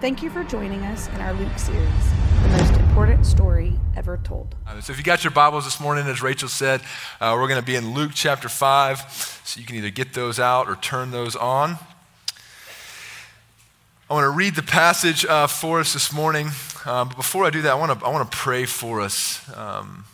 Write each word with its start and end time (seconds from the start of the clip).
Thank 0.00 0.22
you 0.22 0.30
for 0.30 0.42
joining 0.44 0.82
us 0.84 1.08
in 1.08 1.16
our 1.20 1.32
Luke 1.34 1.58
series, 1.58 2.12
the 2.42 2.48
most 2.48 2.72
important 2.80 3.26
story 3.26 3.78
ever 3.96 4.16
told. 4.18 4.54
Uh, 4.66 4.80
So, 4.80 4.92
if 4.92 4.98
you 4.98 5.04
got 5.04 5.22
your 5.24 5.30
Bibles 5.30 5.64
this 5.64 5.78
morning, 5.78 6.06
as 6.06 6.22
Rachel 6.22 6.48
said, 6.48 6.80
uh, 7.20 7.36
we're 7.38 7.48
going 7.48 7.60
to 7.60 7.66
be 7.66 7.76
in 7.76 7.92
Luke 7.92 8.12
chapter 8.14 8.48
5. 8.48 9.40
So, 9.44 9.60
you 9.60 9.66
can 9.66 9.76
either 9.76 9.90
get 9.90 10.14
those 10.14 10.40
out 10.40 10.68
or 10.68 10.76
turn 10.76 11.10
those 11.10 11.36
on. 11.36 11.76
I 14.08 14.14
want 14.14 14.24
to 14.24 14.30
read 14.30 14.54
the 14.54 14.62
passage 14.62 15.24
uh, 15.26 15.46
for 15.46 15.80
us 15.80 15.92
this 15.92 16.12
morning. 16.12 16.48
Uh, 16.86 17.04
but 17.04 17.16
before 17.16 17.44
I 17.44 17.50
do 17.50 17.62
that, 17.62 17.72
I 17.72 17.74
want 17.74 17.98
to, 18.00 18.06
I 18.06 18.08
want 18.08 18.30
to 18.30 18.36
pray 18.36 18.64
for 18.64 19.00
us. 19.02 19.40
Um, 19.54 20.04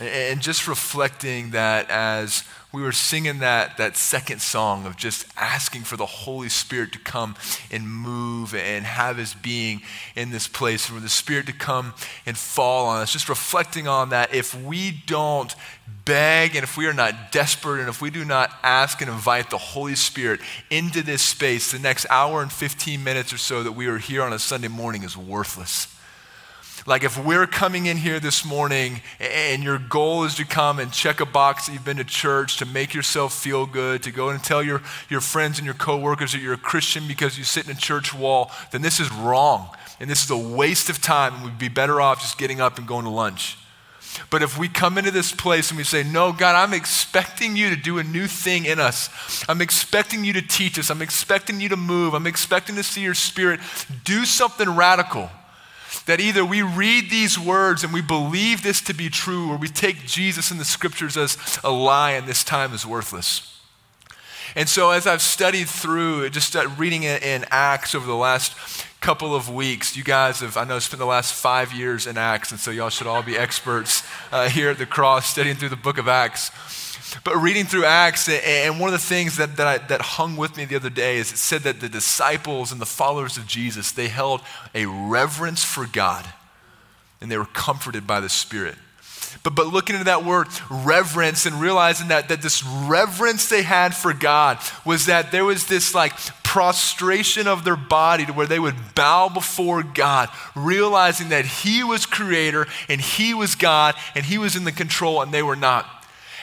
and- 0.00 0.08
and 0.08 0.40
just 0.42 0.66
reflecting 0.66 1.50
that 1.50 1.88
as 1.90 2.44
we 2.72 2.80
were 2.82 2.92
singing 2.92 3.40
that, 3.40 3.76
that 3.76 3.98
second 3.98 4.40
song 4.40 4.86
of 4.86 4.96
just 4.96 5.26
asking 5.36 5.82
for 5.82 5.98
the 5.98 6.06
Holy 6.06 6.48
Spirit 6.48 6.92
to 6.92 6.98
come 6.98 7.36
and 7.70 7.88
move 7.88 8.54
and 8.54 8.86
have 8.86 9.18
his 9.18 9.34
being 9.34 9.82
in 10.16 10.30
this 10.30 10.48
place, 10.48 10.86
for 10.86 10.98
the 10.98 11.08
Spirit 11.08 11.44
to 11.46 11.52
come 11.52 11.92
and 12.24 12.36
fall 12.36 12.86
on 12.86 13.02
us, 13.02 13.12
just 13.12 13.28
reflecting 13.28 13.86
on 13.86 14.08
that. 14.08 14.34
If 14.34 14.54
we 14.54 14.90
don't 14.90 15.54
beg 16.06 16.56
and 16.56 16.64
if 16.64 16.78
we 16.78 16.86
are 16.86 16.94
not 16.94 17.30
desperate 17.30 17.80
and 17.80 17.90
if 17.90 18.00
we 18.00 18.08
do 18.08 18.24
not 18.24 18.50
ask 18.62 19.02
and 19.02 19.10
invite 19.10 19.50
the 19.50 19.58
Holy 19.58 19.94
Spirit 19.94 20.40
into 20.70 21.02
this 21.02 21.20
space, 21.20 21.72
the 21.72 21.78
next 21.78 22.06
hour 22.08 22.40
and 22.40 22.50
15 22.50 23.04
minutes 23.04 23.34
or 23.34 23.38
so 23.38 23.62
that 23.62 23.72
we 23.72 23.86
are 23.86 23.98
here 23.98 24.22
on 24.22 24.32
a 24.32 24.38
Sunday 24.38 24.68
morning 24.68 25.02
is 25.02 25.14
worthless. 25.14 25.94
Like 26.84 27.04
if 27.04 27.22
we're 27.22 27.46
coming 27.46 27.86
in 27.86 27.96
here 27.96 28.18
this 28.18 28.44
morning 28.44 29.02
and 29.20 29.62
your 29.62 29.78
goal 29.78 30.24
is 30.24 30.34
to 30.36 30.44
come 30.44 30.80
and 30.80 30.92
check 30.92 31.20
a 31.20 31.26
box 31.26 31.66
that 31.66 31.72
you've 31.72 31.84
been 31.84 31.98
to 31.98 32.04
church, 32.04 32.56
to 32.56 32.66
make 32.66 32.92
yourself 32.92 33.34
feel 33.34 33.66
good, 33.66 34.02
to 34.02 34.10
go 34.10 34.30
and 34.30 34.42
tell 34.42 34.62
your, 34.62 34.82
your 35.08 35.20
friends 35.20 35.58
and 35.58 35.64
your 35.64 35.74
coworkers 35.74 36.32
that 36.32 36.40
you're 36.40 36.54
a 36.54 36.58
Christian 36.58 37.06
because 37.06 37.38
you 37.38 37.44
sit 37.44 37.66
in 37.66 37.72
a 37.72 37.78
church 37.78 38.12
wall, 38.12 38.50
then 38.72 38.82
this 38.82 38.98
is 38.98 39.12
wrong. 39.12 39.68
And 40.00 40.10
this 40.10 40.24
is 40.24 40.30
a 40.30 40.36
waste 40.36 40.90
of 40.90 41.00
time. 41.00 41.34
And 41.34 41.44
we'd 41.44 41.58
be 41.58 41.68
better 41.68 42.00
off 42.00 42.20
just 42.20 42.36
getting 42.36 42.60
up 42.60 42.78
and 42.78 42.88
going 42.88 43.04
to 43.04 43.10
lunch. 43.10 43.58
But 44.28 44.42
if 44.42 44.58
we 44.58 44.68
come 44.68 44.98
into 44.98 45.12
this 45.12 45.32
place 45.32 45.70
and 45.70 45.78
we 45.78 45.84
say, 45.84 46.02
No, 46.02 46.32
God, 46.32 46.56
I'm 46.56 46.74
expecting 46.74 47.56
you 47.56 47.70
to 47.70 47.76
do 47.76 47.98
a 47.98 48.04
new 48.04 48.26
thing 48.26 48.64
in 48.64 48.80
us. 48.80 49.08
I'm 49.48 49.62
expecting 49.62 50.24
you 50.24 50.32
to 50.34 50.42
teach 50.42 50.78
us. 50.78 50.90
I'm 50.90 51.00
expecting 51.00 51.60
you 51.60 51.68
to 51.70 51.76
move. 51.76 52.12
I'm 52.12 52.26
expecting 52.26 52.74
to 52.76 52.82
see 52.82 53.02
your 53.02 53.14
spirit 53.14 53.60
do 54.04 54.24
something 54.24 54.68
radical. 54.68 55.30
That 56.06 56.20
either 56.20 56.44
we 56.44 56.62
read 56.62 57.10
these 57.10 57.38
words 57.38 57.84
and 57.84 57.92
we 57.92 58.02
believe 58.02 58.62
this 58.62 58.80
to 58.82 58.94
be 58.94 59.08
true, 59.08 59.50
or 59.50 59.56
we 59.56 59.68
take 59.68 60.06
Jesus 60.06 60.50
and 60.50 60.58
the 60.58 60.64
scriptures 60.64 61.16
as 61.16 61.38
a 61.62 61.70
lie 61.70 62.12
and 62.12 62.26
this 62.26 62.42
time 62.42 62.72
is 62.74 62.84
worthless. 62.84 63.51
And 64.54 64.68
so, 64.68 64.90
as 64.90 65.06
I've 65.06 65.22
studied 65.22 65.68
through, 65.68 66.28
just 66.30 66.54
reading 66.76 67.04
it 67.04 67.22
in 67.22 67.46
Acts 67.50 67.94
over 67.94 68.06
the 68.06 68.14
last 68.14 68.54
couple 69.00 69.34
of 69.34 69.52
weeks, 69.52 69.96
you 69.96 70.04
guys 70.04 70.40
have, 70.40 70.56
I 70.56 70.64
know, 70.64 70.78
spent 70.78 70.98
the 70.98 71.06
last 71.06 71.34
five 71.34 71.72
years 71.72 72.06
in 72.06 72.18
Acts, 72.18 72.50
and 72.50 72.60
so 72.60 72.70
y'all 72.70 72.90
should 72.90 73.06
all 73.06 73.22
be 73.22 73.36
experts 73.36 74.06
uh, 74.30 74.48
here 74.48 74.70
at 74.70 74.78
the 74.78 74.86
cross 74.86 75.26
studying 75.26 75.56
through 75.56 75.70
the 75.70 75.76
book 75.76 75.96
of 75.98 76.06
Acts. 76.06 76.50
But 77.24 77.36
reading 77.36 77.64
through 77.64 77.84
Acts, 77.84 78.28
and 78.28 78.78
one 78.78 78.88
of 78.88 78.92
the 78.92 79.06
things 79.06 79.36
that, 79.38 79.56
that, 79.56 79.66
I, 79.66 79.78
that 79.88 80.02
hung 80.02 80.36
with 80.36 80.56
me 80.56 80.66
the 80.66 80.76
other 80.76 80.90
day 80.90 81.16
is 81.16 81.32
it 81.32 81.38
said 81.38 81.62
that 81.62 81.80
the 81.80 81.88
disciples 81.88 82.72
and 82.72 82.80
the 82.80 82.86
followers 82.86 83.36
of 83.36 83.46
Jesus, 83.46 83.90
they 83.90 84.08
held 84.08 84.40
a 84.74 84.86
reverence 84.86 85.64
for 85.64 85.86
God, 85.86 86.26
and 87.20 87.30
they 87.30 87.38
were 87.38 87.44
comforted 87.46 88.06
by 88.06 88.20
the 88.20 88.28
Spirit. 88.28 88.76
But, 89.42 89.54
but 89.54 89.68
looking 89.68 89.94
into 89.94 90.04
that 90.06 90.24
word 90.24 90.48
reverence 90.70 91.46
and 91.46 91.60
realizing 91.60 92.08
that, 92.08 92.28
that 92.28 92.42
this 92.42 92.64
reverence 92.64 93.48
they 93.48 93.62
had 93.62 93.94
for 93.94 94.12
God 94.12 94.58
was 94.84 95.06
that 95.06 95.32
there 95.32 95.44
was 95.44 95.66
this 95.66 95.94
like 95.94 96.16
prostration 96.42 97.46
of 97.46 97.64
their 97.64 97.76
body 97.76 98.26
to 98.26 98.32
where 98.32 98.46
they 98.46 98.58
would 98.58 98.94
bow 98.94 99.28
before 99.28 99.82
God, 99.82 100.28
realizing 100.54 101.30
that 101.30 101.46
He 101.46 101.82
was 101.82 102.04
creator 102.06 102.66
and 102.88 103.00
He 103.00 103.34
was 103.34 103.54
God 103.54 103.94
and 104.14 104.24
He 104.24 104.38
was 104.38 104.54
in 104.54 104.64
the 104.64 104.72
control 104.72 105.22
and 105.22 105.32
they 105.32 105.42
were 105.42 105.56
not. 105.56 105.86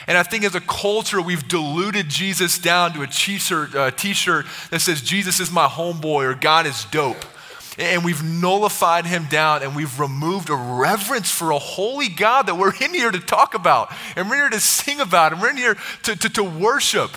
And 0.06 0.18
I 0.18 0.22
think 0.22 0.44
as 0.44 0.54
a 0.54 0.60
culture, 0.60 1.20
we've 1.20 1.46
diluted 1.46 2.08
Jesus 2.08 2.58
down 2.58 2.92
to 2.94 3.02
a 3.02 3.06
t-shirt, 3.06 3.74
uh, 3.74 3.90
t-shirt 3.92 4.46
that 4.70 4.80
says, 4.80 5.02
Jesus 5.02 5.38
is 5.38 5.52
my 5.52 5.68
homeboy 5.68 6.24
or 6.24 6.34
God 6.34 6.66
is 6.66 6.84
dope. 6.86 7.24
And 7.80 8.04
we've 8.04 8.22
nullified 8.22 9.06
him 9.06 9.24
down 9.30 9.62
and 9.62 9.74
we've 9.74 9.98
removed 9.98 10.50
a 10.50 10.54
reverence 10.54 11.30
for 11.30 11.50
a 11.50 11.58
holy 11.58 12.08
God 12.08 12.46
that 12.46 12.58
we're 12.58 12.74
in 12.74 12.92
here 12.92 13.10
to 13.10 13.18
talk 13.18 13.54
about 13.54 13.90
and 14.16 14.28
we're 14.28 14.36
in 14.36 14.42
here 14.42 14.50
to 14.50 14.60
sing 14.60 15.00
about 15.00 15.32
and 15.32 15.40
we're 15.40 15.50
in 15.50 15.56
here 15.56 15.76
to, 16.02 16.14
to, 16.14 16.28
to 16.28 16.44
worship. 16.44 17.10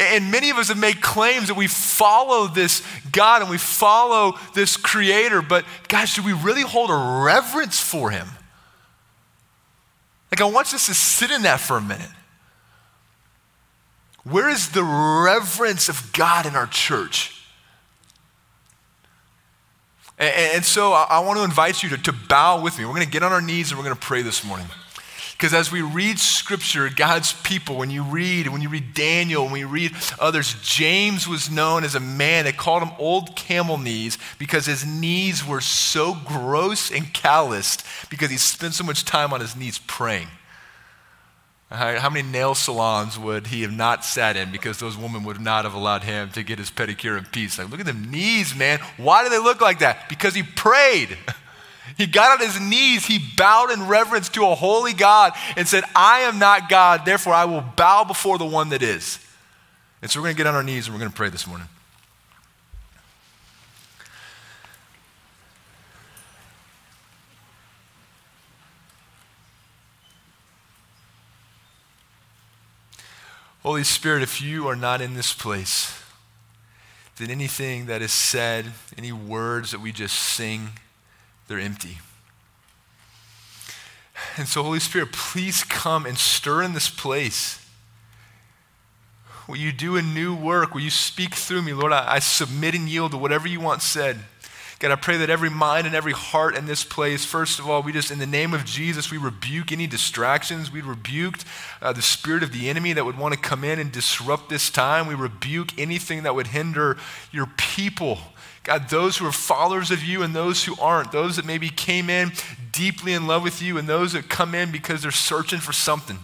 And 0.00 0.32
many 0.32 0.50
of 0.50 0.56
us 0.56 0.68
have 0.68 0.78
made 0.78 1.00
claims 1.00 1.48
that 1.48 1.56
we 1.56 1.68
follow 1.68 2.48
this 2.48 2.82
God 3.12 3.42
and 3.42 3.50
we 3.50 3.58
follow 3.58 4.38
this 4.54 4.76
creator, 4.76 5.40
but 5.40 5.64
guys, 5.86 6.08
should 6.08 6.24
we 6.24 6.32
really 6.32 6.62
hold 6.62 6.90
a 6.90 7.22
reverence 7.24 7.78
for 7.78 8.10
him? 8.10 8.26
Like, 10.32 10.40
I 10.40 10.44
want 10.44 10.72
us 10.74 10.86
to 10.86 10.94
sit 10.94 11.30
in 11.30 11.42
that 11.42 11.60
for 11.60 11.76
a 11.76 11.80
minute. 11.80 12.10
Where 14.24 14.48
is 14.48 14.70
the 14.70 14.82
reverence 14.82 15.88
of 15.88 16.12
God 16.12 16.46
in 16.46 16.56
our 16.56 16.66
church? 16.66 17.39
And, 20.20 20.56
and 20.56 20.64
so 20.64 20.92
I, 20.92 21.06
I 21.10 21.18
want 21.20 21.38
to 21.38 21.44
invite 21.44 21.82
you 21.82 21.88
to, 21.88 21.98
to 21.98 22.12
bow 22.12 22.62
with 22.62 22.78
me. 22.78 22.84
We're 22.84 22.94
going 22.94 23.06
to 23.06 23.10
get 23.10 23.24
on 23.24 23.32
our 23.32 23.42
knees 23.42 23.72
and 23.72 23.78
we're 23.78 23.84
going 23.84 23.96
to 23.96 24.00
pray 24.00 24.22
this 24.22 24.44
morning. 24.44 24.66
Because 25.32 25.54
as 25.54 25.72
we 25.72 25.80
read 25.80 26.18
scripture, 26.18 26.90
God's 26.90 27.32
people, 27.32 27.78
when 27.78 27.88
you 27.88 28.02
read, 28.02 28.48
when 28.48 28.60
you 28.60 28.68
read 28.68 28.92
Daniel, 28.92 29.46
when 29.46 29.58
you 29.58 29.68
read 29.68 29.92
others, 30.18 30.54
James 30.62 31.26
was 31.26 31.50
known 31.50 31.82
as 31.82 31.94
a 31.94 32.00
man, 32.00 32.44
they 32.44 32.52
called 32.52 32.82
him 32.82 32.90
old 32.98 33.34
camel 33.36 33.78
knees 33.78 34.18
because 34.38 34.66
his 34.66 34.84
knees 34.84 35.42
were 35.42 35.62
so 35.62 36.14
gross 36.26 36.92
and 36.92 37.14
calloused 37.14 37.86
because 38.10 38.30
he 38.30 38.36
spent 38.36 38.74
so 38.74 38.84
much 38.84 39.06
time 39.06 39.32
on 39.32 39.40
his 39.40 39.56
knees 39.56 39.78
praying. 39.86 40.28
How 41.70 41.98
how 42.00 42.10
many 42.10 42.28
nail 42.28 42.56
salons 42.56 43.16
would 43.16 43.46
he 43.46 43.62
have 43.62 43.72
not 43.72 44.04
sat 44.04 44.36
in 44.36 44.50
because 44.50 44.78
those 44.78 44.96
women 44.96 45.22
would 45.22 45.40
not 45.40 45.64
have 45.64 45.74
allowed 45.74 46.02
him 46.02 46.30
to 46.30 46.42
get 46.42 46.58
his 46.58 46.70
pedicure 46.70 47.16
in 47.16 47.24
peace? 47.26 47.58
Like, 47.58 47.70
look 47.70 47.78
at 47.78 47.86
them 47.86 48.10
knees, 48.10 48.56
man. 48.56 48.80
Why 48.96 49.22
do 49.22 49.30
they 49.30 49.38
look 49.38 49.60
like 49.60 49.78
that? 49.78 50.08
Because 50.08 50.34
he 50.34 50.42
prayed. 50.42 51.16
He 51.96 52.06
got 52.06 52.40
on 52.40 52.46
his 52.46 52.58
knees, 52.60 53.04
he 53.04 53.18
bowed 53.36 53.70
in 53.70 53.88
reverence 53.88 54.28
to 54.30 54.46
a 54.46 54.54
holy 54.54 54.92
God 54.92 55.32
and 55.56 55.66
said, 55.66 55.82
I 55.94 56.20
am 56.20 56.38
not 56.38 56.68
God, 56.68 57.04
therefore 57.04 57.34
I 57.34 57.44
will 57.46 57.62
bow 57.62 58.04
before 58.04 58.38
the 58.38 58.46
one 58.46 58.70
that 58.70 58.80
is. 58.80 59.18
And 60.00 60.10
so 60.10 60.20
we're 60.20 60.26
going 60.26 60.36
to 60.36 60.38
get 60.38 60.46
on 60.46 60.54
our 60.54 60.62
knees 60.62 60.86
and 60.86 60.94
we're 60.94 61.00
going 61.00 61.10
to 61.10 61.16
pray 61.16 61.28
this 61.28 61.46
morning. 61.46 61.66
Holy 73.62 73.84
Spirit, 73.84 74.22
if 74.22 74.40
you 74.40 74.66
are 74.68 74.76
not 74.76 75.02
in 75.02 75.14
this 75.14 75.34
place, 75.34 76.02
then 77.16 77.30
anything 77.30 77.86
that 77.86 78.00
is 78.00 78.12
said, 78.12 78.72
any 78.96 79.12
words 79.12 79.70
that 79.72 79.80
we 79.80 79.92
just 79.92 80.16
sing, 80.16 80.70
they're 81.46 81.58
empty. 81.58 81.98
And 84.36 84.48
so, 84.48 84.62
Holy 84.62 84.80
Spirit, 84.80 85.12
please 85.12 85.62
come 85.64 86.06
and 86.06 86.16
stir 86.16 86.62
in 86.62 86.72
this 86.72 86.88
place. 86.88 87.66
Will 89.46 89.56
you 89.56 89.72
do 89.72 89.96
a 89.96 90.02
new 90.02 90.34
work? 90.34 90.74
Will 90.74 90.80
you 90.80 90.90
speak 90.90 91.34
through 91.34 91.62
me? 91.62 91.72
Lord, 91.72 91.92
I, 91.92 92.14
I 92.14 92.18
submit 92.20 92.74
and 92.74 92.88
yield 92.88 93.10
to 93.12 93.18
whatever 93.18 93.48
you 93.48 93.60
want 93.60 93.82
said. 93.82 94.20
God, 94.80 94.92
I 94.92 94.96
pray 94.96 95.18
that 95.18 95.28
every 95.28 95.50
mind 95.50 95.86
and 95.86 95.94
every 95.94 96.14
heart 96.14 96.56
in 96.56 96.64
this 96.64 96.84
place, 96.84 97.22
first 97.22 97.58
of 97.58 97.68
all, 97.68 97.82
we 97.82 97.92
just, 97.92 98.10
in 98.10 98.18
the 98.18 98.26
name 98.26 98.54
of 98.54 98.64
Jesus, 98.64 99.10
we 99.10 99.18
rebuke 99.18 99.72
any 99.72 99.86
distractions. 99.86 100.72
We 100.72 100.80
rebuked 100.80 101.44
uh, 101.82 101.92
the 101.92 102.00
spirit 102.00 102.42
of 102.42 102.50
the 102.50 102.70
enemy 102.70 102.94
that 102.94 103.04
would 103.04 103.18
want 103.18 103.34
to 103.34 103.40
come 103.40 103.62
in 103.62 103.78
and 103.78 103.92
disrupt 103.92 104.48
this 104.48 104.70
time. 104.70 105.06
We 105.06 105.14
rebuke 105.14 105.78
anything 105.78 106.22
that 106.22 106.34
would 106.34 106.46
hinder 106.46 106.96
your 107.30 107.44
people. 107.58 108.20
God, 108.62 108.88
those 108.88 109.18
who 109.18 109.26
are 109.26 109.32
followers 109.32 109.90
of 109.90 110.02
you 110.02 110.22
and 110.22 110.34
those 110.34 110.64
who 110.64 110.74
aren't, 110.80 111.12
those 111.12 111.36
that 111.36 111.44
maybe 111.44 111.68
came 111.68 112.08
in 112.08 112.32
deeply 112.72 113.12
in 113.12 113.26
love 113.26 113.42
with 113.42 113.60
you 113.60 113.76
and 113.76 113.86
those 113.86 114.14
that 114.14 114.30
come 114.30 114.54
in 114.54 114.72
because 114.72 115.02
they're 115.02 115.10
searching 115.10 115.60
for 115.60 115.74
something. 115.74 116.20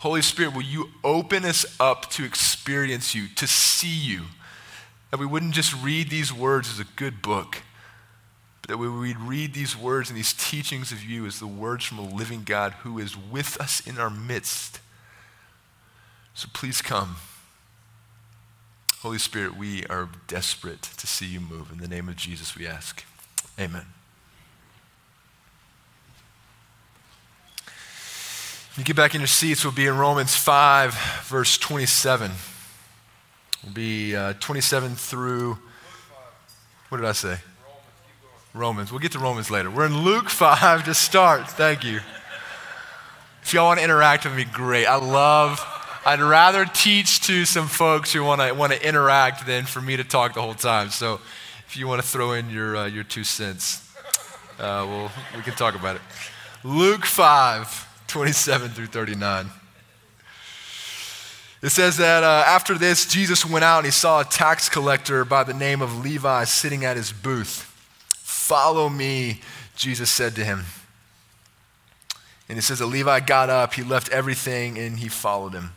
Holy 0.00 0.22
Spirit, 0.22 0.54
will 0.54 0.62
you 0.62 0.90
open 1.04 1.44
us 1.44 1.64
up 1.78 2.10
to 2.10 2.24
experience 2.24 3.14
you, 3.14 3.28
to 3.36 3.46
see 3.46 3.86
you? 3.86 4.22
That 5.12 5.20
we 5.20 5.26
wouldn't 5.26 5.54
just 5.54 5.72
read 5.80 6.10
these 6.10 6.32
words 6.32 6.68
as 6.68 6.80
a 6.80 6.86
good 6.96 7.22
book, 7.22 7.58
but 8.60 8.68
that 8.68 8.78
we 8.78 8.88
would 8.88 9.20
read 9.20 9.54
these 9.54 9.76
words 9.76 10.08
and 10.08 10.18
these 10.18 10.32
teachings 10.32 10.90
of 10.90 11.04
you 11.04 11.26
as 11.26 11.38
the 11.38 11.46
words 11.46 11.84
from 11.84 11.98
a 11.98 12.08
living 12.08 12.42
God 12.44 12.72
who 12.82 12.98
is 12.98 13.16
with 13.16 13.60
us 13.60 13.86
in 13.86 13.98
our 13.98 14.10
midst. 14.10 14.80
So 16.34 16.48
please 16.52 16.82
come. 16.82 17.16
Holy 19.00 19.18
Spirit, 19.18 19.56
we 19.56 19.84
are 19.86 20.08
desperate 20.28 20.82
to 20.82 21.06
see 21.06 21.26
you 21.26 21.40
move. 21.40 21.70
In 21.70 21.78
the 21.78 21.88
name 21.88 22.08
of 22.08 22.16
Jesus, 22.16 22.56
we 22.56 22.66
ask. 22.66 23.04
Amen. 23.60 23.84
You 28.78 28.84
get 28.84 28.96
back 28.96 29.14
in 29.14 29.20
your 29.20 29.28
seats, 29.28 29.62
we'll 29.62 29.74
be 29.74 29.86
in 29.86 29.98
Romans 29.98 30.34
5, 30.34 30.94
verse 31.24 31.58
27. 31.58 32.30
We'll 33.62 33.72
be 33.72 34.16
uh, 34.16 34.32
27 34.40 34.96
through 34.96 35.56
What 36.88 36.98
did 36.98 37.06
I 37.06 37.12
say? 37.12 37.38
Romans. 38.54 38.90
We'll 38.90 38.98
get 38.98 39.12
to 39.12 39.18
Romans 39.18 39.50
later. 39.50 39.70
We're 39.70 39.86
in 39.86 39.98
Luke 40.02 40.28
5 40.30 40.84
to 40.84 40.94
start. 40.94 41.48
Thank 41.48 41.84
you. 41.84 42.00
If 43.42 43.54
y'all 43.54 43.66
want 43.66 43.78
to 43.78 43.84
interact 43.84 44.24
with 44.24 44.36
me, 44.36 44.44
great. 44.44 44.86
I 44.86 44.96
love, 44.96 45.64
I'd 46.04 46.20
rather 46.20 46.64
teach 46.64 47.20
to 47.22 47.44
some 47.44 47.66
folks 47.66 48.12
who 48.12 48.22
want 48.24 48.40
to, 48.40 48.52
want 48.52 48.72
to 48.72 48.86
interact 48.86 49.46
than 49.46 49.64
for 49.64 49.80
me 49.80 49.96
to 49.96 50.04
talk 50.04 50.34
the 50.34 50.42
whole 50.42 50.54
time. 50.54 50.90
So 50.90 51.20
if 51.66 51.76
you 51.76 51.86
want 51.86 52.02
to 52.02 52.06
throw 52.06 52.32
in 52.32 52.50
your, 52.50 52.76
uh, 52.76 52.86
your 52.86 53.04
two 53.04 53.24
cents, 53.24 53.88
uh, 54.58 54.86
well, 54.88 55.10
we 55.36 55.42
can 55.42 55.54
talk 55.54 55.74
about 55.74 55.96
it. 55.96 56.02
Luke 56.64 57.04
5, 57.04 58.06
27 58.08 58.70
through 58.70 58.86
39. 58.86 59.46
It 61.62 61.70
says 61.70 61.96
that 61.98 62.24
uh, 62.24 62.44
after 62.46 62.76
this, 62.76 63.06
Jesus 63.06 63.46
went 63.46 63.64
out 63.64 63.78
and 63.78 63.86
he 63.86 63.92
saw 63.92 64.20
a 64.20 64.24
tax 64.24 64.68
collector 64.68 65.24
by 65.24 65.44
the 65.44 65.54
name 65.54 65.80
of 65.80 66.04
Levi 66.04 66.44
sitting 66.44 66.84
at 66.84 66.96
his 66.96 67.12
booth. 67.12 67.68
Follow 68.16 68.88
me, 68.88 69.40
Jesus 69.76 70.10
said 70.10 70.34
to 70.34 70.44
him. 70.44 70.64
And 72.48 72.58
it 72.58 72.62
says 72.62 72.80
that 72.80 72.86
Levi 72.86 73.20
got 73.20 73.48
up, 73.48 73.74
he 73.74 73.82
left 73.82 74.08
everything, 74.10 74.76
and 74.76 74.98
he 74.98 75.08
followed 75.08 75.54
him. 75.54 75.70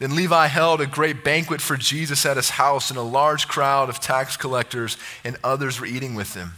Then 0.00 0.16
Levi 0.16 0.46
held 0.48 0.80
a 0.80 0.86
great 0.86 1.22
banquet 1.22 1.60
for 1.60 1.76
Jesus 1.76 2.26
at 2.26 2.36
his 2.36 2.50
house, 2.50 2.90
and 2.90 2.98
a 2.98 3.02
large 3.02 3.46
crowd 3.46 3.88
of 3.88 4.00
tax 4.00 4.36
collectors 4.36 4.96
and 5.24 5.36
others 5.44 5.78
were 5.78 5.86
eating 5.86 6.14
with 6.14 6.34
him. 6.34 6.52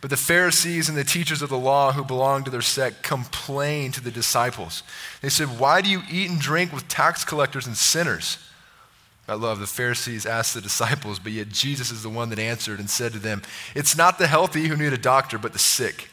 But 0.00 0.10
the 0.10 0.16
Pharisees 0.16 0.88
and 0.88 0.96
the 0.96 1.04
teachers 1.04 1.42
of 1.42 1.48
the 1.48 1.58
law 1.58 1.92
who 1.92 2.04
belonged 2.04 2.44
to 2.44 2.50
their 2.50 2.62
sect 2.62 3.02
complained 3.02 3.94
to 3.94 4.02
the 4.02 4.10
disciples. 4.10 4.82
They 5.22 5.28
said, 5.28 5.58
Why 5.58 5.80
do 5.80 5.88
you 5.88 6.02
eat 6.10 6.30
and 6.30 6.38
drink 6.38 6.72
with 6.72 6.88
tax 6.88 7.24
collectors 7.24 7.66
and 7.66 7.76
sinners? 7.76 8.38
I 9.28 9.34
love 9.34 9.58
the 9.58 9.66
Pharisees 9.66 10.24
asked 10.24 10.54
the 10.54 10.60
disciples, 10.60 11.18
but 11.18 11.32
yet 11.32 11.48
Jesus 11.48 11.90
is 11.90 12.02
the 12.02 12.08
one 12.08 12.28
that 12.28 12.38
answered 12.38 12.78
and 12.78 12.88
said 12.88 13.12
to 13.12 13.18
them, 13.18 13.42
It's 13.74 13.96
not 13.96 14.18
the 14.18 14.28
healthy 14.28 14.68
who 14.68 14.76
need 14.76 14.92
a 14.92 14.98
doctor, 14.98 15.38
but 15.38 15.52
the 15.52 15.58
sick. 15.58 16.08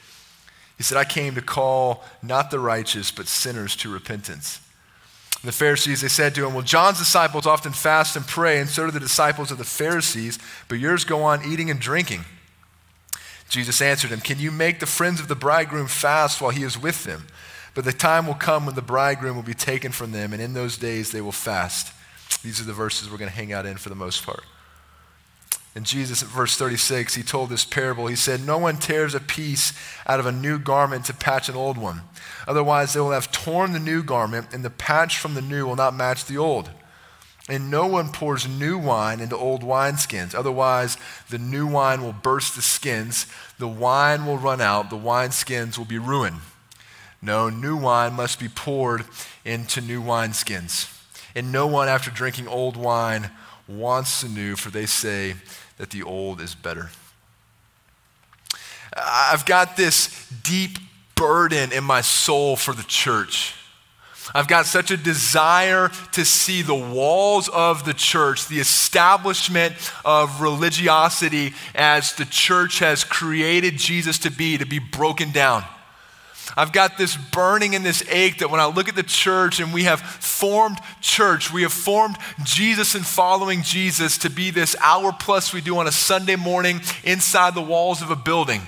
He 0.77 0.83
said, 0.83 0.97
I 0.97 1.03
came 1.03 1.35
to 1.35 1.41
call 1.41 2.03
not 2.23 2.49
the 2.49 2.59
righteous, 2.59 3.11
but 3.11 3.27
sinners 3.27 3.75
to 3.77 3.93
repentance. 3.93 4.59
And 5.41 5.49
the 5.49 5.53
Pharisees, 5.53 6.01
they 6.01 6.07
said 6.07 6.33
to 6.35 6.47
him, 6.47 6.53
Well, 6.53 6.63
John's 6.63 6.99
disciples 6.99 7.45
often 7.45 7.73
fast 7.73 8.15
and 8.15 8.25
pray, 8.25 8.59
and 8.59 8.69
so 8.69 8.85
do 8.85 8.91
the 8.91 8.99
disciples 8.99 9.51
of 9.51 9.57
the 9.57 9.63
Pharisees, 9.63 10.39
but 10.67 10.79
yours 10.79 11.03
go 11.03 11.23
on 11.23 11.45
eating 11.45 11.69
and 11.69 11.79
drinking. 11.79 12.25
Jesus 13.49 13.81
answered 13.81 14.11
him, 14.11 14.21
Can 14.21 14.39
you 14.39 14.51
make 14.51 14.79
the 14.79 14.85
friends 14.85 15.19
of 15.19 15.27
the 15.27 15.35
bridegroom 15.35 15.87
fast 15.87 16.41
while 16.41 16.51
he 16.51 16.63
is 16.63 16.77
with 16.77 17.03
them? 17.03 17.27
But 17.75 17.85
the 17.85 17.93
time 17.93 18.27
will 18.27 18.35
come 18.35 18.65
when 18.65 18.75
the 18.75 18.81
bridegroom 18.81 19.35
will 19.35 19.43
be 19.43 19.53
taken 19.53 19.91
from 19.91 20.11
them, 20.11 20.33
and 20.33 20.41
in 20.41 20.53
those 20.53 20.77
days 20.77 21.11
they 21.11 21.21
will 21.21 21.31
fast. 21.31 21.93
These 22.43 22.61
are 22.61 22.65
the 22.65 22.73
verses 22.73 23.09
we're 23.09 23.17
going 23.17 23.29
to 23.29 23.35
hang 23.35 23.53
out 23.53 23.65
in 23.65 23.77
for 23.77 23.89
the 23.89 23.95
most 23.95 24.25
part. 24.25 24.43
And 25.75 25.85
Jesus, 25.85 26.21
at 26.21 26.29
verse 26.29 26.55
36, 26.55 27.15
he 27.15 27.23
told 27.23 27.49
this 27.49 27.65
parable. 27.65 28.05
He 28.05 28.15
said, 28.15 28.45
No 28.45 28.59
one 28.59 28.77
tears 28.77 29.15
a 29.15 29.19
piece 29.19 29.73
out 30.05 30.19
of 30.19 30.27
a 30.27 30.31
new 30.31 30.59
garment 30.59 31.05
to 31.05 31.13
patch 31.13 31.49
an 31.49 31.55
old 31.55 31.79
one. 31.79 32.01
Otherwise, 32.47 32.93
they 32.93 32.99
will 32.99 33.11
have 33.11 33.31
torn 33.31 33.71
the 33.71 33.79
new 33.79 34.03
garment, 34.03 34.53
and 34.53 34.63
the 34.63 34.69
patch 34.69 35.17
from 35.17 35.33
the 35.33 35.41
new 35.41 35.65
will 35.65 35.75
not 35.75 35.95
match 35.95 36.25
the 36.25 36.37
old. 36.37 36.69
And 37.49 37.69
no 37.69 37.87
one 37.87 38.09
pours 38.09 38.47
new 38.47 38.77
wine 38.77 39.19
into 39.19 39.35
old 39.35 39.63
wineskins. 39.63 40.33
Otherwise, 40.33 40.97
the 41.29 41.37
new 41.37 41.67
wine 41.67 42.01
will 42.01 42.13
burst 42.13 42.55
the 42.55 42.61
skins, 42.61 43.27
the 43.59 43.67
wine 43.67 44.25
will 44.25 44.37
run 44.37 44.61
out, 44.61 44.89
the 44.89 44.95
wineskins 44.95 45.77
will 45.77 45.85
be 45.85 45.97
ruined. 45.97 46.37
No, 47.21 47.49
new 47.49 47.75
wine 47.75 48.13
must 48.13 48.39
be 48.39 48.47
poured 48.47 49.05
into 49.43 49.81
new 49.81 50.01
wineskins. 50.01 50.89
And 51.35 51.51
no 51.51 51.67
one, 51.67 51.87
after 51.87 52.11
drinking 52.11 52.47
old 52.47 52.77
wine, 52.77 53.31
wants 53.67 54.21
the 54.21 54.29
new, 54.29 54.55
for 54.55 54.69
they 54.69 54.85
say 54.85 55.35
that 55.77 55.89
the 55.89 56.03
old 56.03 56.39
is 56.39 56.55
better. 56.55 56.91
I've 58.95 59.45
got 59.45 59.75
this 59.75 60.29
deep 60.29 60.77
burden 61.15 61.71
in 61.71 61.83
my 61.83 62.01
soul 62.01 62.55
for 62.55 62.73
the 62.73 62.83
church. 62.83 63.55
I've 64.33 64.47
got 64.47 64.65
such 64.65 64.89
a 64.89 64.97
desire 64.97 65.91
to 66.13 66.25
see 66.25 66.63
the 66.63 66.73
walls 66.73 67.49
of 67.49 67.85
the 67.85 67.93
church, 67.93 68.47
the 68.47 68.59
establishment 68.59 69.75
of 70.03 70.41
religiosity 70.41 71.53
as 71.75 72.13
the 72.13 72.25
church 72.25 72.79
has 72.79 73.03
created 73.03 73.77
Jesus 73.77 74.17
to 74.19 74.31
be, 74.31 74.57
to 74.57 74.65
be 74.65 74.79
broken 74.79 75.31
down. 75.31 75.63
I've 76.57 76.71
got 76.71 76.97
this 76.97 77.15
burning 77.15 77.75
and 77.75 77.85
this 77.85 78.03
ache 78.09 78.39
that 78.39 78.49
when 78.49 78.59
I 78.59 78.65
look 78.65 78.89
at 78.89 78.95
the 78.95 79.03
church 79.03 79.59
and 79.59 79.73
we 79.73 79.83
have 79.83 80.01
formed 80.01 80.77
church, 80.99 81.53
we 81.53 81.61
have 81.61 81.73
formed 81.73 82.17
Jesus 82.43 82.95
and 82.95 83.05
following 83.05 83.61
Jesus 83.61 84.17
to 84.19 84.29
be 84.29 84.51
this 84.51 84.75
hour 84.81 85.11
plus 85.17 85.53
we 85.53 85.61
do 85.61 85.77
on 85.77 85.87
a 85.87 85.91
Sunday 85.91 86.35
morning 86.35 86.81
inside 87.03 87.55
the 87.55 87.61
walls 87.61 88.01
of 88.01 88.09
a 88.09 88.15
building 88.15 88.61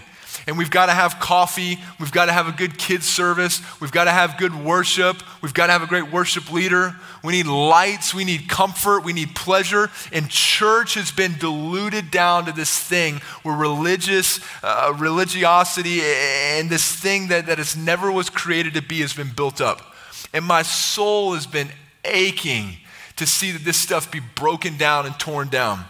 and 0.47 0.57
we've 0.57 0.69
got 0.69 0.87
to 0.87 0.91
have 0.91 1.19
coffee. 1.19 1.79
We've 1.99 2.11
got 2.11 2.25
to 2.25 2.33
have 2.33 2.47
a 2.47 2.51
good 2.51 2.77
kids 2.77 3.07
service. 3.07 3.61
We've 3.81 3.91
got 3.91 4.03
to 4.03 4.11
have 4.11 4.37
good 4.37 4.53
worship. 4.53 5.17
We've 5.41 5.53
got 5.53 5.67
to 5.67 5.73
have 5.73 5.81
a 5.81 5.87
great 5.87 6.11
worship 6.11 6.51
leader. 6.51 6.95
We 7.23 7.33
need 7.33 7.47
lights. 7.47 8.13
We 8.13 8.25
need 8.25 8.47
comfort. 8.47 9.03
We 9.03 9.13
need 9.13 9.35
pleasure. 9.35 9.89
And 10.11 10.29
church 10.29 10.93
has 10.93 11.11
been 11.11 11.35
diluted 11.39 12.11
down 12.11 12.45
to 12.45 12.51
this 12.51 12.79
thing 12.79 13.21
where 13.41 13.55
religious 13.55 14.39
uh, 14.61 14.93
religiosity 14.97 16.01
and 16.01 16.69
this 16.69 16.91
thing 16.95 17.29
that, 17.29 17.47
that 17.47 17.59
it 17.59 17.75
never 17.75 18.11
was 18.11 18.29
created 18.29 18.75
to 18.75 18.81
be 18.81 19.01
has 19.01 19.13
been 19.13 19.31
built 19.35 19.61
up. 19.61 19.95
And 20.33 20.45
my 20.45 20.61
soul 20.61 21.33
has 21.33 21.47
been 21.47 21.69
aching 22.03 22.77
to 23.15 23.25
see 23.25 23.51
that 23.51 23.63
this 23.63 23.79
stuff 23.79 24.11
be 24.11 24.19
broken 24.35 24.77
down 24.77 25.05
and 25.05 25.17
torn 25.19 25.47
down 25.47 25.85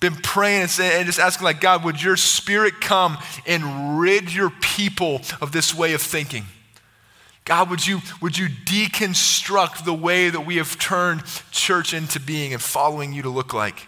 been 0.00 0.14
praying 0.14 0.62
and, 0.62 0.70
saying, 0.70 0.92
and 0.98 1.06
just 1.06 1.18
asking, 1.18 1.44
like, 1.44 1.60
God, 1.60 1.84
would 1.84 2.02
your 2.02 2.16
spirit 2.16 2.80
come 2.80 3.18
and 3.46 3.98
rid 3.98 4.32
your 4.32 4.50
people 4.50 5.20
of 5.40 5.52
this 5.52 5.74
way 5.74 5.94
of 5.94 6.00
thinking? 6.02 6.44
God, 7.44 7.70
would 7.70 7.86
you, 7.86 8.00
would 8.20 8.36
you 8.36 8.48
deconstruct 8.48 9.84
the 9.84 9.94
way 9.94 10.28
that 10.28 10.46
we 10.46 10.56
have 10.56 10.78
turned 10.78 11.24
church 11.50 11.94
into 11.94 12.20
being 12.20 12.52
and 12.52 12.62
following 12.62 13.12
you 13.12 13.22
to 13.22 13.30
look 13.30 13.54
like? 13.54 13.86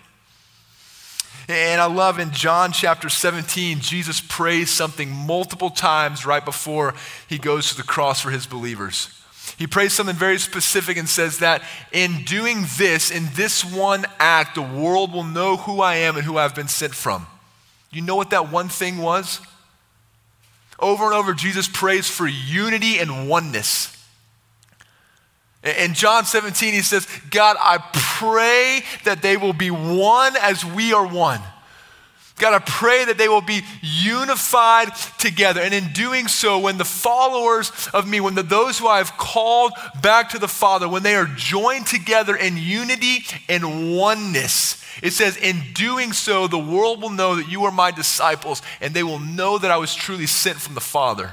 And 1.46 1.80
I 1.80 1.86
love 1.86 2.18
in 2.18 2.30
John 2.30 2.72
chapter 2.72 3.08
17, 3.08 3.80
Jesus 3.80 4.20
prays 4.20 4.70
something 4.70 5.10
multiple 5.10 5.70
times 5.70 6.24
right 6.24 6.44
before 6.44 6.94
he 7.28 7.38
goes 7.38 7.70
to 7.70 7.76
the 7.76 7.82
cross 7.82 8.20
for 8.20 8.30
his 8.30 8.46
believers. 8.46 9.19
He 9.58 9.66
prays 9.66 9.92
something 9.92 10.16
very 10.16 10.38
specific 10.38 10.96
and 10.96 11.08
says 11.08 11.38
that 11.38 11.62
in 11.92 12.24
doing 12.24 12.64
this, 12.78 13.10
in 13.10 13.28
this 13.34 13.64
one 13.64 14.06
act, 14.18 14.54
the 14.54 14.62
world 14.62 15.12
will 15.12 15.24
know 15.24 15.56
who 15.56 15.80
I 15.80 15.96
am 15.96 16.16
and 16.16 16.24
who 16.24 16.38
I've 16.38 16.54
been 16.54 16.68
sent 16.68 16.94
from. 16.94 17.26
You 17.90 18.02
know 18.02 18.16
what 18.16 18.30
that 18.30 18.50
one 18.50 18.68
thing 18.68 18.98
was? 18.98 19.40
Over 20.78 21.04
and 21.06 21.14
over, 21.14 21.34
Jesus 21.34 21.68
prays 21.68 22.08
for 22.08 22.26
unity 22.26 22.98
and 22.98 23.28
oneness. 23.28 23.96
In 25.62 25.92
John 25.92 26.24
17, 26.24 26.72
he 26.72 26.80
says, 26.80 27.06
God, 27.30 27.56
I 27.60 27.78
pray 27.92 28.82
that 29.04 29.20
they 29.20 29.36
will 29.36 29.52
be 29.52 29.70
one 29.70 30.34
as 30.40 30.64
we 30.64 30.94
are 30.94 31.06
one. 31.06 31.40
God, 32.40 32.54
I 32.54 32.58
pray 32.58 33.04
that 33.04 33.18
they 33.18 33.28
will 33.28 33.42
be 33.42 33.60
unified 33.82 34.94
together. 35.18 35.60
And 35.60 35.74
in 35.74 35.92
doing 35.92 36.26
so, 36.26 36.58
when 36.58 36.78
the 36.78 36.84
followers 36.84 37.70
of 37.92 38.08
me, 38.08 38.18
when 38.18 38.34
the, 38.34 38.42
those 38.42 38.78
who 38.78 38.88
I 38.88 38.98
have 38.98 39.16
called 39.18 39.72
back 40.02 40.30
to 40.30 40.38
the 40.38 40.48
Father, 40.48 40.88
when 40.88 41.02
they 41.02 41.14
are 41.14 41.26
joined 41.26 41.86
together 41.86 42.34
in 42.34 42.56
unity 42.56 43.18
and 43.48 43.94
oneness, 43.96 44.82
it 45.02 45.12
says, 45.12 45.36
in 45.36 45.60
doing 45.74 46.12
so, 46.12 46.48
the 46.48 46.58
world 46.58 47.02
will 47.02 47.10
know 47.10 47.36
that 47.36 47.48
you 47.48 47.64
are 47.64 47.70
my 47.70 47.90
disciples, 47.90 48.62
and 48.80 48.94
they 48.94 49.02
will 49.02 49.20
know 49.20 49.58
that 49.58 49.70
I 49.70 49.76
was 49.76 49.94
truly 49.94 50.26
sent 50.26 50.58
from 50.58 50.74
the 50.74 50.80
Father. 50.80 51.32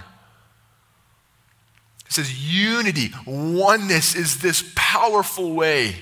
It 2.06 2.12
says, 2.12 2.54
unity, 2.54 3.12
oneness 3.26 4.14
is 4.14 4.42
this 4.42 4.72
powerful 4.76 5.54
way 5.54 5.96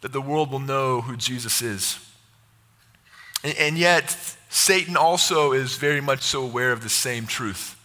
that 0.00 0.12
the 0.12 0.20
world 0.20 0.50
will 0.50 0.58
know 0.58 1.00
who 1.00 1.16
Jesus 1.16 1.62
is. 1.62 1.98
And, 3.42 3.56
and 3.56 3.78
yet, 3.78 4.16
Satan 4.48 4.96
also 4.96 5.52
is 5.52 5.76
very 5.76 6.00
much 6.00 6.22
so 6.22 6.42
aware 6.42 6.72
of 6.72 6.82
the 6.82 6.88
same 6.88 7.26
truth. 7.26 7.78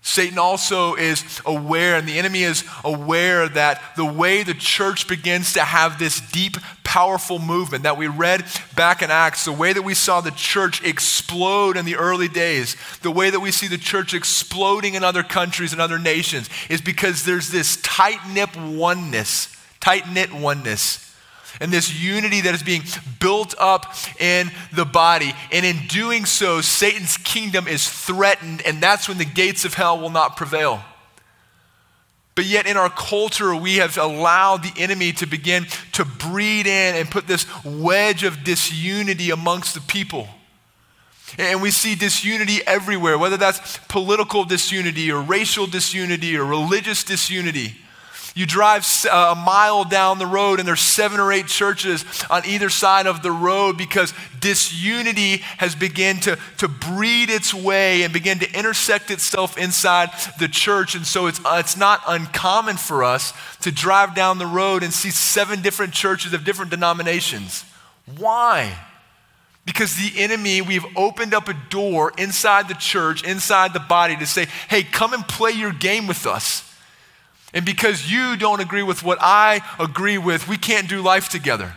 Satan 0.00 0.38
also 0.38 0.94
is 0.94 1.42
aware, 1.44 1.96
and 1.96 2.08
the 2.08 2.18
enemy 2.18 2.42
is 2.42 2.64
aware 2.82 3.46
that 3.48 3.82
the 3.96 4.04
way 4.04 4.42
the 4.42 4.54
church 4.54 5.06
begins 5.06 5.52
to 5.52 5.60
have 5.60 5.98
this 5.98 6.20
deep, 6.30 6.56
powerful 6.84 7.38
movement 7.38 7.82
that 7.82 7.98
we 7.98 8.06
read 8.06 8.44
back 8.74 9.02
in 9.02 9.10
Acts, 9.10 9.44
the 9.44 9.52
way 9.52 9.74
that 9.74 9.82
we 9.82 9.92
saw 9.92 10.22
the 10.22 10.30
church 10.30 10.82
explode 10.82 11.76
in 11.76 11.84
the 11.84 11.96
early 11.96 12.28
days, 12.28 12.76
the 13.02 13.10
way 13.10 13.28
that 13.28 13.40
we 13.40 13.50
see 13.50 13.66
the 13.66 13.76
church 13.76 14.14
exploding 14.14 14.94
in 14.94 15.04
other 15.04 15.22
countries 15.22 15.72
and 15.72 15.80
other 15.82 15.98
nations, 15.98 16.48
is 16.70 16.80
because 16.80 17.24
there's 17.24 17.50
this 17.50 17.76
tight 17.82 18.20
knit 18.32 18.56
oneness, 18.56 19.54
tight 19.80 20.10
knit 20.10 20.32
oneness 20.32 21.07
and 21.60 21.72
this 21.72 21.94
unity 22.00 22.40
that 22.42 22.54
is 22.54 22.62
being 22.62 22.82
built 23.20 23.54
up 23.58 23.94
in 24.20 24.50
the 24.72 24.84
body. 24.84 25.32
And 25.52 25.64
in 25.64 25.86
doing 25.88 26.24
so, 26.24 26.60
Satan's 26.60 27.16
kingdom 27.16 27.66
is 27.66 27.88
threatened, 27.88 28.62
and 28.66 28.82
that's 28.82 29.08
when 29.08 29.18
the 29.18 29.24
gates 29.24 29.64
of 29.64 29.74
hell 29.74 30.00
will 30.00 30.10
not 30.10 30.36
prevail. 30.36 30.80
But 32.34 32.46
yet, 32.46 32.68
in 32.68 32.76
our 32.76 32.88
culture, 32.88 33.56
we 33.56 33.76
have 33.78 33.98
allowed 33.98 34.62
the 34.62 34.72
enemy 34.80 35.12
to 35.14 35.26
begin 35.26 35.66
to 35.94 36.04
breed 36.04 36.68
in 36.68 36.94
and 36.94 37.10
put 37.10 37.26
this 37.26 37.46
wedge 37.64 38.22
of 38.22 38.44
disunity 38.44 39.30
amongst 39.30 39.74
the 39.74 39.80
people. 39.80 40.28
And 41.36 41.60
we 41.60 41.72
see 41.72 41.96
disunity 41.96 42.60
everywhere, 42.64 43.18
whether 43.18 43.36
that's 43.36 43.78
political 43.88 44.44
disunity 44.44 45.10
or 45.10 45.20
racial 45.20 45.66
disunity 45.66 46.36
or 46.36 46.44
religious 46.44 47.02
disunity. 47.02 47.74
You 48.38 48.46
drive 48.46 48.86
uh, 49.10 49.34
a 49.36 49.40
mile 49.44 49.82
down 49.82 50.20
the 50.20 50.26
road, 50.26 50.60
and 50.60 50.68
there's 50.68 50.80
seven 50.80 51.18
or 51.18 51.32
eight 51.32 51.48
churches 51.48 52.04
on 52.30 52.46
either 52.46 52.70
side 52.70 53.08
of 53.08 53.20
the 53.20 53.32
road 53.32 53.76
because 53.76 54.14
disunity 54.38 55.38
has 55.56 55.74
begun 55.74 56.20
to, 56.20 56.38
to 56.58 56.68
breed 56.68 57.30
its 57.30 57.52
way 57.52 58.04
and 58.04 58.12
begin 58.12 58.38
to 58.38 58.56
intersect 58.56 59.10
itself 59.10 59.58
inside 59.58 60.10
the 60.38 60.46
church. 60.46 60.94
And 60.94 61.04
so 61.04 61.26
it's, 61.26 61.44
uh, 61.44 61.56
it's 61.58 61.76
not 61.76 62.00
uncommon 62.06 62.76
for 62.76 63.02
us 63.02 63.32
to 63.62 63.72
drive 63.72 64.14
down 64.14 64.38
the 64.38 64.46
road 64.46 64.84
and 64.84 64.92
see 64.92 65.10
seven 65.10 65.60
different 65.60 65.92
churches 65.92 66.32
of 66.32 66.44
different 66.44 66.70
denominations. 66.70 67.64
Why? 68.18 68.72
Because 69.64 69.96
the 69.96 70.12
enemy, 70.16 70.60
we've 70.60 70.86
opened 70.94 71.34
up 71.34 71.48
a 71.48 71.54
door 71.70 72.12
inside 72.16 72.68
the 72.68 72.74
church, 72.74 73.24
inside 73.24 73.72
the 73.72 73.80
body 73.80 74.14
to 74.14 74.26
say, 74.26 74.46
hey, 74.68 74.84
come 74.84 75.12
and 75.12 75.26
play 75.26 75.50
your 75.50 75.72
game 75.72 76.06
with 76.06 76.24
us. 76.24 76.67
And 77.54 77.64
because 77.64 78.10
you 78.10 78.36
don't 78.36 78.60
agree 78.60 78.82
with 78.82 79.02
what 79.02 79.18
I 79.20 79.62
agree 79.78 80.18
with, 80.18 80.48
we 80.48 80.56
can't 80.56 80.88
do 80.88 81.00
life 81.00 81.28
together. 81.28 81.74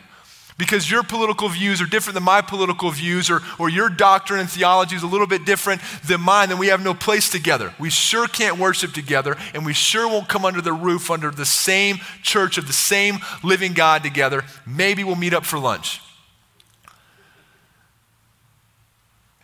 Because 0.58 0.92
your 0.92 1.02
political 1.02 1.50
views 1.50 1.82
are 1.82 1.88
different 1.88 2.14
than 2.14 2.24
my 2.24 2.42
political 2.42 2.92
views, 2.92 3.32
or, 3.32 3.42
or 3.58 3.68
your 3.70 3.90
doctrine 3.90 4.40
and 4.42 4.50
theology 4.50 4.96
is 4.96 5.02
a 5.02 5.08
little 5.08 5.26
bit 5.26 5.44
different 5.44 5.82
than 6.06 6.22
mine, 6.22 6.50
then 6.50 6.60
we 6.60 6.68
have 6.68 6.84
no 6.84 6.94
place 6.94 7.32
together. 7.32 7.74
We 7.80 7.90
sure 7.90 8.28
can't 8.28 8.60
worship 8.60 8.92
together, 8.94 9.38
and 9.56 9.66
we 9.66 9.74
sure 9.74 10.08
won't 10.08 10.28
come 10.28 10.46
under 10.46 10.62
the 10.62 10.74
roof, 10.74 11.10
under 11.10 11.32
the 11.32 11.46
same 11.46 11.98
church 12.22 12.60
of 12.60 12.68
the 12.68 12.74
same 12.74 13.20
living 13.42 13.74
God 13.74 14.04
together. 14.04 14.44
Maybe 14.68 15.04
we'll 15.04 15.16
meet 15.16 15.34
up 15.34 15.46
for 15.46 15.58
lunch. 15.58 16.00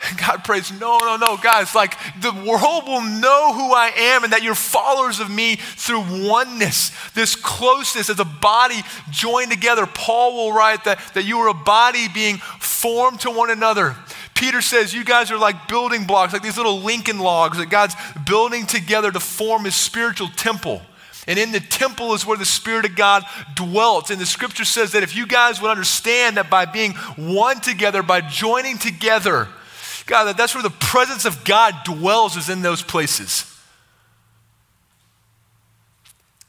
God 0.18 0.44
prays, 0.44 0.72
no, 0.72 0.98
no, 1.00 1.18
no, 1.18 1.38
guys, 1.38 1.76
like 1.76 1.98
the 2.22 2.32
world 2.32 2.88
will 2.88 3.02
know 3.02 3.54
who 3.54 3.74
I 3.74 3.92
am 3.96 4.24
and 4.24 4.34
that 4.34 4.44
you're 4.44 4.56
followers 4.56 5.20
of 5.20 5.30
me 5.30 5.56
through 5.56 6.28
oneness, 6.28 6.92
this 7.14 7.36
closeness 7.36 8.10
as 8.10 8.20
a 8.20 8.26
body 8.26 8.82
joined 9.10 9.52
together. 9.52 9.86
Paul 9.86 10.36
will 10.36 10.54
write 10.54 10.84
that, 10.86 11.00
that 11.14 11.26
you 11.26 11.40
are 11.40 11.50
a 11.50 11.54
body 11.54 12.08
being 12.14 12.38
formed 12.60 13.22
to 13.22 13.32
one 13.32 13.50
another. 13.50 13.96
Peter 14.36 14.62
says, 14.62 14.94
You 14.94 15.04
guys 15.04 15.32
are 15.32 15.38
like 15.38 15.68
building 15.68 16.06
blocks, 16.06 16.34
like 16.34 16.44
these 16.44 16.58
little 16.58 16.80
Lincoln 16.80 17.20
logs 17.20 17.58
that 17.58 17.70
God's 17.70 17.96
building 18.26 18.66
together 18.66 19.12
to 19.12 19.20
form 19.20 19.66
his 19.66 19.76
spiritual 19.76 20.30
temple. 20.30 20.82
And 21.28 21.38
in 21.38 21.52
the 21.52 21.60
temple 21.60 22.14
is 22.14 22.26
where 22.26 22.38
the 22.38 22.46
Spirit 22.46 22.86
of 22.86 22.96
God 22.96 23.24
dwelt. 23.54 24.12
And 24.12 24.22
the 24.22 24.26
scripture 24.26 24.64
says 24.64 24.94
that 24.94 25.04
if 25.04 25.14
you 25.14 25.28
guys 25.28 25.62
would 25.62 25.70
understand 25.70 26.38
that 26.38 26.50
by 26.50 26.66
being 26.66 26.94
one 27.18 27.60
together, 27.60 28.02
by 28.02 28.22
joining 28.22 28.78
together, 28.78 29.50
God, 30.08 30.24
that 30.24 30.38
that's 30.38 30.56
where 30.56 30.64
the 30.64 30.70
presence 30.70 31.26
of 31.26 31.44
God 31.44 31.76
dwells, 31.84 32.36
is 32.38 32.50
in 32.50 32.62
those 32.62 32.82
places. 32.82 33.54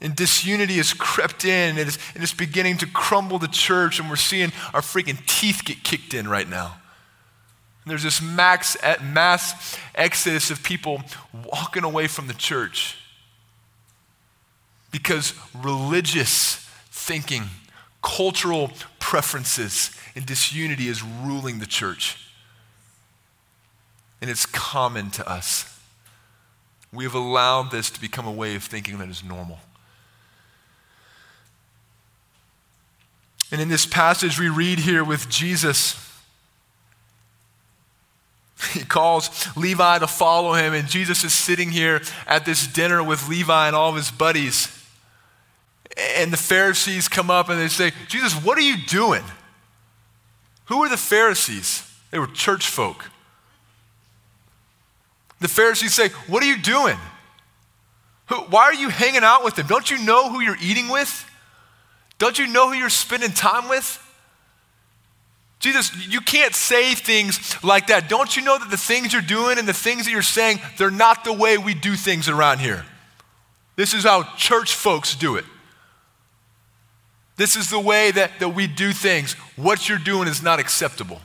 And 0.00 0.15
disunity 0.15 0.77
has 0.77 0.95
crept 0.95 1.45
in 1.45 1.77
and 1.77 1.81
it's, 1.81 1.99
and 2.15 2.23
it's 2.23 2.33
beginning 2.33 2.79
to 2.79 2.87
crumble 2.87 3.41
the 3.41 3.49
church, 3.49 3.99
and 3.99 4.09
we're 4.09 4.17
seeing 4.17 4.53
our 4.73 4.81
freaking 4.81 5.25
teeth 5.27 5.62
get 5.65 5.83
kicked 5.83 6.15
in 6.15 6.29
right 6.29 6.49
now. 6.49 6.77
And 7.85 7.91
there's 7.91 8.05
this 8.05 8.23
max, 8.23 8.77
mass 9.03 9.77
exodus 9.95 10.53
of 10.53 10.62
people 10.62 11.03
walking 11.45 11.83
away 11.83 12.07
from 12.07 12.29
the 12.29 12.35
church 12.35 12.97
because 14.93 15.35
religious 15.53 16.65
thinking, 16.91 17.45
cultural 18.03 18.71
preferences, 19.00 19.91
and 20.15 20.25
disunity 20.25 20.87
is 20.87 21.03
ruling 21.03 21.59
the 21.59 21.67
church 21.67 22.27
and 24.21 24.31
it's 24.31 24.47
common 24.47 25.11
to 25.13 25.29
us. 25.29 25.79
We 26.93 27.05
have 27.05 27.15
allowed 27.15 27.71
this 27.71 27.91
to 27.91 28.01
become 28.01 28.27
a 28.27 28.33
way 28.33 28.55
of 28.55 28.65
thinking 28.65 28.99
that 28.99 29.09
is 29.09 29.23
normal. 29.23 29.59
And 33.51 33.61
in 33.61 33.69
this 33.69 33.87
passage 33.87 34.39
we 34.39 34.49
read 34.49 34.81
here 34.81 35.05
with 35.05 35.29
Jesus, 35.29 36.05
he 38.73 38.81
calls 38.81 39.47
Levi 39.57 39.99
to 39.99 40.07
follow 40.07 40.53
him, 40.55 40.75
and 40.75 40.89
Jesus 40.89 41.25
is 41.25 41.33
sitting 41.33 41.71
here 41.71 42.03
at 42.27 42.45
this 42.45 42.67
dinner 42.67 43.03
with 43.03 43.29
Levi 43.29 43.67
and 43.67 43.77
all 43.77 43.91
of 43.91 43.97
his 43.97 44.11
buddies. 44.11 44.75
And 46.17 46.33
the 46.33 46.37
Pharisees 46.37 47.09
come 47.09 47.31
up 47.31 47.49
and 47.49 47.59
they 47.59 47.69
say, 47.69 47.93
Jesus, 48.09 48.33
what 48.35 48.59
are 48.59 48.63
you 48.63 48.77
doing? 48.87 49.23
Who 50.67 50.83
are 50.83 50.89
the 50.89 50.97
Pharisees? 50.97 51.85
They 52.11 52.19
were 52.19 52.27
church 52.27 52.69
folk. 52.69 53.05
The 55.40 55.49
Pharisees 55.49 55.95
say, 55.95 56.09
What 56.26 56.42
are 56.42 56.47
you 56.47 56.59
doing? 56.59 56.97
Why 58.50 58.64
are 58.64 58.75
you 58.75 58.90
hanging 58.90 59.25
out 59.25 59.42
with 59.42 59.57
them? 59.57 59.66
Don't 59.66 59.90
you 59.90 59.99
know 59.99 60.30
who 60.30 60.40
you're 60.40 60.59
eating 60.61 60.88
with? 60.88 61.25
Don't 62.18 62.38
you 62.38 62.47
know 62.47 62.68
who 62.68 62.75
you're 62.75 62.90
spending 62.90 63.30
time 63.30 63.68
with? 63.68 64.04
Jesus, 65.61 66.07
you 66.07 66.21
can't 66.21 66.54
say 66.54 66.95
things 66.95 67.62
like 67.64 67.88
that. 67.88 68.09
Don't 68.09 68.37
you 68.37 68.42
know 68.42 68.59
that 68.59 68.71
the 68.71 68.76
things 68.76 69.12
you're 69.12 69.23
doing 69.23 69.59
and 69.59 69.66
the 69.66 69.73
things 69.73 70.04
that 70.04 70.11
you're 70.11 70.23
saying, 70.23 70.61
they're 70.76 70.90
not 70.90 71.25
the 71.25 71.33
way 71.33 71.59
we 71.59 71.75
do 71.75 71.97
things 71.97 72.28
around 72.28 72.59
here? 72.59 72.85
This 73.76 73.95
is 73.95 74.04
how 74.04 74.25
church 74.37 74.75
folks 74.75 75.16
do 75.16 75.37
it. 75.37 75.45
This 77.37 77.57
is 77.57 77.71
the 77.71 77.78
way 77.78 78.11
that, 78.11 78.40
that 78.40 78.50
we 78.50 78.66
do 78.66 78.92
things. 78.92 79.35
What 79.57 79.88
you're 79.88 79.99
doing 79.99 80.28
is 80.28 80.42
not 80.42 80.59
acceptable. 80.59 81.21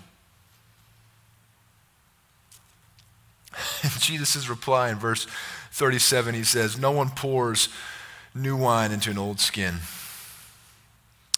And 3.84 3.92
Jesus' 4.00 4.50
reply 4.50 4.90
in 4.90 4.98
verse 4.98 5.28
37, 5.72 6.36
he 6.36 6.44
says, 6.44 6.78
No 6.78 6.92
one 6.92 7.10
pours 7.10 7.70
new 8.36 8.56
wine 8.56 8.92
into 8.92 9.12
an 9.12 9.18
old 9.18 9.40
skin. 9.40 9.76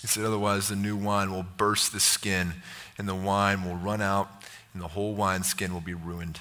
He 0.01 0.07
said, 0.07 0.25
Otherwise, 0.25 0.69
the 0.69 0.75
new 0.75 0.95
wine 0.95 1.31
will 1.31 1.45
burst 1.57 1.91
the 1.91 1.99
skin, 1.99 2.53
and 2.97 3.07
the 3.07 3.15
wine 3.15 3.63
will 3.63 3.75
run 3.75 4.01
out, 4.01 4.29
and 4.73 4.81
the 4.81 4.89
whole 4.89 5.13
wineskin 5.13 5.73
will 5.73 5.81
be 5.81 5.93
ruined. 5.93 6.39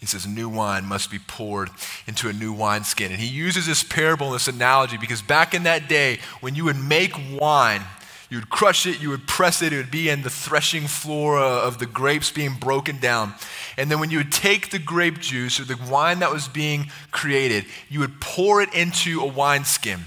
He 0.00 0.06
says, 0.06 0.26
New 0.26 0.48
wine 0.48 0.84
must 0.84 1.12
be 1.12 1.20
poured 1.20 1.70
into 2.08 2.28
a 2.28 2.32
new 2.32 2.52
wineskin. 2.52 3.12
And 3.12 3.20
he 3.20 3.28
uses 3.28 3.66
this 3.66 3.84
parable, 3.84 4.32
this 4.32 4.48
analogy, 4.48 4.96
because 4.96 5.22
back 5.22 5.54
in 5.54 5.62
that 5.62 5.88
day, 5.88 6.18
when 6.40 6.56
you 6.56 6.64
would 6.64 6.76
make 6.76 7.14
wine, 7.38 7.82
you 8.32 8.38
would 8.38 8.48
crush 8.48 8.86
it, 8.86 9.02
you 9.02 9.10
would 9.10 9.26
press 9.26 9.60
it, 9.60 9.74
it 9.74 9.76
would 9.76 9.90
be 9.90 10.08
in 10.08 10.22
the 10.22 10.30
threshing 10.30 10.86
floor 10.86 11.38
uh, 11.38 11.66
of 11.66 11.78
the 11.78 11.84
grapes 11.84 12.30
being 12.30 12.54
broken 12.54 12.96
down. 12.98 13.34
And 13.76 13.90
then 13.90 14.00
when 14.00 14.10
you 14.10 14.16
would 14.16 14.32
take 14.32 14.70
the 14.70 14.78
grape 14.78 15.20
juice 15.20 15.60
or 15.60 15.64
the 15.64 15.76
wine 15.90 16.20
that 16.20 16.32
was 16.32 16.48
being 16.48 16.90
created, 17.10 17.66
you 17.90 18.00
would 18.00 18.22
pour 18.22 18.62
it 18.62 18.72
into 18.72 19.20
a 19.20 19.26
wineskin. 19.26 20.00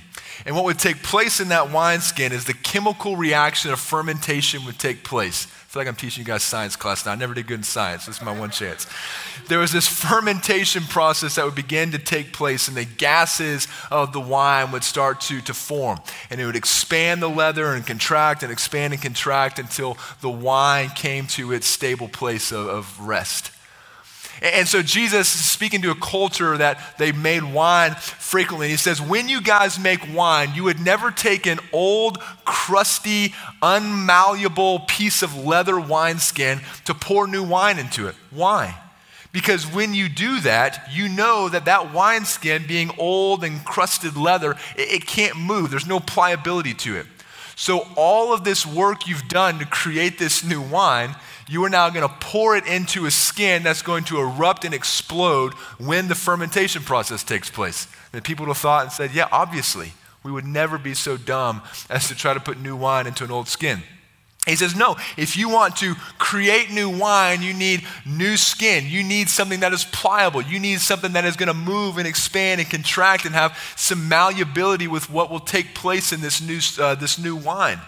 And 0.44 0.56
what 0.56 0.66
would 0.66 0.80
take 0.80 1.04
place 1.04 1.40
in 1.40 1.50
that 1.50 1.72
wineskin 1.72 2.32
is 2.32 2.46
the 2.46 2.56
chemical 2.56 3.16
reaction 3.16 3.72
of 3.72 3.80
fermentation 3.80 4.66
would 4.66 4.80
take 4.80 5.04
place 5.04 5.46
feel 5.76 5.82
like 5.82 5.90
I'm 5.90 5.96
teaching 5.98 6.22
you 6.22 6.26
guys 6.26 6.42
science 6.42 6.78
class 6.78 7.06
now. 7.06 7.12
I 7.12 7.16
never 7.16 7.34
did 7.34 7.48
good 7.48 7.60
in 7.60 7.64
science. 7.64 8.06
This 8.06 8.16
is 8.16 8.22
my 8.22 8.32
one 8.32 8.50
chance. 8.50 8.88
There 9.50 9.60
was 9.60 9.74
this 9.74 9.86
fermentation 9.86 10.84
process 10.84 11.36
that 11.36 11.44
would 11.44 11.54
begin 11.54 11.92
to 11.92 12.00
take 12.00 12.32
place, 12.32 12.70
and 12.70 12.78
the 12.78 12.86
gases 12.86 13.68
of 13.92 14.14
the 14.14 14.22
wine 14.22 14.72
would 14.72 14.86
start 14.86 15.20
to, 15.22 15.42
to 15.42 15.54
form. 15.54 16.00
And 16.30 16.40
it 16.40 16.46
would 16.46 16.56
expand 16.56 17.22
the 17.22 17.28
leather 17.28 17.74
and 17.74 17.86
contract 17.86 18.42
and 18.42 18.54
expand 18.54 18.94
and 18.94 19.02
contract 19.02 19.60
until 19.60 19.98
the 20.22 20.30
wine 20.30 20.92
came 20.92 21.28
to 21.28 21.52
its 21.52 21.68
stable 21.68 22.08
place 22.08 22.54
of, 22.54 22.68
of 22.68 22.98
rest. 23.02 23.52
And 24.42 24.68
so 24.68 24.82
Jesus 24.82 25.34
is 25.34 25.46
speaking 25.46 25.82
to 25.84 25.92
a 25.92 25.96
culture 25.96 26.58
that 26.58 26.98
they 26.98 27.12
made 27.12 27.44
wine 27.44 27.96
frequently. 27.96 28.70
He 28.70 28.76
says, 28.76 29.02
When 29.02 29.30
you 29.30 29.42
guys 29.42 29.80
make 29.80 30.14
wine, 30.14 30.54
you 30.54 30.64
would 30.66 30.80
never 30.80 31.12
take 31.12 31.46
an 31.46 31.60
old, 31.72 32.20
crusty, 32.44 33.34
unmalleable 33.62 34.88
piece 34.88 35.22
of 35.22 35.36
leather 35.38 35.80
wineskin 35.80 36.60
to 36.86 36.94
pour 36.94 37.28
new 37.28 37.44
wine 37.44 37.80
into 37.80 38.08
it. 38.08 38.16
Why? 38.30 38.78
Because 39.32 39.68
when 39.68 39.94
you 39.94 40.08
do 40.08 40.40
that, 40.42 40.88
you 40.92 41.10
know 41.10 41.50
that 41.50 41.66
that 41.66 41.94
wineskin, 41.94 42.66
being 42.68 42.92
old 42.98 43.44
and 43.44 43.64
crusted 43.66 44.16
leather, 44.16 44.52
it, 44.78 44.94
it 44.94 45.08
can't 45.08 45.38
move. 45.38 45.72
There's 45.72 45.88
no 45.88 46.00
pliability 46.00 46.74
to 46.74 46.96
it. 46.98 47.06
So, 47.58 47.88
all 47.96 48.34
of 48.34 48.44
this 48.44 48.66
work 48.66 49.08
you've 49.08 49.28
done 49.30 49.60
to 49.60 49.66
create 49.66 50.20
this 50.20 50.44
new 50.44 50.62
wine 50.62 51.16
you 51.48 51.64
are 51.64 51.70
now 51.70 51.90
going 51.90 52.08
to 52.08 52.16
pour 52.20 52.56
it 52.56 52.66
into 52.66 53.06
a 53.06 53.12
skin 53.12 53.64
that's 53.64 53.82
going 53.82 54.04
to 54.06 54.20
erupt 54.20 54.66
and 54.66 54.74
explode 54.74 55.54
when 55.78 56.08
the 56.08 56.16
fermentation 56.16 56.82
process 56.82 57.24
takes 57.24 57.50
place. 57.50 57.88
And 58.14 58.24
people 58.24 58.46
would 58.46 58.52
have 58.52 58.58
thought 58.58 58.84
and 58.84 58.92
said, 58.92 59.14
yeah, 59.14 59.28
obviously, 59.32 59.94
we 60.24 60.32
would 60.32 60.46
never 60.46 60.78
be 60.78 60.96
so 60.96 61.18
dumb 61.18 61.62
as 61.90 62.08
to 62.08 62.16
try 62.16 62.34
to 62.34 62.40
put 62.40 62.60
new 62.60 62.76
wine 62.76 63.06
into 63.06 63.24
an 63.24 63.32
old 63.32 63.48
skin. 63.48 63.84
He 64.48 64.56
says, 64.56 64.76
no, 64.76 64.96
if 65.18 65.36
you 65.36 65.50
want 65.50 65.76
to 65.78 65.96
create 66.20 66.72
new 66.72 66.90
wine, 66.90 67.42
you 67.42 67.54
need 67.54 67.84
new 68.06 68.38
skin. 68.38 68.86
You 68.88 69.04
need 69.04 69.28
something 69.28 69.62
that 69.62 69.74
is 69.74 69.86
pliable. 69.86 70.42
You 70.42 70.60
need 70.60 70.82
something 70.82 71.14
that 71.14 71.26
is 71.26 71.36
going 71.36 71.48
to 71.48 71.54
move 71.56 71.98
and 71.98 72.08
expand 72.08 72.62
and 72.62 72.70
contract 72.70 73.26
and 73.26 73.34
have 73.34 73.58
some 73.76 74.08
malleability 74.08 74.88
with 74.88 75.10
what 75.10 75.32
will 75.32 75.40
take 75.40 75.74
place 75.74 76.12
in 76.12 76.22
this 76.22 76.42
new, 76.42 76.60
uh, 76.84 76.94
this 76.94 77.18
new 77.18 77.36
wine. 77.36 77.80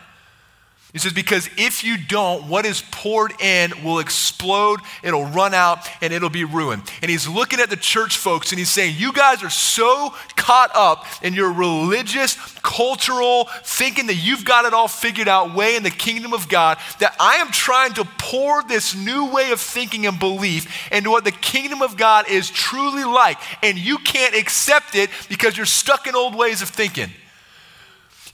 He 0.93 0.99
says, 0.99 1.11
because 1.11 1.49
if 1.57 1.83
you 1.83 1.97
don't, 1.97 2.47
what 2.47 2.65
is 2.65 2.81
poured 2.91 3.33
in 3.41 3.83
will 3.83 3.99
explode, 3.99 4.79
it'll 5.03 5.25
run 5.25 5.53
out, 5.53 5.85
and 6.01 6.13
it'll 6.13 6.29
be 6.29 6.45
ruined. 6.45 6.81
And 7.01 7.11
he's 7.11 7.27
looking 7.27 7.59
at 7.59 7.69
the 7.69 7.75
church 7.75 8.17
folks 8.17 8.51
and 8.51 8.59
he's 8.59 8.69
saying, 8.69 8.95
You 8.97 9.11
guys 9.11 9.43
are 9.43 9.49
so 9.49 10.13
caught 10.37 10.71
up 10.73 11.05
in 11.21 11.33
your 11.33 11.51
religious, 11.51 12.35
cultural, 12.61 13.49
thinking 13.63 14.07
that 14.07 14.15
you've 14.15 14.45
got 14.45 14.63
it 14.63 14.73
all 14.73 14.87
figured 14.87 15.27
out 15.27 15.53
way 15.53 15.75
in 15.75 15.83
the 15.83 15.89
kingdom 15.89 16.33
of 16.33 16.47
God, 16.47 16.77
that 16.99 17.15
I 17.19 17.35
am 17.35 17.51
trying 17.51 17.93
to 17.95 18.05
pour 18.17 18.63
this 18.63 18.95
new 18.95 19.29
way 19.29 19.51
of 19.51 19.59
thinking 19.59 20.07
and 20.07 20.17
belief 20.17 20.89
into 20.89 21.11
what 21.11 21.25
the 21.25 21.31
kingdom 21.31 21.81
of 21.81 21.97
God 21.97 22.29
is 22.29 22.49
truly 22.49 23.03
like. 23.03 23.37
And 23.61 23.77
you 23.77 23.97
can't 23.97 24.35
accept 24.35 24.95
it 24.95 25.09
because 25.27 25.57
you're 25.57 25.65
stuck 25.65 26.07
in 26.07 26.15
old 26.15 26.33
ways 26.33 26.61
of 26.61 26.69
thinking. 26.69 27.11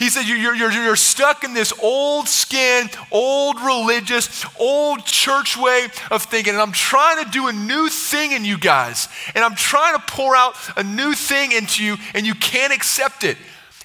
He 0.04 0.10
said, 0.10 0.28
you're, 0.28 0.54
you're, 0.54 0.70
you're 0.70 0.98
stuck 0.98 1.46
in 1.46 1.54
this 1.54 1.72
old 1.82 2.28
skin, 2.28 2.90
old 3.10 3.62
religious, 3.62 4.46
old 4.60 5.06
church 5.06 5.56
way 5.56 5.88
of 6.12 6.24
thinking. 6.24 6.52
And 6.52 6.62
I'm 6.62 6.74
trying 6.74 7.24
to 7.24 7.32
do 7.32 7.48
a 7.48 7.54
new 7.54 7.88
thing 7.88 8.34
in 8.34 8.44
you 8.44 8.58
guys. 8.58 9.08
And 9.34 9.46
I'm 9.46 9.56
trying 9.56 9.98
to 9.98 10.04
pour 10.06 10.36
out 10.36 10.56
a 10.76 10.84
new 10.84 11.14
thing 11.14 11.54
into 11.54 11.86
you, 11.86 11.96
and 12.14 12.28
you 12.28 12.36
can't 12.36 12.74
accept 12.74 13.24
it. 13.24 13.38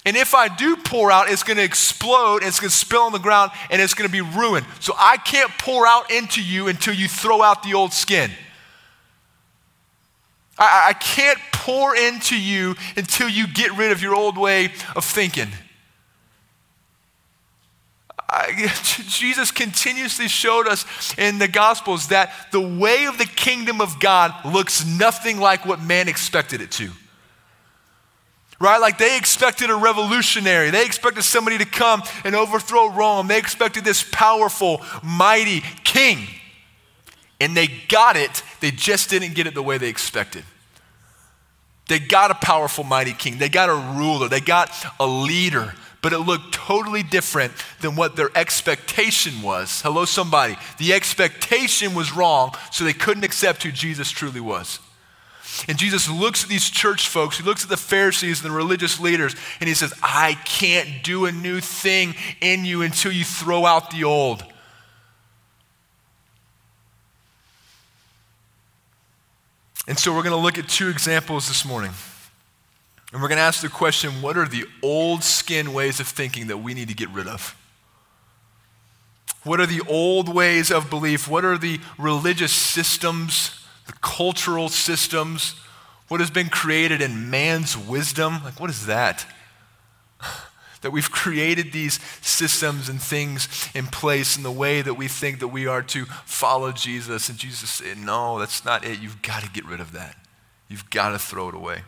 And 0.05 0.17
if 0.17 0.35
I 0.35 0.49
do 0.49 0.75
pour 0.75 1.09
out, 1.09 1.29
it's 1.29 1.43
going 1.43 1.55
to 1.55 1.63
explode, 1.63 2.39
and 2.39 2.47
it's 2.47 2.59
going 2.59 2.69
to 2.69 2.75
spill 2.75 3.03
on 3.03 3.13
the 3.13 3.19
ground, 3.19 3.51
and 3.69 3.81
it's 3.81 3.93
going 3.93 4.09
to 4.09 4.11
be 4.11 4.19
ruined. 4.19 4.65
So 4.81 4.93
I 4.99 5.15
can't 5.15 5.51
pour 5.57 5.87
out 5.87 6.11
into 6.11 6.43
you 6.43 6.67
until 6.67 6.93
you 6.93 7.07
throw 7.07 7.41
out 7.41 7.63
the 7.63 7.75
old 7.75 7.93
skin. 7.93 8.29
I, 10.57 10.89
I 10.89 10.93
can't 10.95 11.39
pour 11.53 11.95
into 11.95 12.37
you 12.37 12.75
until 12.97 13.29
you 13.29 13.47
get 13.47 13.71
rid 13.77 13.93
of 13.93 14.01
your 14.01 14.15
old 14.15 14.37
way 14.37 14.73
of 14.97 15.05
thinking. 15.05 15.47
Jesus 19.07 19.51
continuously 19.51 20.27
showed 20.27 20.67
us 20.67 20.85
in 21.17 21.39
the 21.39 21.47
Gospels 21.47 22.07
that 22.09 22.31
the 22.51 22.61
way 22.61 23.05
of 23.05 23.17
the 23.17 23.25
kingdom 23.25 23.81
of 23.81 23.99
God 23.99 24.33
looks 24.45 24.85
nothing 24.85 25.39
like 25.39 25.65
what 25.65 25.81
man 25.81 26.07
expected 26.07 26.61
it 26.61 26.71
to. 26.71 26.91
Right? 28.59 28.79
Like 28.79 28.97
they 28.97 29.17
expected 29.17 29.69
a 29.69 29.75
revolutionary. 29.75 30.69
They 30.69 30.85
expected 30.85 31.23
somebody 31.23 31.57
to 31.59 31.65
come 31.65 32.03
and 32.23 32.35
overthrow 32.35 32.89
Rome. 32.89 33.27
They 33.27 33.37
expected 33.37 33.85
this 33.85 34.05
powerful, 34.11 34.81
mighty 35.01 35.61
king. 35.83 36.27
And 37.39 37.55
they 37.55 37.67
got 37.87 38.17
it, 38.17 38.43
they 38.59 38.69
just 38.69 39.09
didn't 39.09 39.33
get 39.33 39.47
it 39.47 39.53
the 39.53 39.63
way 39.63 39.77
they 39.77 39.87
expected. 39.87 40.43
They 41.87 41.97
got 41.99 42.31
a 42.31 42.35
powerful, 42.35 42.83
mighty 42.83 43.13
king. 43.13 43.37
They 43.37 43.49
got 43.49 43.69
a 43.69 43.97
ruler. 43.97 44.27
They 44.27 44.41
got 44.41 44.71
a 44.99 45.07
leader 45.07 45.73
but 46.01 46.13
it 46.13 46.19
looked 46.19 46.53
totally 46.53 47.03
different 47.03 47.53
than 47.81 47.95
what 47.95 48.15
their 48.15 48.29
expectation 48.35 49.41
was. 49.41 49.81
Hello, 49.81 50.05
somebody. 50.05 50.57
The 50.77 50.93
expectation 50.93 51.93
was 51.93 52.13
wrong, 52.13 52.53
so 52.71 52.83
they 52.83 52.93
couldn't 52.93 53.23
accept 53.23 53.63
who 53.63 53.71
Jesus 53.71 54.09
truly 54.09 54.39
was. 54.39 54.79
And 55.67 55.77
Jesus 55.77 56.09
looks 56.09 56.43
at 56.43 56.49
these 56.49 56.69
church 56.69 57.09
folks, 57.09 57.37
he 57.37 57.43
looks 57.43 57.63
at 57.63 57.69
the 57.69 57.77
Pharisees 57.77 58.41
and 58.41 58.51
the 58.51 58.55
religious 58.55 58.99
leaders, 58.99 59.35
and 59.59 59.67
he 59.67 59.73
says, 59.73 59.93
I 60.01 60.37
can't 60.45 61.03
do 61.03 61.25
a 61.25 61.31
new 61.31 61.59
thing 61.59 62.15
in 62.39 62.65
you 62.65 62.81
until 62.81 63.11
you 63.11 63.25
throw 63.25 63.65
out 63.65 63.91
the 63.91 64.03
old. 64.03 64.43
And 69.87 69.97
so 69.97 70.13
we're 70.13 70.21
going 70.21 70.35
to 70.35 70.41
look 70.41 70.59
at 70.59 70.69
two 70.69 70.89
examples 70.89 71.47
this 71.47 71.65
morning. 71.65 71.91
And 73.11 73.21
we're 73.21 73.27
going 73.27 73.37
to 73.37 73.43
ask 73.43 73.61
the 73.61 73.69
question 73.69 74.21
what 74.21 74.37
are 74.37 74.47
the 74.47 74.65
old 74.83 75.23
skin 75.23 75.73
ways 75.73 75.99
of 75.99 76.07
thinking 76.07 76.47
that 76.47 76.57
we 76.57 76.73
need 76.73 76.89
to 76.89 76.93
get 76.93 77.09
rid 77.09 77.27
of? 77.27 77.55
What 79.43 79.59
are 79.59 79.65
the 79.65 79.81
old 79.87 80.33
ways 80.33 80.71
of 80.71 80.89
belief? 80.89 81.27
What 81.27 81.45
are 81.45 81.57
the 81.57 81.79
religious 81.97 82.51
systems, 82.51 83.65
the 83.87 83.93
cultural 83.93 84.69
systems? 84.69 85.55
What 86.09 86.19
has 86.19 86.29
been 86.29 86.49
created 86.49 87.01
in 87.01 87.29
man's 87.29 87.77
wisdom? 87.77 88.43
Like, 88.43 88.59
what 88.59 88.69
is 88.69 88.85
that? 88.87 89.25
that 90.81 90.91
we've 90.91 91.09
created 91.09 91.71
these 91.71 91.99
systems 92.21 92.89
and 92.89 93.01
things 93.01 93.69
in 93.73 93.87
place 93.87 94.37
in 94.37 94.43
the 94.43 94.51
way 94.51 94.81
that 94.81 94.95
we 94.95 95.07
think 95.07 95.39
that 95.39 95.47
we 95.47 95.67
are 95.67 95.81
to 95.83 96.05
follow 96.25 96.71
Jesus. 96.71 97.29
And 97.29 97.37
Jesus 97.37 97.69
said, 97.69 97.97
No, 97.97 98.39
that's 98.39 98.65
not 98.65 98.85
it. 98.85 98.99
You've 98.99 99.21
got 99.21 99.43
to 99.43 99.49
get 99.49 99.65
rid 99.65 99.79
of 99.79 99.93
that. 99.93 100.15
You've 100.67 100.89
got 100.89 101.09
to 101.09 101.19
throw 101.19 101.49
it 101.49 101.55
away. 101.55 101.83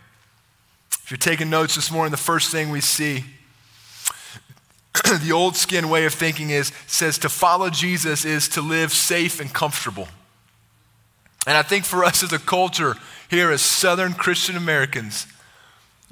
If 1.12 1.26
you're 1.26 1.34
taking 1.34 1.50
notes 1.50 1.76
this 1.76 1.92
morning, 1.92 2.12
the 2.12 2.16
first 2.16 2.54
thing 2.54 2.70
we 2.70 2.80
see, 2.80 3.26
the 5.22 5.34
old 5.34 5.58
skin 5.58 5.90
way 5.90 6.06
of 6.06 6.14
thinking 6.14 6.52
is 6.52 6.72
says 6.88 7.18
to 7.18 7.28
follow 7.28 7.70
Jesus 7.70 8.24
is 8.24 8.48
to 8.48 8.62
live 8.62 8.94
safe 8.94 9.42
and 9.42 9.54
comfortable. 9.54 10.08
And 11.46 11.58
I 11.58 11.64
think 11.64 11.84
for 11.84 12.06
us 12.06 12.24
as 12.24 12.32
a 12.32 12.40
culture 12.40 12.96
here 13.30 13.52
as 13.52 13.62
Southern 13.62 14.14
Christian 14.14 14.56
Americans, 14.56 15.28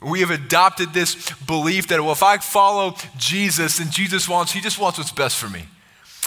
we 0.02 0.20
have 0.20 0.32
adopted 0.32 0.92
this 0.92 1.32
belief 1.48 1.88
that, 1.88 2.02
well, 2.02 2.12
if 2.12 2.22
I 2.22 2.38
follow 2.40 2.98
Jesus 3.16 3.80
and 3.80 3.92
Jesus 3.92 4.28
wants, 4.28 4.52
he 4.52 4.60
just 4.60 4.80
wants 4.80 4.98
what's 4.98 5.14
best 5.14 5.38
for 5.38 5.48
me. 5.48 5.64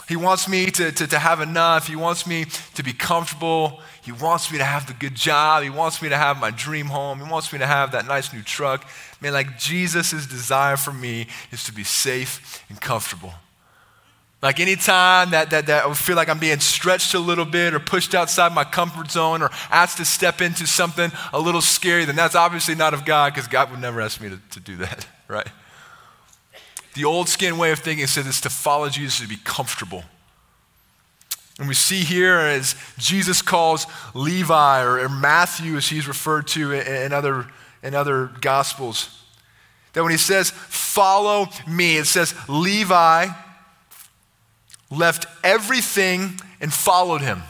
He 0.09 0.17
wants 0.17 0.49
me 0.49 0.67
to, 0.67 0.93
to, 0.93 1.07
to 1.07 1.19
have 1.19 1.41
enough. 1.41 1.87
He 1.87 1.97
wants 1.97 2.27
me 2.27 2.47
to 2.75 2.83
be 2.83 2.93
comfortable. 2.93 3.81
He 4.03 4.13
wants 4.13 4.51
me 4.51 4.59
to 4.59 4.65
have 4.65 4.87
the 4.87 4.95
good 4.95 5.15
job. 5.15 5.63
He 5.63 5.71
wants 5.71 6.03
me 6.03 6.09
to 6.09 6.17
have 6.17 6.41
my 6.41 6.51
dream 6.51 6.87
home. 6.87 7.19
He 7.19 7.31
wants 7.31 7.53
me 7.53 7.61
to 7.61 7.67
have 7.67 7.93
that 7.93 8.07
nice 8.07 8.33
new 8.33 8.43
truck. 8.43 8.85
Man, 9.21 9.33
like 9.33 9.59
Jesus' 9.59 10.27
desire 10.27 10.77
for 10.77 10.93
me 10.93 11.29
is 11.53 11.65
to 11.65 11.73
be 11.73 11.85
safe 11.85 12.65
and 12.69 12.81
comfortable. 12.81 13.33
Like 14.43 14.59
anytime 14.59 15.31
that, 15.31 15.51
that, 15.51 15.67
that 15.67 15.87
I 15.87 15.95
feel 15.95 16.17
like 16.17 16.29
I'm 16.29 16.41
being 16.41 16.59
stretched 16.59 17.15
a 17.15 17.21
little 17.21 17.45
bit 17.45 17.75
or 17.75 17.79
pushed 17.79 18.13
outside 18.13 18.53
my 18.53 18.65
comfort 18.65 19.09
zone 19.09 19.41
or 19.41 19.51
asked 19.71 19.99
to 19.99 20.05
step 20.05 20.41
into 20.41 20.67
something 20.67 21.13
a 21.33 21.39
little 21.39 21.61
scary, 21.61 22.05
then 22.05 22.17
that's 22.17 22.35
obviously 22.35 22.75
not 22.75 22.93
of 22.93 23.05
God 23.05 23.33
because 23.33 23.47
God 23.47 23.71
would 23.71 23.81
never 23.81 24.01
ask 24.01 24.21
me 24.21 24.31
to, 24.31 24.41
to 24.51 24.61
do 24.61 24.77
that, 24.79 25.07
right? 25.29 25.47
The 26.95 27.05
old 27.05 27.29
skin 27.29 27.57
way 27.59 27.73
of 27.73 27.79
thinking 27.79 28.07
says 28.07 28.27
it's 28.27 28.41
to 28.43 28.51
follow 28.51 28.89
Jesus 28.89 29.21
to 29.21 29.29
be 29.29 29.39
comfortable. 29.45 30.05
And 31.59 31.69
we 31.69 31.75
see 31.75 32.01
here 32.01 32.39
as 32.39 32.75
Jesus 32.99 33.43
calls 33.43 33.87
Levi 34.15 34.83
or, 34.83 35.09
Matthew, 35.09 35.77
as 35.77 35.89
he's 35.89 36.09
referred 36.09 36.47
to 36.49 36.73
in, 36.73 37.13
other, 37.13 37.47
in 37.83 37.95
other 37.95 38.31
gospels, 38.41 39.23
that 39.93 40.03
when 40.03 40.11
he 40.11 40.19
says, 40.19 40.51
follow 40.51 41.49
me, 41.67 41.99
it 41.99 42.07
says 42.07 42.35
Levi 42.49 43.29
left 44.91 45.27
everything 45.45 46.41
and 46.61 46.73
followed 46.73 47.21
him. 47.21 47.43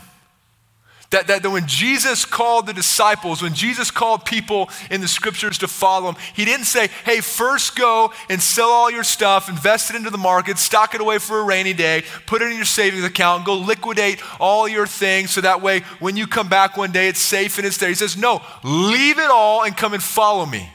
That, 1.12 1.27
that, 1.27 1.42
that 1.42 1.51
when 1.51 1.66
Jesus 1.66 2.25
called 2.25 2.66
the 2.66 2.72
disciples, 2.72 3.42
when 3.42 3.53
Jesus 3.53 3.90
called 3.90 4.25
people 4.25 4.70
in 4.90 5.03
the 5.03 5.09
scriptures 5.09 5.59
to 5.59 5.68
follow 5.68 6.09
him, 6.09 6.16
he 6.35 6.46
didn't 6.46 6.64
say, 6.64 6.88
hey, 7.05 7.20
first 7.20 7.77
go 7.77 8.12
and 8.31 8.42
sell 8.42 8.70
all 8.70 8.90
your 8.90 9.05
stuff, 9.05 9.51
invest 9.51 9.90
it 9.90 9.96
into 9.96 10.09
the 10.09 10.16
market, 10.16 10.57
stock 10.57 10.94
it 10.94 11.03
away 11.03 11.18
for 11.18 11.38
a 11.38 11.44
rainy 11.44 11.75
day, 11.75 12.03
put 12.27 12.40
it 12.40 12.51
in 12.51 12.57
your 12.57 12.64
savings 12.64 13.05
account, 13.05 13.44
go 13.44 13.59
liquidate 13.59 14.22
all 14.40 14.66
your 14.66 14.87
things 14.87 15.31
so 15.31 15.42
that 15.42 15.61
way 15.61 15.81
when 16.01 16.16
you 16.16 16.27
come 16.27 16.48
back 16.48 16.79
one 16.79 16.92
day 16.92 17.09
it's 17.09 17.20
safe 17.20 17.59
and 17.59 17.66
it's 17.66 17.77
there. 17.77 17.90
He 17.90 17.94
says, 17.94 18.16
no, 18.16 18.40
leave 18.64 19.18
it 19.18 19.31
all 19.31 19.64
and 19.64 19.77
come 19.77 19.92
and 19.92 20.03
follow 20.03 20.46
me. 20.46 20.68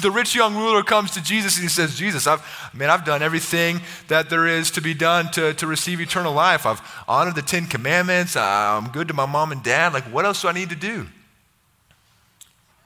The 0.00 0.12
rich 0.12 0.34
young 0.34 0.54
ruler 0.54 0.84
comes 0.84 1.10
to 1.12 1.22
Jesus 1.22 1.56
and 1.56 1.64
he 1.64 1.68
says, 1.68 1.96
Jesus, 1.96 2.28
I've, 2.28 2.40
man, 2.72 2.88
I've 2.88 3.04
done 3.04 3.20
everything 3.20 3.80
that 4.06 4.30
there 4.30 4.46
is 4.46 4.70
to 4.72 4.80
be 4.80 4.94
done 4.94 5.28
to, 5.32 5.54
to 5.54 5.66
receive 5.66 6.00
eternal 6.00 6.32
life. 6.32 6.66
I've 6.66 6.80
honored 7.08 7.34
the 7.34 7.42
Ten 7.42 7.66
Commandments. 7.66 8.36
I'm 8.36 8.88
good 8.90 9.08
to 9.08 9.14
my 9.14 9.26
mom 9.26 9.50
and 9.50 9.60
dad. 9.60 9.92
Like, 9.92 10.04
what 10.04 10.24
else 10.24 10.42
do 10.42 10.48
I 10.48 10.52
need 10.52 10.70
to 10.70 10.76
do? 10.76 11.08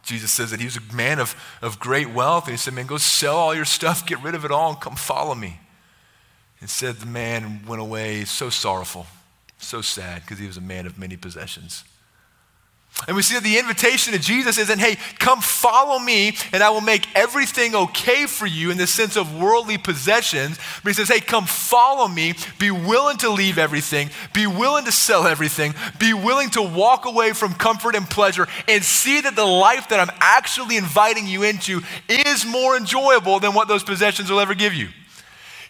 Jesus 0.06 0.30
says 0.30 0.52
that 0.52 0.60
he 0.60 0.66
was 0.66 0.78
a 0.78 0.94
man 0.94 1.18
of, 1.18 1.36
of 1.60 1.78
great 1.78 2.08
wealth. 2.08 2.44
And 2.44 2.52
he 2.52 2.56
said, 2.56 2.72
Man, 2.72 2.86
go 2.86 2.96
sell 2.96 3.36
all 3.36 3.54
your 3.54 3.64
stuff, 3.64 4.06
get 4.06 4.22
rid 4.22 4.34
of 4.34 4.44
it 4.44 4.50
all, 4.50 4.70
and 4.70 4.80
come 4.80 4.96
follow 4.96 5.34
me. 5.34 5.60
And 6.60 6.70
said 6.70 6.96
the 6.96 7.06
man 7.06 7.66
went 7.66 7.82
away 7.82 8.24
so 8.24 8.48
sorrowful, 8.48 9.06
so 9.58 9.82
sad, 9.82 10.22
because 10.22 10.38
he 10.38 10.46
was 10.46 10.56
a 10.56 10.62
man 10.62 10.86
of 10.86 10.98
many 10.98 11.16
possessions. 11.16 11.84
And 13.06 13.14
we 13.14 13.22
see 13.22 13.34
that 13.34 13.44
the 13.44 13.58
invitation 13.58 14.14
to 14.14 14.18
Jesus 14.18 14.56
isn't, 14.58 14.78
hey, 14.78 14.96
come 15.18 15.40
follow 15.40 15.98
me 15.98 16.34
and 16.52 16.62
I 16.62 16.70
will 16.70 16.80
make 16.80 17.06
everything 17.14 17.74
okay 17.74 18.26
for 18.26 18.46
you 18.46 18.70
in 18.70 18.78
the 18.78 18.86
sense 18.86 19.16
of 19.16 19.38
worldly 19.38 19.76
possessions. 19.76 20.58
But 20.82 20.90
he 20.90 20.94
says, 20.94 21.08
hey, 21.08 21.20
come 21.20 21.44
follow 21.44 22.08
me, 22.08 22.34
be 22.58 22.70
willing 22.70 23.18
to 23.18 23.28
leave 23.28 23.58
everything, 23.58 24.10
be 24.32 24.46
willing 24.46 24.86
to 24.86 24.92
sell 24.92 25.26
everything, 25.26 25.74
be 26.00 26.14
willing 26.14 26.50
to 26.50 26.62
walk 26.62 27.04
away 27.04 27.32
from 27.32 27.52
comfort 27.54 27.94
and 27.94 28.08
pleasure 28.08 28.48
and 28.66 28.82
see 28.82 29.20
that 29.20 29.36
the 29.36 29.44
life 29.44 29.90
that 29.90 30.00
I'm 30.00 30.16
actually 30.18 30.78
inviting 30.78 31.26
you 31.26 31.42
into 31.42 31.82
is 32.08 32.46
more 32.46 32.76
enjoyable 32.76 33.40
than 33.40 33.52
what 33.52 33.68
those 33.68 33.84
possessions 33.84 34.30
will 34.30 34.40
ever 34.40 34.54
give 34.54 34.72
you. 34.72 34.88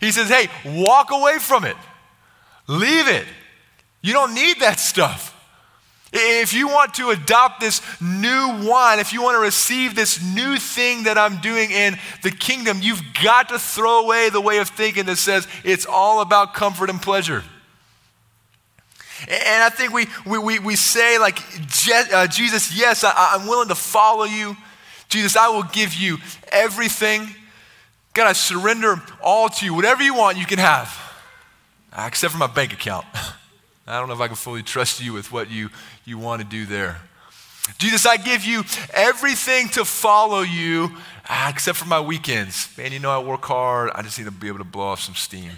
He 0.00 0.12
says, 0.12 0.28
hey, 0.28 0.48
walk 0.64 1.10
away 1.10 1.38
from 1.38 1.64
it, 1.64 1.76
leave 2.68 3.08
it. 3.08 3.26
You 4.00 4.12
don't 4.12 4.32
need 4.32 4.60
that 4.60 4.78
stuff. 4.78 5.35
If 6.18 6.54
you 6.54 6.68
want 6.68 6.94
to 6.94 7.10
adopt 7.10 7.60
this 7.60 7.82
new 8.00 8.62
wine, 8.64 8.98
if 9.00 9.12
you 9.12 9.22
want 9.22 9.34
to 9.34 9.40
receive 9.40 9.94
this 9.94 10.22
new 10.22 10.56
thing 10.56 11.02
that 11.02 11.18
I'm 11.18 11.38
doing 11.42 11.70
in 11.70 11.98
the 12.22 12.30
kingdom, 12.30 12.78
you've 12.80 13.02
got 13.22 13.50
to 13.50 13.58
throw 13.58 14.02
away 14.02 14.30
the 14.30 14.40
way 14.40 14.58
of 14.58 14.68
thinking 14.68 15.04
that 15.06 15.16
says 15.16 15.46
it's 15.62 15.84
all 15.84 16.22
about 16.22 16.54
comfort 16.54 16.88
and 16.88 17.00
pleasure. 17.02 17.44
And 19.28 19.62
I 19.62 19.68
think 19.68 19.92
we, 19.92 20.06
we, 20.26 20.38
we, 20.38 20.58
we 20.58 20.76
say, 20.76 21.18
like, 21.18 21.38
uh, 22.12 22.26
Jesus, 22.26 22.76
yes, 22.76 23.04
I, 23.04 23.12
I'm 23.34 23.46
willing 23.46 23.68
to 23.68 23.74
follow 23.74 24.24
you. 24.24 24.56
Jesus, 25.08 25.36
I 25.36 25.48
will 25.48 25.64
give 25.64 25.94
you 25.94 26.18
everything. 26.48 27.28
God, 28.14 28.26
I 28.26 28.32
surrender 28.32 29.02
all 29.22 29.48
to 29.48 29.64
you. 29.64 29.74
Whatever 29.74 30.02
you 30.02 30.14
want, 30.14 30.38
you 30.38 30.46
can 30.46 30.58
have, 30.58 30.98
uh, 31.92 32.04
except 32.06 32.32
for 32.32 32.38
my 32.38 32.46
bank 32.46 32.72
account. 32.72 33.06
I 33.86 33.98
don't 33.98 34.08
know 34.08 34.14
if 34.14 34.20
I 34.20 34.26
can 34.26 34.36
fully 34.36 34.62
trust 34.62 35.02
you 35.02 35.12
with 35.12 35.30
what 35.30 35.50
you, 35.50 35.70
you 36.04 36.18
want 36.18 36.42
to 36.42 36.48
do 36.48 36.66
there. 36.66 37.00
Jesus, 37.78 38.06
I 38.06 38.16
give 38.16 38.44
you 38.44 38.62
everything 38.92 39.68
to 39.70 39.84
follow 39.84 40.42
you, 40.42 40.90
uh, 41.28 41.50
except 41.52 41.78
for 41.78 41.86
my 41.86 42.00
weekends. 42.00 42.68
Man, 42.78 42.92
you 42.92 42.98
know 42.98 43.10
I 43.10 43.18
work 43.18 43.44
hard. 43.44 43.90
I 43.94 44.02
just 44.02 44.18
need 44.18 44.24
to 44.24 44.30
be 44.30 44.48
able 44.48 44.58
to 44.58 44.64
blow 44.64 44.84
off 44.84 45.00
some 45.00 45.14
steam. 45.14 45.50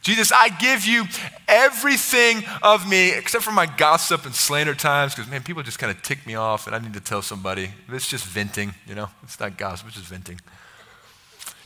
Jesus, 0.00 0.32
I 0.32 0.48
give 0.48 0.86
you 0.86 1.04
everything 1.46 2.42
of 2.62 2.88
me 2.88 3.12
except 3.12 3.44
for 3.44 3.52
my 3.52 3.66
gossip 3.66 4.24
and 4.24 4.34
slander 4.34 4.74
times 4.74 5.14
because, 5.14 5.30
man, 5.30 5.42
people 5.42 5.62
just 5.62 5.78
kind 5.78 5.94
of 5.94 6.02
tick 6.02 6.26
me 6.26 6.34
off 6.34 6.66
and 6.66 6.74
I 6.74 6.78
need 6.78 6.94
to 6.94 7.00
tell 7.00 7.20
somebody. 7.20 7.70
It's 7.88 8.08
just 8.08 8.24
venting, 8.24 8.74
you 8.86 8.94
know? 8.94 9.10
It's 9.22 9.38
not 9.38 9.58
gossip, 9.58 9.88
it's 9.88 9.96
just 9.96 10.08
venting. 10.08 10.40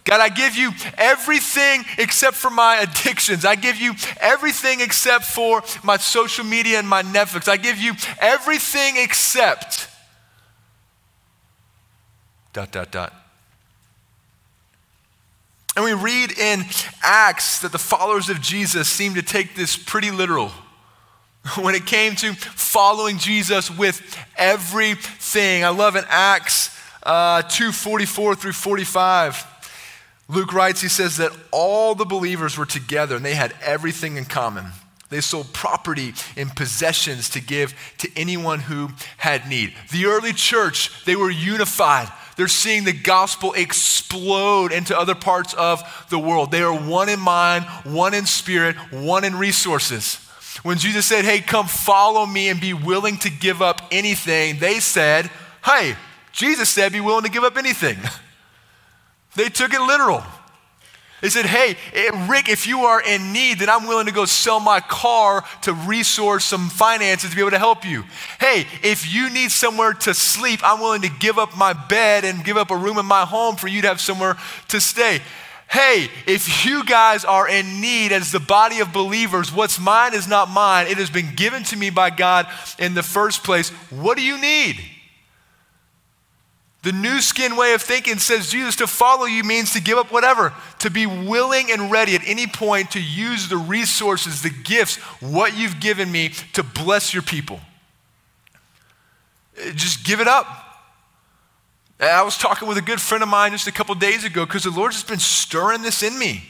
God, 0.05 0.21
I 0.21 0.29
give 0.29 0.57
you 0.57 0.73
everything 0.99 1.85
except 1.97 2.37
for 2.37 2.51
my 2.51 2.77
addictions. 2.79 3.45
I 3.45 3.55
give 3.55 3.77
you 3.77 3.95
everything 4.21 4.81
except 4.81 5.25
for 5.25 5.63
my 5.85 5.97
social 5.97 6.45
media 6.45 6.79
and 6.79 6.89
my 6.89 7.03
Netflix. 7.03 7.49
I 7.49 7.57
give 7.57 7.79
you 7.79 7.93
everything 8.19 8.97
except 8.97 9.89
dot, 12.53 12.73
dot, 12.73 12.91
dot. 12.91 13.13
And 15.75 15.85
we 15.85 15.95
read 15.95 16.37
in 16.39 16.65
Acts 17.03 17.61
that 17.61 17.73
the 17.73 17.79
followers 17.79 18.29
of 18.29 18.41
Jesus 18.41 18.89
seem 18.89 19.15
to 19.15 19.23
take 19.23 19.55
this 19.55 19.77
pretty 19.77 20.11
literal. 20.11 20.51
When 21.61 21.75
it 21.75 21.87
came 21.87 22.15
to 22.17 22.35
following 22.35 23.19
Jesus 23.19 23.69
with 23.69 24.01
everything. 24.37 25.65
I 25.65 25.71
love 25.71 25.97
in 25.97 26.05
Acts 26.09 26.79
uh, 27.03 27.43
2 27.43 27.73
44 27.73 28.37
through 28.37 28.53
45. 28.53 29.52
Luke 30.29 30.53
writes, 30.53 30.81
he 30.81 30.89
says 30.89 31.17
that 31.19 31.33
all 31.51 31.95
the 31.95 32.05
believers 32.05 32.57
were 32.57 32.67
together 32.67 33.17
and 33.17 33.25
they 33.25 33.35
had 33.35 33.55
everything 33.63 34.17
in 34.17 34.25
common. 34.25 34.67
They 35.11 35.21
sold 35.21 35.53
property 35.53 36.15
and 36.39 36.55
possessions 36.57 37.29
to 37.31 37.41
give 37.41 37.75
to 37.99 38.11
anyone 38.17 38.61
who 38.61 38.89
had 39.19 39.47
need. 39.47 39.75
The 39.91 40.07
early 40.07 40.33
church, 40.33 41.05
they 41.05 41.17
were 41.17 41.31
unified. 41.31 42.09
They're 42.37 42.49
seeing 42.49 42.85
the 42.85 42.95
gospel 42.95 43.53
explode 43.53 44.73
into 44.73 44.99
other 44.99 45.15
parts 45.15 45.53
of 45.53 45.83
the 46.09 46.19
world. 46.19 46.51
They 46.51 46.63
are 46.63 46.75
one 46.75 47.11
in 47.11 47.21
mind, 47.21 47.67
one 47.85 48.15
in 48.15 48.25
spirit, 48.25 48.75
one 48.91 49.25
in 49.25 49.37
resources. 49.37 50.17
When 50.63 50.79
Jesus 50.79 51.05
said, 51.05 51.27
Hey, 51.27 51.41
come 51.41 51.67
follow 51.67 52.25
me 52.25 52.49
and 52.49 52.59
be 52.59 52.73
willing 52.73 53.19
to 53.19 53.31
give 53.31 53.61
up 53.61 53.83
anything, 53.91 54.61
they 54.61 54.81
said, 54.81 55.31
Hey, 55.63 55.95
Jesus 56.33 56.71
said, 56.71 56.93
Be 56.93 57.01
willing 57.01 57.25
to 57.25 57.31
give 57.31 57.45
up 57.45 57.59
anything. 57.59 57.99
they 59.37 59.49
took 59.49 59.73
it 59.73 59.81
literal. 59.81 60.23
They 61.23 61.29
said, 61.29 61.47
Hey, 61.47 61.77
eh, 61.95 62.27
Rick, 62.29 62.49
if 62.49 62.67
you 62.67 62.81
are 62.81 63.01
in 63.01 63.33
need, 63.33 63.61
then 63.61 63.71
I'm 63.71 63.87
willing 63.87 64.07
to 64.07 64.13
go 64.13 64.25
sell 64.25 64.59
my 64.59 64.81
car 64.81 65.45
to 65.63 65.73
resource 65.73 66.45
some 66.45 66.69
finances 66.69 67.31
to 67.31 67.37
be 67.37 67.41
able 67.41 67.53
to 67.53 67.59
help 67.59 67.85
you. 67.85 68.03
Hey, 68.41 68.67
if 68.83 69.15
you 69.15 69.31
need 69.31 69.53
somewhere 69.53 69.93
to 69.93 70.15
sleep, 70.15 70.61
I'm 70.65 70.81
willing 70.81 71.03
to 71.03 71.11
give 71.21 71.39
up 71.39 71.57
my 71.57 71.75
bed 71.75 72.25
and 72.25 72.45
give 72.45 72.57
up 72.57 72.73
a 72.73 72.77
room 72.77 72.99
in 72.99 73.07
my 73.07 73.25
home 73.25 73.55
for 73.55 73.69
you 73.69 73.83
to 73.83 73.89
have 73.89 74.01
somewhere 74.01 74.37
to 74.69 74.81
stay. 74.81 75.21
Hey, 75.71 76.11
if 76.27 76.67
you 76.67 76.85
guys 76.85 77.25
are 77.25 77.49
in 77.49 77.81
need 77.81 78.11
as 78.11 78.33
the 78.33 78.41
body 78.41 78.81
of 78.81 78.93
believers, 78.93 79.53
what's 79.53 79.79
mine 79.79 80.15
is 80.15 80.27
not 80.27 80.51
mine. 80.51 80.89
It 80.89 80.99
has 80.99 81.09
been 81.09 81.35
given 81.37 81.63
to 81.65 81.77
me 81.77 81.89
by 81.89 82.11
God 82.11 82.49
in 82.81 82.95
the 82.95 83.03
first 83.03 83.45
place. 83.45 83.71
What 83.91 84.19
do 84.19 84.25
you 84.25 84.39
need? 84.39 84.79
The 86.83 86.93
new 86.93 87.21
Skin 87.21 87.55
way 87.55 87.75
of 87.75 87.83
thinking 87.83 88.19
says 88.19 88.51
Jesus 88.51 88.75
to 88.77 88.89
follow 88.89 89.25
you 89.25 89.45
means 89.45 89.73
to 89.73 89.81
give 89.81 89.99
up 89.99 90.11
whatever, 90.11 90.53
to 90.81 90.91
be 90.91 91.07
willing 91.07 91.71
and 91.71 91.93
ready 91.93 92.17
at 92.17 92.23
any 92.27 92.49
point 92.49 92.91
to 92.93 93.01
use 93.01 93.49
the 93.49 93.57
resources, 93.57 94.43
the 94.43 94.51
gifts, 94.51 94.97
what 95.21 95.57
you've 95.57 95.79
given 95.79 96.11
me 96.11 96.31
to 96.55 96.65
bless 96.65 97.15
your 97.15 97.23
people. 97.23 97.61
Uh, 99.57 99.71
just 99.73 100.05
give 100.05 100.21
it 100.21 100.27
up. 100.27 100.47
Uh, 102.01 102.07
I 102.07 102.23
was 102.23 102.37
talking 102.37 102.67
with 102.67 102.79
a 102.79 102.83
good 102.83 103.01
friend 103.01 103.23
of 103.23 103.29
mine 103.29 103.53
just 103.53 103.69
a 103.69 103.73
couple 103.73 103.95
days 103.95 104.25
ago 104.25 104.45
because 104.45 104.65
the 104.65 104.71
Lord's 104.71 104.97
just 104.97 105.09
been 105.09 105.21
stirring 105.21 105.83
this 105.83 106.03
in 106.03 106.19
me. 106.19 106.43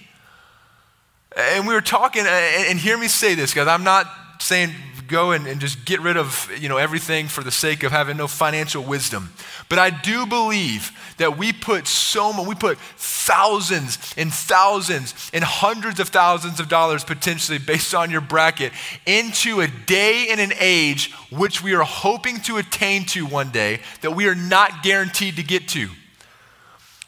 Uh, 1.37 1.41
and 1.41 1.67
we 1.67 1.75
were 1.75 1.83
talking, 1.83 2.25
uh, 2.25 2.31
and 2.31 2.79
hear 2.79 2.97
me 2.97 3.09
say 3.09 3.35
this, 3.35 3.53
guys. 3.53 3.69
I'm 3.69 3.85
not 3.85 4.07
saying 4.41 4.73
go 5.13 5.31
and, 5.31 5.47
and 5.47 5.61
just 5.61 5.85
get 5.85 6.01
rid 6.01 6.17
of 6.17 6.51
you 6.59 6.69
know, 6.69 6.79
everything 6.79 7.29
for 7.29 7.45
the 7.45 7.51
sake 7.51 7.85
of 7.85 7.93
having 7.93 8.17
no 8.17 8.27
financial 8.27 8.83
wisdom. 8.83 9.33
But 9.69 9.79
I 9.79 9.91
do 9.91 10.27
believe 10.27 10.91
that 11.19 11.39
we 11.39 11.53
put 11.53 11.87
so 11.87 12.33
much, 12.33 12.47
we 12.47 12.55
put 12.55 12.79
thousands 12.97 14.15
and 14.17 14.33
thousands 14.33 15.31
and 15.33 15.45
hundreds 15.45 16.01
of 16.01 16.09
thousands 16.09 16.59
of 16.59 16.69
dollars 16.69 17.05
potentially 17.05 17.59
based 17.59 17.95
on 17.95 18.11
your 18.11 18.23
bracket 18.23 18.73
into 19.07 19.61
a 19.61 19.69
day 19.69 20.29
and 20.31 20.41
an 20.41 20.53
age 20.59 21.13
which 21.31 21.63
we 21.63 21.75
are 21.75 21.85
hoping 21.85 22.41
to 22.41 22.57
attain 22.57 23.05
to 23.05 23.27
one 23.27 23.51
day 23.51 23.81
that 24.01 24.13
we 24.13 24.27
are 24.27 24.35
not 24.35 24.83
guaranteed 24.83 25.37
to 25.37 25.43
get 25.43 25.69
to. 25.69 25.91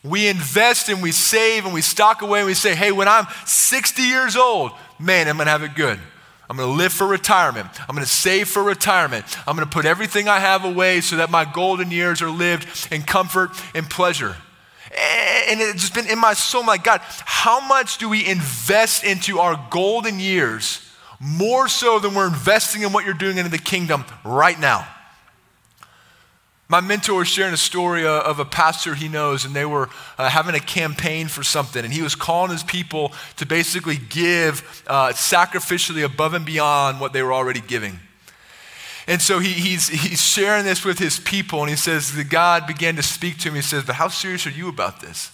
We 0.04 0.28
invest 0.28 0.90
and 0.90 1.02
we 1.02 1.12
save 1.12 1.64
and 1.64 1.72
we 1.72 1.80
stock 1.80 2.20
away 2.20 2.40
and 2.40 2.46
we 2.46 2.54
say, 2.54 2.74
hey, 2.74 2.92
when 2.92 3.08
I'm 3.08 3.26
60 3.46 4.02
years 4.02 4.36
old, 4.36 4.72
man, 4.98 5.26
I'm 5.26 5.38
gonna 5.38 5.50
have 5.50 5.62
it 5.62 5.74
good. 5.74 5.98
I'm 6.48 6.56
going 6.56 6.68
to 6.68 6.74
live 6.74 6.92
for 6.92 7.06
retirement. 7.06 7.68
I'm 7.88 7.94
going 7.94 8.04
to 8.04 8.10
save 8.10 8.48
for 8.48 8.62
retirement. 8.62 9.24
I'm 9.48 9.56
going 9.56 9.66
to 9.66 9.72
put 9.72 9.86
everything 9.86 10.28
I 10.28 10.40
have 10.40 10.64
away 10.64 11.00
so 11.00 11.16
that 11.16 11.30
my 11.30 11.44
golden 11.44 11.90
years 11.90 12.20
are 12.20 12.30
lived 12.30 12.92
in 12.92 13.02
comfort 13.02 13.50
and 13.74 13.88
pleasure. 13.88 14.36
And 15.48 15.60
it's 15.60 15.80
just 15.80 15.94
been 15.94 16.06
in 16.06 16.18
my 16.18 16.34
soul, 16.34 16.62
my 16.62 16.76
God, 16.76 17.00
how 17.02 17.66
much 17.66 17.98
do 17.98 18.08
we 18.08 18.26
invest 18.26 19.04
into 19.04 19.38
our 19.38 19.58
golden 19.70 20.20
years 20.20 20.80
more 21.18 21.66
so 21.68 21.98
than 21.98 22.14
we're 22.14 22.28
investing 22.28 22.82
in 22.82 22.92
what 22.92 23.04
you're 23.04 23.14
doing 23.14 23.38
into 23.38 23.50
the 23.50 23.58
kingdom 23.58 24.04
right 24.24 24.58
now? 24.58 24.86
My 26.68 26.80
mentor 26.80 27.14
was 27.14 27.28
sharing 27.28 27.52
a 27.52 27.58
story 27.58 28.06
uh, 28.06 28.22
of 28.22 28.38
a 28.38 28.44
pastor 28.44 28.94
he 28.94 29.08
knows, 29.08 29.44
and 29.44 29.54
they 29.54 29.66
were 29.66 29.90
uh, 30.16 30.30
having 30.30 30.54
a 30.54 30.60
campaign 30.60 31.28
for 31.28 31.42
something, 31.42 31.84
and 31.84 31.92
he 31.92 32.00
was 32.00 32.14
calling 32.14 32.50
his 32.50 32.62
people 32.62 33.12
to 33.36 33.44
basically 33.44 33.98
give 33.98 34.82
uh, 34.86 35.10
sacrificially 35.10 36.04
above 36.04 36.32
and 36.32 36.46
beyond 36.46 37.00
what 37.00 37.12
they 37.12 37.22
were 37.22 37.34
already 37.34 37.60
giving. 37.60 37.98
And 39.06 39.20
so 39.20 39.38
he, 39.38 39.52
he's, 39.52 39.88
he's 39.88 40.22
sharing 40.22 40.64
this 40.64 40.84
with 40.84 40.98
his 40.98 41.20
people, 41.20 41.60
and 41.60 41.68
he 41.68 41.76
says, 41.76 42.14
The 42.14 42.24
God 42.24 42.66
began 42.66 42.96
to 42.96 43.02
speak 43.02 43.38
to 43.40 43.50
him. 43.50 43.56
He 43.56 43.62
says, 43.62 43.84
But 43.84 43.96
how 43.96 44.08
serious 44.08 44.46
are 44.46 44.50
you 44.50 44.70
about 44.70 45.00
this? 45.00 45.30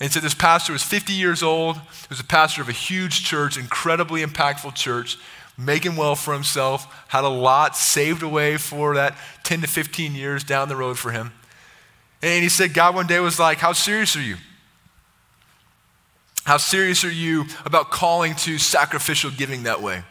And 0.00 0.08
he 0.08 0.12
said, 0.12 0.22
This 0.22 0.34
pastor 0.34 0.72
was 0.72 0.84
50 0.84 1.12
years 1.12 1.42
old. 1.42 1.76
He 1.76 2.08
was 2.08 2.20
a 2.20 2.24
pastor 2.24 2.62
of 2.62 2.68
a 2.68 2.72
huge 2.72 3.24
church, 3.24 3.58
incredibly 3.58 4.24
impactful 4.24 4.76
church 4.76 5.18
making 5.56 5.96
well 5.96 6.14
for 6.14 6.32
himself, 6.32 6.86
had 7.08 7.24
a 7.24 7.28
lot 7.28 7.76
saved 7.76 8.22
away 8.22 8.56
for 8.56 8.94
that 8.94 9.16
10 9.44 9.62
to 9.62 9.66
15 9.66 10.14
years 10.14 10.44
down 10.44 10.68
the 10.68 10.76
road 10.76 10.98
for 10.98 11.10
him. 11.10 11.32
And 12.22 12.42
he 12.42 12.48
said, 12.48 12.72
God 12.72 12.94
one 12.94 13.06
day 13.06 13.20
was 13.20 13.38
like, 13.38 13.58
How 13.58 13.72
serious 13.72 14.16
are 14.16 14.22
you? 14.22 14.36
How 16.44 16.56
serious 16.56 17.04
are 17.04 17.10
you 17.10 17.46
about 17.64 17.90
calling 17.90 18.34
to 18.36 18.58
sacrificial 18.58 19.30
giving 19.30 19.64
that 19.64 19.80
way? 19.80 20.02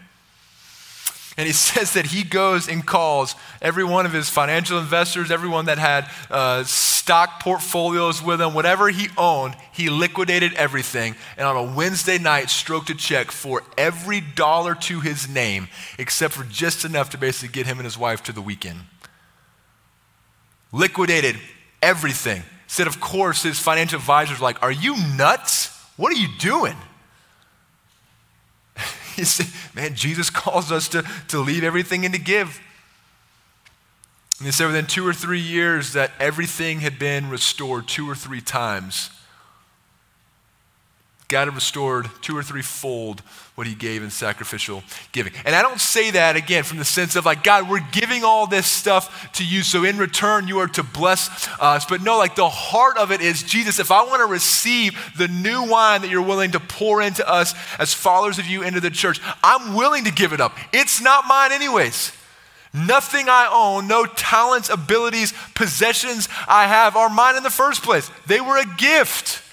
And 1.38 1.48
he 1.48 1.54
says 1.54 1.94
that 1.94 2.08
he 2.08 2.24
goes 2.24 2.68
and 2.68 2.86
calls 2.86 3.36
every 3.62 3.84
one 3.84 4.06
of 4.06 4.14
his 4.14 4.30
financial 4.30 4.80
investors, 4.80 5.32
everyone 5.32 5.66
that 5.66 5.78
had 5.78 6.10
uh, 6.30 6.64
stock 6.64 7.40
portfolios 7.42 8.22
with 8.22 8.42
him, 8.42 8.54
whatever 8.54 8.90
he 8.90 9.10
owned, 9.18 9.56
he 9.72 9.90
liquidated 9.90 10.54
everything. 10.54 11.16
And 11.38 11.48
on 11.48 11.56
a 11.56 11.76
Wednesday 11.76 12.18
night, 12.18 12.50
stroked 12.50 12.90
a 12.90 12.96
check 12.96 13.32
for 13.32 13.64
every 13.78 14.22
dollar 14.22 14.76
to 14.76 15.00
his 15.00 15.28
name, 15.28 15.68
except 15.98 16.34
for 16.34 16.44
just 16.44 16.86
enough 16.86 17.10
to 17.12 17.18
basically 17.18 17.54
get 17.54 17.66
him 17.66 17.78
and 17.78 17.86
his 17.86 17.98
wife 17.98 18.24
to 18.24 18.32
the 18.32 18.42
weekend. 18.42 18.82
Liquidated 20.72 21.38
everything. 21.82 22.44
Said, 22.68 22.88
of 22.88 23.02
course, 23.02 23.44
his 23.44 23.60
financial 23.60 23.98
advisors 23.98 24.40
like, 24.40 24.62
Are 24.64 24.72
you 24.72 24.96
nuts? 25.18 25.68
What 25.98 26.14
are 26.14 26.16
you 26.18 26.30
doing? 26.40 26.78
He 29.26 29.26
said, 29.26 29.48
man, 29.76 29.94
Jesus 29.94 30.30
calls 30.32 30.72
us 30.72 30.88
to, 30.90 31.04
to 31.28 31.40
leave 31.40 31.64
everything 31.64 32.06
and 32.06 32.14
to 32.16 32.20
give. 32.20 32.60
And 34.40 34.48
he 34.48 34.52
said 34.52 34.66
within 34.66 34.88
two 34.88 35.08
or 35.08 35.14
three 35.14 35.40
years 35.40 35.94
that 35.94 36.12
everything 36.20 36.80
had 36.80 36.98
been 36.98 37.30
restored 37.30 37.88
two 37.88 38.10
or 38.10 38.16
three 38.16 38.42
times. 38.42 39.12
God 41.32 41.48
had 41.48 41.56
restored 41.56 42.10
two 42.22 42.36
or 42.36 42.44
three 42.44 42.62
fold 42.62 43.22
what 43.56 43.66
he 43.66 43.74
gave 43.74 44.04
in 44.04 44.10
sacrificial 44.10 44.84
giving. 45.14 45.32
And 45.46 45.56
I 45.56 45.62
don't 45.62 45.80
say 45.80 46.12
that 46.12 46.36
again 46.36 46.66
from 46.66 46.78
the 46.78 46.84
sense 46.84 47.16
of 47.16 47.26
like, 47.26 47.42
God, 47.42 47.70
we're 47.70 47.88
giving 47.94 48.26
all 48.26 48.48
this 48.48 48.68
stuff 48.68 49.32
to 49.34 49.46
you, 49.46 49.64
so 49.64 49.86
in 49.86 49.98
return 49.98 50.50
you 50.50 50.60
are 50.60 50.68
to 50.68 50.84
bless 50.84 51.48
us. 51.58 51.86
But 51.86 52.02
no, 52.02 52.18
like 52.18 52.36
the 52.36 52.50
heart 52.50 52.98
of 52.98 53.12
it 53.14 53.22
is 53.22 53.44
Jesus, 53.44 53.80
if 53.80 53.92
I 53.92 54.04
want 54.04 54.20
to 54.20 54.26
receive 54.26 55.14
the 55.18 55.30
new 55.30 55.70
wine 55.70 56.02
that 56.02 56.12
you're 56.12 56.22
willing 56.22 56.52
to 56.52 56.60
pour 56.60 57.02
into 57.02 57.26
us 57.26 57.54
as 57.80 57.94
followers 57.94 58.38
of 58.38 58.46
you 58.46 58.62
into 58.64 58.82
the 58.82 58.92
church, 58.92 59.22
I'm 59.42 59.74
willing 59.74 60.04
to 60.04 60.12
give 60.12 60.34
it 60.34 60.42
up. 60.42 60.58
It's 60.74 61.02
not 61.02 61.26
mine, 61.28 61.54
anyways. 61.54 62.12
Nothing 62.74 63.28
I 63.30 63.50
own, 63.54 63.88
no 63.88 64.06
talents, 64.06 64.70
abilities, 64.70 65.34
possessions 65.56 66.28
I 66.46 66.68
have 66.68 66.98
are 66.98 67.10
mine 67.10 67.38
in 67.38 67.44
the 67.44 67.50
first 67.50 67.84
place. 67.84 68.12
They 68.28 68.42
were 68.42 68.58
a 68.58 68.66
gift. 68.78 69.44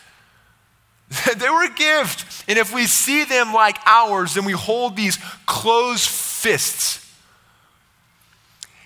they 1.37 1.49
were 1.49 1.65
a 1.65 1.71
gift. 1.71 2.45
And 2.49 2.59
if 2.59 2.75
we 2.75 2.87
see 2.87 3.25
them 3.25 3.53
like 3.53 3.79
ours, 3.87 4.35
then 4.35 4.45
we 4.45 4.53
hold 4.53 4.97
these 4.97 5.19
closed 5.47 6.09
fists. 6.09 7.05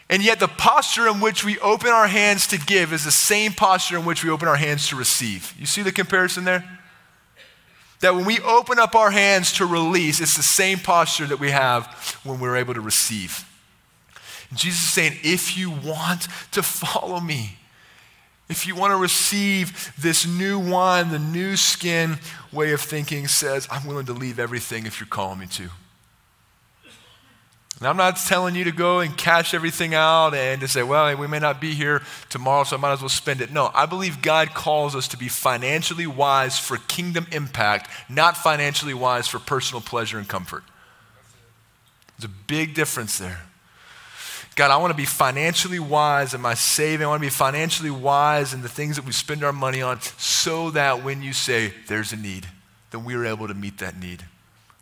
And 0.09 0.23
yet, 0.23 0.41
the 0.41 0.49
posture 0.49 1.09
in 1.09 1.21
which 1.21 1.43
we 1.43 1.59
open 1.61 1.89
our 1.89 2.07
hands 2.07 2.47
to 2.49 2.59
give 2.59 2.93
is 2.93 3.05
the 3.05 3.11
same 3.11 3.53
posture 3.53 3.97
in 3.97 4.05
which 4.05 4.23
we 4.23 4.31
open 4.31 4.47
our 4.47 4.57
hands 4.57 4.89
to 4.89 4.97
receive. 4.97 5.55
You 5.59 5.65
see 5.65 5.83
the 5.83 5.93
comparison 5.93 6.45
there? 6.45 6.69
That 8.01 8.15
when 8.15 8.27
we 8.27 8.39
open 8.41 8.79
up 8.79 8.95
our 8.95 9.11
hands 9.11 9.53
to 9.55 9.65
release, 9.65 10.21
it's 10.21 10.37
the 10.37 10.43
same 10.43 10.79
posture 10.79 11.27
that 11.27 11.41
we 11.41 11.51
have 11.51 11.87
when 12.25 12.41
we're 12.41 12.57
able 12.57 12.75
to 12.75 12.81
receive. 12.81 13.49
And 14.51 14.59
Jesus 14.59 14.83
is 14.83 14.91
saying, 14.91 15.19
if 15.23 15.57
you 15.57 15.71
want 15.71 16.29
to 16.51 16.63
follow 16.63 17.19
me, 17.19 17.57
if 18.53 18.67
you 18.67 18.77
want 18.77 18.93
to 18.93 18.97
receive 18.97 19.93
this 19.99 20.27
new 20.27 20.59
wine, 20.59 21.11
the 21.11 21.19
new 21.19 21.57
skin 21.57 22.19
way 22.53 22.73
of 22.73 22.81
thinking 22.81 23.27
says, 23.27 23.67
I'm 23.71 23.87
willing 23.87 24.07
to 24.07 24.13
leave 24.13 24.39
everything 24.39 24.87
if 24.87 25.01
you're 25.01 25.09
calling 25.09 25.41
me 25.41 25.47
to. 25.47 25.71
And 27.79 27.89
I'm 27.89 27.97
not 27.97 28.17
telling 28.17 28.55
you 28.55 28.63
to 28.63 28.71
go 28.71 29.01
and 29.01 29.17
cash 29.17 29.55
everything 29.55 29.93
out 29.93 30.35
and 30.35 30.61
to 30.61 30.69
say, 30.69 30.85
well, 30.85 31.17
we 31.17 31.27
may 31.27 31.41
not 31.41 31.61
be 31.61 31.75
here 31.75 32.03
tomorrow, 32.29 32.63
so 32.63 32.77
I 32.77 32.79
might 32.79 32.93
as 32.93 33.01
well 33.01 33.09
spend 33.09 33.41
it. 33.41 33.51
No, 33.51 33.73
I 33.75 33.87
believe 33.87 34.23
God 34.23 34.55
calls 34.55 34.95
us 34.95 35.09
to 35.09 35.17
be 35.17 35.27
financially 35.27 36.07
wise 36.07 36.61
for 36.61 36.77
kingdom 36.77 37.27
impact, 37.33 37.91
not 38.09 38.37
financially 38.37 38.95
wise 38.95 39.27
for 39.27 39.41
personal 39.41 39.81
pleasure 39.81 40.19
and 40.19 40.29
comfort. 40.29 40.63
There's 42.17 42.31
a 42.31 42.35
big 42.47 42.75
difference 42.75 43.19
there. 43.19 43.41
God, 44.55 44.71
I 44.71 44.77
want 44.77 44.91
to 44.91 44.97
be 44.97 45.07
financially 45.07 45.79
wise 45.79 46.35
in 46.35 46.41
my 46.41 46.55
saving. 46.55 47.07
I 47.07 47.09
want 47.09 47.21
to 47.23 47.27
be 47.27 47.31
financially 47.31 47.91
wise 47.91 48.53
in 48.53 48.61
the 48.61 48.69
things 48.69 48.97
that 48.97 49.07
we 49.07 49.13
spend 49.13 49.43
our 49.43 49.53
money 49.53 49.81
on 49.81 50.01
so 50.19 50.71
that 50.71 51.03
when 51.03 51.23
you 51.23 51.33
say 51.33 51.73
there's 51.89 52.13
a 52.13 52.17
need, 52.17 52.47
then 52.91 53.05
we 53.05 53.15
are 53.15 53.25
able 53.25 53.49
to 53.49 53.55
meet 53.55 53.79
that 53.79 53.99
need. 53.99 54.25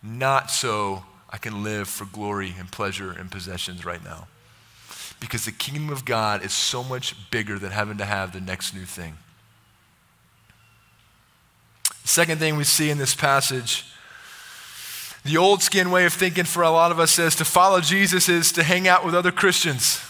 Not 0.02 0.50
so 0.50 1.04
I 1.28 1.36
can 1.38 1.62
live 1.62 1.88
for 1.88 2.04
glory 2.04 2.54
and 2.58 2.70
pleasure 2.70 3.12
and 3.12 3.30
possessions 3.30 3.84
right 3.84 4.02
now. 4.02 4.26
Because 5.20 5.44
the 5.44 5.52
kingdom 5.52 5.90
of 5.90 6.04
God 6.04 6.44
is 6.44 6.52
so 6.52 6.82
much 6.82 7.30
bigger 7.30 7.58
than 7.58 7.70
having 7.70 7.98
to 7.98 8.04
have 8.04 8.32
the 8.32 8.40
next 8.40 8.74
new 8.74 8.86
thing. 8.86 9.18
The 12.02 12.08
second 12.08 12.38
thing 12.38 12.56
we 12.56 12.64
see 12.64 12.90
in 12.90 12.98
this 12.98 13.14
passage 13.14 13.84
the 15.24 15.36
old 15.36 15.62
skin 15.62 15.90
way 15.90 16.06
of 16.06 16.12
thinking 16.12 16.44
for 16.44 16.62
a 16.62 16.70
lot 16.70 16.90
of 16.90 16.98
us 16.98 17.18
is 17.18 17.36
to 17.36 17.44
follow 17.44 17.80
Jesus 17.80 18.28
is 18.28 18.52
to 18.52 18.62
hang 18.62 18.88
out 18.88 19.04
with 19.04 19.14
other 19.14 19.30
Christians. 19.30 20.00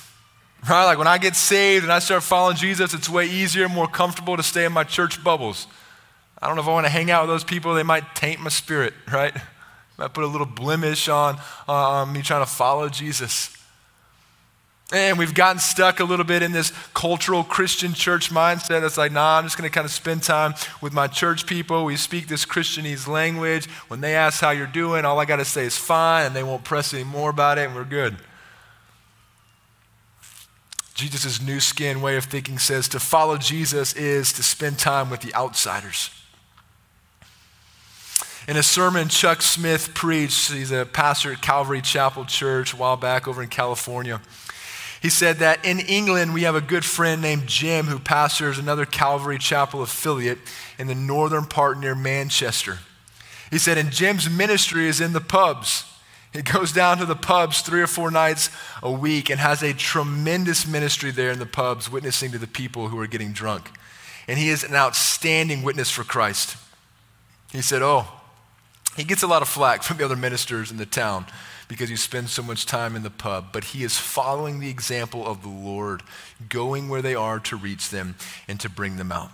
Right? 0.68 0.84
Like 0.84 0.98
when 0.98 1.06
I 1.06 1.18
get 1.18 1.36
saved 1.36 1.84
and 1.84 1.92
I 1.92 1.98
start 1.98 2.22
following 2.22 2.56
Jesus, 2.56 2.94
it's 2.94 3.08
way 3.08 3.26
easier 3.26 3.68
more 3.68 3.88
comfortable 3.88 4.36
to 4.36 4.42
stay 4.42 4.64
in 4.64 4.72
my 4.72 4.84
church 4.84 5.22
bubbles. 5.24 5.66
I 6.40 6.46
don't 6.46 6.56
know 6.56 6.62
if 6.62 6.68
I 6.68 6.72
want 6.72 6.86
to 6.86 6.90
hang 6.90 7.10
out 7.10 7.22
with 7.22 7.30
those 7.30 7.44
people, 7.44 7.74
they 7.74 7.82
might 7.82 8.14
taint 8.14 8.40
my 8.40 8.50
spirit, 8.50 8.94
right? 9.10 9.34
Might 9.98 10.14
put 10.14 10.24
a 10.24 10.28
little 10.28 10.46
blemish 10.46 11.10
on, 11.10 11.38
on 11.68 12.10
me 12.10 12.22
trying 12.22 12.40
to 12.42 12.50
follow 12.50 12.88
Jesus. 12.88 13.54
And 14.92 15.18
we've 15.18 15.35
gotten 15.35 15.61
stuck 15.61 16.00
a 16.00 16.05
little 16.05 16.24
bit 16.24 16.42
in 16.42 16.50
this 16.50 16.72
cultural 16.94 17.44
Christian 17.44 17.92
church 17.92 18.31
mindset. 18.31 18.85
It's 18.85 18.98
like, 18.98 19.12
nah, 19.12 19.38
I'm 19.38 19.44
just 19.44 19.57
going 19.57 19.70
to 19.70 19.72
kind 19.72 19.85
of 19.85 19.92
spend 19.92 20.24
time 20.24 20.55
with 20.81 20.92
my 20.92 21.07
church 21.07 21.46
people. 21.46 21.85
We 21.85 21.96
speak 21.96 22.26
this 22.26 22.44
Christianese 22.44 23.07
language. 23.07 23.66
When 23.87 24.00
they 24.00 24.16
ask 24.16 24.40
how 24.40 24.50
you're 24.50 24.66
doing, 24.66 25.05
all 25.05 25.20
I 25.20 25.26
got 25.26 25.37
to 25.37 25.44
say 25.44 25.64
is 25.64 25.79
fine, 25.79 26.26
and 26.26 26.35
they 26.35 26.42
won't 26.42 26.64
press 26.64 26.92
any 26.92 27.05
more 27.05 27.31
about 27.31 27.59
it, 27.59 27.66
and 27.66 27.74
we're 27.76 27.85
good. 27.85 28.16
Jesus' 31.00 31.40
new 31.40 31.61
skin 31.61 32.03
way 32.03 32.16
of 32.16 32.24
thinking 32.24 32.59
says 32.59 32.87
to 32.88 33.00
follow 33.00 33.38
Jesus 33.38 33.94
is 33.94 34.35
to 34.35 34.42
spend 34.42 34.79
time 34.79 35.09
with 35.09 35.20
the 35.20 35.35
outsiders. 35.35 36.11
In 38.46 38.57
a 38.57 38.62
sermon 38.62 39.09
Chuck 39.09 39.40
Smith 39.40 39.94
preached, 39.94 40.50
he's 40.50 40.72
a 40.72 40.85
pastor 40.85 41.33
at 41.33 41.40
Calvary 41.40 41.81
Chapel 41.81 42.26
Church 42.26 42.74
a 42.74 42.76
while 42.76 42.96
back 42.96 43.26
over 43.29 43.42
in 43.42 43.48
California. 43.48 44.20
He 45.00 45.08
said 45.08 45.38
that 45.38 45.64
in 45.64 45.80
England, 45.80 46.34
we 46.34 46.42
have 46.42 46.54
a 46.54 46.60
good 46.60 46.84
friend 46.84 47.22
named 47.22 47.46
Jim 47.46 47.86
who 47.86 47.98
pastors 47.98 48.58
another 48.58 48.84
Calvary 48.84 49.38
Chapel 49.38 49.82
affiliate 49.82 50.38
in 50.78 50.88
the 50.88 50.94
northern 50.94 51.46
part 51.46 51.78
near 51.78 51.94
Manchester. 51.94 52.80
He 53.50 53.58
said, 53.58 53.78
and 53.78 53.90
Jim's 53.90 54.28
ministry 54.28 54.86
is 54.86 55.00
in 55.00 55.14
the 55.14 55.20
pubs. 55.20 55.84
He 56.32 56.42
goes 56.42 56.72
down 56.72 56.98
to 56.98 57.06
the 57.06 57.16
pubs 57.16 57.62
three 57.62 57.80
or 57.80 57.86
four 57.86 58.10
nights 58.10 58.50
a 58.82 58.92
week 58.92 59.30
and 59.30 59.40
has 59.40 59.62
a 59.62 59.72
tremendous 59.72 60.66
ministry 60.66 61.10
there 61.10 61.30
in 61.30 61.38
the 61.38 61.46
pubs, 61.46 61.90
witnessing 61.90 62.30
to 62.32 62.38
the 62.38 62.46
people 62.46 62.88
who 62.88 62.98
are 63.00 63.06
getting 63.06 63.32
drunk. 63.32 63.70
And 64.28 64.38
he 64.38 64.50
is 64.50 64.62
an 64.62 64.74
outstanding 64.74 65.62
witness 65.62 65.90
for 65.90 66.04
Christ. 66.04 66.56
He 67.52 67.62
said, 67.62 67.82
Oh, 67.82 68.06
he 68.96 69.04
gets 69.04 69.22
a 69.22 69.26
lot 69.26 69.42
of 69.42 69.48
flack 69.48 69.82
from 69.82 69.96
the 69.96 70.04
other 70.04 70.14
ministers 70.14 70.70
in 70.70 70.76
the 70.76 70.86
town 70.86 71.26
because 71.70 71.88
he 71.88 71.94
spends 71.94 72.33
so 72.33 72.42
much 72.42 72.66
time 72.66 72.96
in 72.96 73.04
the 73.04 73.11
pub, 73.11 73.52
but 73.52 73.62
he 73.62 73.85
is 73.85 73.96
following 73.96 74.59
the 74.59 74.68
example 74.68 75.24
of 75.24 75.42
the 75.42 75.48
Lord, 75.48 76.02
going 76.48 76.88
where 76.88 77.00
they 77.00 77.14
are 77.14 77.38
to 77.38 77.54
reach 77.54 77.90
them 77.90 78.16
and 78.48 78.59
to 78.59 78.68
bring 78.68 78.96
them 78.96 79.12
out. 79.12 79.30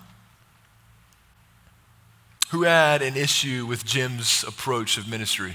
Who 2.50 2.64
had 2.64 3.00
an 3.00 3.16
issue 3.16 3.64
with 3.64 3.86
Jim's 3.86 4.44
approach 4.44 4.98
of 4.98 5.08
ministry? 5.08 5.54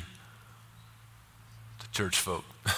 The 1.82 1.88
church 1.92 2.18
folk. 2.18 2.46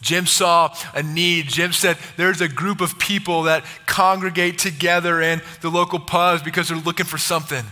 Jim 0.00 0.26
saw 0.26 0.72
a 0.94 1.02
need. 1.02 1.48
Jim 1.48 1.72
said, 1.72 1.98
There's 2.16 2.40
a 2.40 2.48
group 2.48 2.80
of 2.80 3.00
people 3.00 3.42
that 3.42 3.64
congregate 3.86 4.58
together 4.58 5.20
in 5.20 5.42
the 5.60 5.70
local 5.70 5.98
pubs 5.98 6.40
because 6.40 6.68
they're 6.68 6.78
looking 6.78 7.06
for 7.06 7.18
something. 7.18 7.64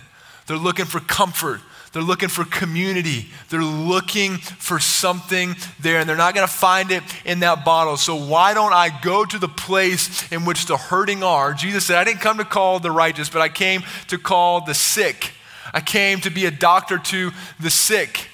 They're 0.48 0.56
looking 0.56 0.86
for 0.86 0.98
comfort. 0.98 1.60
They're 1.94 2.02
looking 2.02 2.28
for 2.28 2.44
community. 2.44 3.26
They're 3.50 3.62
looking 3.62 4.38
for 4.38 4.80
something 4.80 5.54
there, 5.78 6.00
and 6.00 6.08
they're 6.08 6.16
not 6.16 6.34
going 6.34 6.46
to 6.46 6.52
find 6.52 6.90
it 6.90 7.04
in 7.24 7.38
that 7.40 7.64
bottle. 7.64 7.96
So, 7.96 8.16
why 8.16 8.52
don't 8.52 8.72
I 8.72 8.90
go 9.00 9.24
to 9.24 9.38
the 9.38 9.46
place 9.46 10.30
in 10.32 10.44
which 10.44 10.66
the 10.66 10.76
hurting 10.76 11.22
are? 11.22 11.54
Jesus 11.54 11.86
said, 11.86 11.96
I 11.96 12.02
didn't 12.02 12.20
come 12.20 12.38
to 12.38 12.44
call 12.44 12.80
the 12.80 12.90
righteous, 12.90 13.28
but 13.28 13.42
I 13.42 13.48
came 13.48 13.84
to 14.08 14.18
call 14.18 14.64
the 14.64 14.74
sick. 14.74 15.30
I 15.72 15.80
came 15.80 16.20
to 16.22 16.30
be 16.30 16.46
a 16.46 16.50
doctor 16.50 16.98
to 16.98 17.30
the 17.60 17.70
sick. 17.70 18.28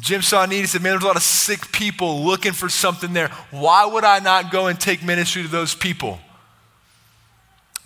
Jim 0.00 0.22
saw 0.22 0.44
a 0.44 0.46
need. 0.46 0.60
He 0.60 0.66
said, 0.66 0.82
Man, 0.82 0.92
there's 0.92 1.04
a 1.04 1.06
lot 1.06 1.16
of 1.16 1.22
sick 1.22 1.72
people 1.72 2.24
looking 2.24 2.52
for 2.52 2.70
something 2.70 3.12
there. 3.12 3.28
Why 3.50 3.84
would 3.84 4.04
I 4.04 4.20
not 4.20 4.50
go 4.50 4.68
and 4.68 4.80
take 4.80 5.04
ministry 5.04 5.42
to 5.42 5.48
those 5.48 5.74
people? 5.74 6.18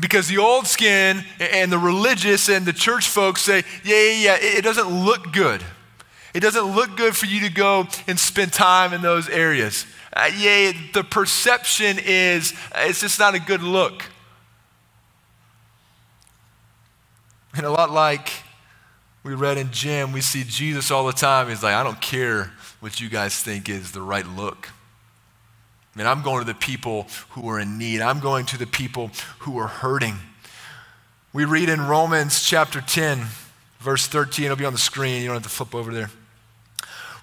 Because 0.01 0.29
the 0.29 0.39
old 0.39 0.67
skin 0.67 1.25
and 1.41 1.73
the 1.73 1.79
religious 1.79 2.49
and 2.49 2.65
the 2.65 2.73
church 2.73 3.09
folks 3.09 3.43
say, 3.43 3.65
yeah, 3.85 3.97
yeah, 3.97 4.13
yeah, 4.13 4.37
it 4.41 4.63
doesn't 4.63 4.89
look 4.89 5.33
good. 5.33 5.63
It 6.35 6.41
doesn't 6.41 6.75
look 6.75 6.97
good 6.97 7.17
for 7.17 7.27
you 7.27 7.41
to 7.41 7.51
go 7.51 7.89
and 8.07 8.19
spend 8.19 8.53
time 8.53 8.93
in 8.93 9.03
those 9.03 9.29
areas. 9.29 9.87
Uh, 10.13 10.31
yeah, 10.39 10.73
the 10.95 11.03
perception 11.03 11.99
is 11.99 12.55
it's 12.77 13.01
just 13.01 13.19
not 13.19 13.35
a 13.35 13.41
good 13.41 13.63
look. 13.63 14.05
And 17.55 17.67
a 17.67 17.71
lot 17.71 17.91
like 17.91 18.31
we 19.25 19.35
read 19.35 19.59
in 19.59 19.73
Jim, 19.73 20.13
we 20.13 20.21
see 20.21 20.45
Jesus 20.45 20.91
all 20.93 21.07
the 21.07 21.13
time. 21.13 21.49
He's 21.49 21.63
like, 21.63 21.75
I 21.75 21.83
don't 21.83 22.01
care 22.01 22.53
what 22.81 23.01
you 23.01 23.09
guys 23.09 23.43
think 23.43 23.69
is 23.69 23.91
the 23.91 24.03
right 24.03 24.27
look. 24.27 24.69
I 25.99 26.01
mean, 26.01 26.07
I'm 26.07 26.23
going 26.23 26.39
to 26.39 26.47
the 26.47 26.55
people 26.55 27.09
who 27.31 27.49
are 27.51 27.59
in 27.59 27.77
need. 27.77 28.01
I'm 28.01 28.21
going 28.21 28.47
to 28.47 28.57
the 28.57 28.69
people 28.69 29.11
who 29.41 29.59
are 29.59 29.67
hurting. 29.67 30.15
We 31.33 31.45
read 31.45 31.69
in 31.69 31.81
Romans 31.81 32.45
chapter 32.45 32.81
10, 32.81 33.25
verse 33.81 34.07
13. 34.07 34.45
It'll 34.45 34.57
be 34.57 34.65
on 34.65 34.73
the 34.73 34.79
screen. 34.79 35.23
You 35.23 35.27
don't 35.27 35.35
have 35.35 35.43
to 35.43 35.49
flip 35.49 35.75
over 35.75 35.93
there. 35.93 36.09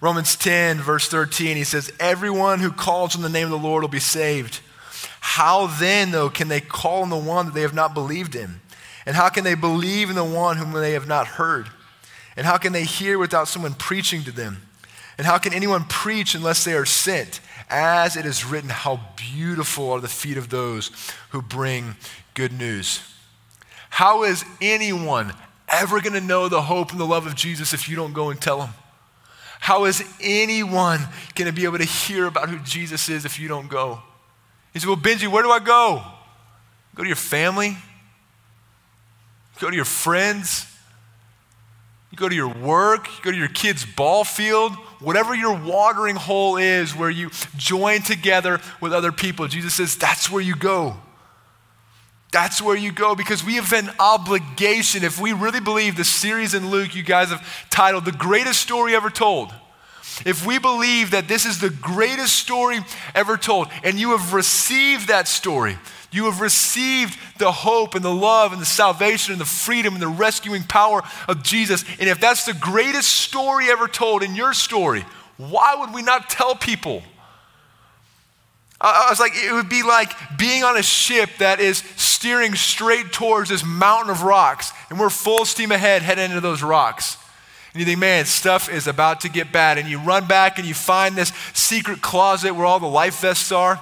Romans 0.01 0.35
10, 0.35 0.81
verse 0.81 1.07
13, 1.07 1.55
he 1.55 1.63
says, 1.63 1.89
Everyone 2.01 2.59
who 2.59 2.69
calls 2.69 3.15
on 3.15 3.21
the 3.21 3.29
name 3.29 3.45
of 3.45 3.51
the 3.51 3.57
Lord 3.57 3.81
will 3.81 3.87
be 3.87 4.01
saved. 4.01 4.59
How 5.21 5.67
then, 5.67 6.11
though, 6.11 6.29
can 6.29 6.49
they 6.49 6.59
call 6.59 7.03
on 7.03 7.09
the 7.09 7.15
one 7.15 7.45
that 7.45 7.55
they 7.55 7.61
have 7.61 7.73
not 7.73 7.93
believed 7.93 8.35
in? 8.35 8.59
And 9.05 9.15
how 9.15 9.29
can 9.29 9.45
they 9.45 9.55
believe 9.55 10.09
in 10.09 10.17
the 10.17 10.25
one 10.25 10.57
whom 10.57 10.73
they 10.73 10.91
have 10.91 11.07
not 11.07 11.27
heard? 11.27 11.69
And 12.35 12.45
how 12.45 12.57
can 12.57 12.73
they 12.73 12.83
hear 12.83 13.17
without 13.19 13.47
someone 13.47 13.73
preaching 13.73 14.23
to 14.23 14.33
them? 14.33 14.63
And 15.17 15.25
how 15.25 15.37
can 15.37 15.53
anyone 15.53 15.85
preach 15.85 16.35
unless 16.35 16.65
they 16.65 16.73
are 16.73 16.83
sent? 16.83 17.39
As 17.69 18.15
it 18.15 18.25
is 18.25 18.45
written, 18.45 18.69
how 18.69 18.99
beautiful 19.15 19.91
are 19.91 19.99
the 19.99 20.07
feet 20.07 20.37
of 20.37 20.49
those 20.49 20.91
who 21.29 21.41
bring 21.41 21.95
good 22.33 22.53
news. 22.53 23.01
How 23.89 24.23
is 24.23 24.45
anyone 24.61 25.33
ever 25.67 26.01
going 26.01 26.13
to 26.13 26.21
know 26.21 26.47
the 26.47 26.61
hope 26.61 26.91
and 26.91 26.99
the 26.99 27.05
love 27.05 27.25
of 27.25 27.35
Jesus 27.35 27.73
if 27.73 27.89
you 27.89 27.95
don't 27.95 28.13
go 28.13 28.29
and 28.29 28.39
tell 28.39 28.59
them? 28.59 28.69
How 29.59 29.85
is 29.85 30.03
anyone 30.21 30.99
going 31.33 31.47
to 31.47 31.53
be 31.53 31.63
able 31.63 31.79
to 31.79 31.85
hear 31.85 32.25
about 32.25 32.49
who 32.49 32.59
Jesus 32.59 33.09
is 33.09 33.25
if 33.25 33.39
you 33.39 33.47
don't 33.47 33.67
go? 33.67 33.99
He 34.73 34.79
said, 34.79 34.87
Well, 34.87 34.97
Benji, 34.97 35.27
where 35.27 35.41
do 35.41 35.49
I 35.49 35.59
go? 35.59 36.03
Go 36.93 37.03
to 37.03 37.09
your 37.09 37.15
family? 37.15 37.77
Go 39.59 39.69
to 39.69 39.75
your 39.75 39.85
friends? 39.85 40.67
You 42.15 42.19
go 42.19 42.29
to 42.29 42.35
your 42.35 42.53
work? 42.53 43.09
You 43.09 43.23
go 43.25 43.31
to 43.31 43.37
your 43.37 43.49
kid's 43.49 43.85
ball 43.85 44.23
field? 44.23 44.71
Whatever 45.01 45.35
your 45.35 45.53
watering 45.53 46.15
hole 46.15 46.55
is 46.55 46.95
where 46.95 47.09
you 47.09 47.29
join 47.57 48.03
together 48.03 48.61
with 48.79 48.93
other 48.93 49.11
people, 49.11 49.49
Jesus 49.49 49.73
says, 49.73 49.97
That's 49.97 50.31
where 50.31 50.41
you 50.41 50.55
go. 50.55 50.95
That's 52.31 52.61
where 52.61 52.77
you 52.77 52.93
go 52.93 53.15
because 53.15 53.43
we 53.43 53.55
have 53.55 53.73
an 53.73 53.89
obligation. 53.99 55.03
If 55.03 55.19
we 55.19 55.33
really 55.33 55.59
believe 55.59 55.97
the 55.97 56.05
series 56.05 56.53
in 56.53 56.69
Luke 56.69 56.95
you 56.95 57.03
guys 57.03 57.31
have 57.31 57.45
titled 57.69 58.05
The 58.05 58.13
Greatest 58.13 58.61
Story 58.61 58.95
Ever 58.95 59.09
Told, 59.09 59.53
if 60.25 60.45
we 60.45 60.59
believe 60.59 61.11
that 61.11 61.27
this 61.27 61.45
is 61.45 61.59
the 61.59 61.69
greatest 61.69 62.35
story 62.35 62.79
ever 63.13 63.37
told, 63.37 63.67
and 63.83 63.99
you 63.99 64.11
have 64.11 64.33
received 64.33 65.07
that 65.07 65.27
story, 65.27 65.77
you 66.11 66.25
have 66.25 66.39
received 66.39 67.19
the 67.39 67.51
hope 67.51 67.95
and 67.95 68.05
the 68.05 68.13
love 68.13 68.53
and 68.53 68.61
the 68.61 68.65
salvation 68.65 69.33
and 69.33 69.41
the 69.41 69.45
freedom 69.45 69.93
and 69.93 70.01
the 70.01 70.07
rescuing 70.07 70.63
power 70.63 71.03
of 71.27 71.43
Jesus. 71.43 71.83
And 71.99 72.07
if 72.07 72.21
that's 72.21 72.45
the 72.45 72.53
greatest 72.53 73.11
story 73.11 73.69
ever 73.69 73.87
told 73.87 74.23
in 74.23 74.35
your 74.35 74.53
story, 74.53 75.05
why 75.37 75.75
would 75.75 75.93
we 75.93 76.01
not 76.01 76.29
tell 76.29 76.55
people? 76.55 77.03
I 78.79 79.07
was 79.09 79.19
like, 79.19 79.33
it 79.35 79.51
would 79.51 79.69
be 79.69 79.83
like 79.83 80.11
being 80.37 80.63
on 80.63 80.77
a 80.77 80.83
ship 80.83 81.29
that 81.39 81.59
is 81.59 81.79
steering 81.95 82.55
straight 82.55 83.11
towards 83.11 83.49
this 83.49 83.65
mountain 83.65 84.11
of 84.11 84.23
rocks, 84.23 84.71
and 84.89 84.99
we're 84.99 85.09
full 85.09 85.45
steam 85.45 85.71
ahead 85.71 86.01
heading 86.01 86.25
into 86.25 86.41
those 86.41 86.61
rocks. 86.61 87.17
And 87.75 87.81
you 87.81 87.85
think, 87.85 87.99
man, 87.99 88.23
stuff 88.23 88.69
is 88.69 88.87
about 88.87 89.19
to 89.21 89.29
get 89.29 89.51
bad. 89.51 89.77
And 89.77 89.89
you 89.89 89.99
run 89.99 90.27
back 90.27 90.59
and 90.59 90.65
you 90.65 90.73
find 90.73 91.13
this 91.13 91.33
secret 91.53 92.01
closet 92.01 92.55
where 92.55 92.65
all 92.65 92.79
the 92.79 92.87
life 92.87 93.19
vests 93.19 93.51
are. 93.51 93.77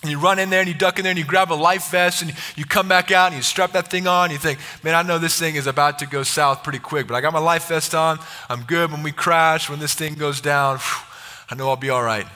And 0.00 0.10
you 0.10 0.18
run 0.18 0.38
in 0.38 0.48
there 0.48 0.60
and 0.60 0.68
you 0.70 0.74
duck 0.74 0.98
in 0.98 1.02
there 1.02 1.10
and 1.10 1.18
you 1.18 1.24
grab 1.26 1.52
a 1.52 1.54
life 1.54 1.90
vest 1.90 2.22
and 2.22 2.34
you 2.56 2.64
come 2.64 2.88
back 2.88 3.10
out 3.10 3.26
and 3.26 3.36
you 3.36 3.42
strap 3.42 3.72
that 3.72 3.88
thing 3.88 4.06
on. 4.06 4.30
And 4.30 4.32
you 4.32 4.38
think, 4.38 4.58
man, 4.82 4.94
I 4.94 5.02
know 5.02 5.18
this 5.18 5.38
thing 5.38 5.56
is 5.56 5.66
about 5.66 5.98
to 5.98 6.06
go 6.06 6.22
south 6.22 6.62
pretty 6.62 6.78
quick, 6.78 7.06
but 7.06 7.14
I 7.14 7.20
got 7.20 7.34
my 7.34 7.38
life 7.38 7.68
vest 7.68 7.94
on. 7.94 8.18
I'm 8.48 8.62
good 8.62 8.90
when 8.90 9.02
we 9.02 9.12
crash, 9.12 9.68
when 9.68 9.80
this 9.80 9.92
thing 9.92 10.14
goes 10.14 10.40
down. 10.40 10.78
Whew, 10.78 11.04
I 11.50 11.56
know 11.56 11.68
I'll 11.68 11.76
be 11.76 11.90
all 11.90 12.02
right. 12.02 12.26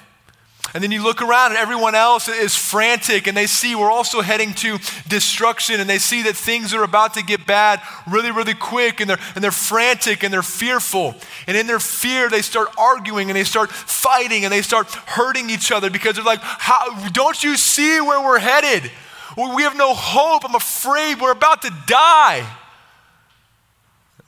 And 0.72 0.84
then 0.84 0.92
you 0.92 1.02
look 1.02 1.20
around 1.20 1.50
and 1.50 1.58
everyone 1.58 1.96
else 1.96 2.28
is 2.28 2.54
frantic 2.54 3.26
and 3.26 3.36
they 3.36 3.46
see 3.46 3.74
we're 3.74 3.90
also 3.90 4.20
heading 4.20 4.54
to 4.54 4.78
destruction 5.08 5.80
and 5.80 5.90
they 5.90 5.98
see 5.98 6.22
that 6.22 6.36
things 6.36 6.72
are 6.72 6.84
about 6.84 7.14
to 7.14 7.24
get 7.24 7.44
bad 7.44 7.82
really, 8.06 8.30
really 8.30 8.54
quick 8.54 9.00
and 9.00 9.10
they're, 9.10 9.18
and 9.34 9.42
they're 9.42 9.50
frantic 9.50 10.22
and 10.22 10.32
they're 10.32 10.42
fearful. 10.42 11.16
And 11.48 11.56
in 11.56 11.66
their 11.66 11.80
fear, 11.80 12.28
they 12.28 12.42
start 12.42 12.68
arguing 12.78 13.30
and 13.30 13.36
they 13.36 13.44
start 13.44 13.72
fighting 13.72 14.44
and 14.44 14.52
they 14.52 14.62
start 14.62 14.86
hurting 14.86 15.50
each 15.50 15.72
other 15.72 15.90
because 15.90 16.14
they're 16.14 16.24
like, 16.24 16.40
How, 16.40 17.08
don't 17.08 17.42
you 17.42 17.56
see 17.56 18.00
where 18.00 18.20
we're 18.20 18.38
headed? 18.38 18.90
We 19.36 19.62
have 19.62 19.76
no 19.76 19.94
hope. 19.94 20.44
I'm 20.44 20.54
afraid 20.54 21.20
we're 21.20 21.32
about 21.32 21.62
to 21.62 21.72
die. 21.86 22.46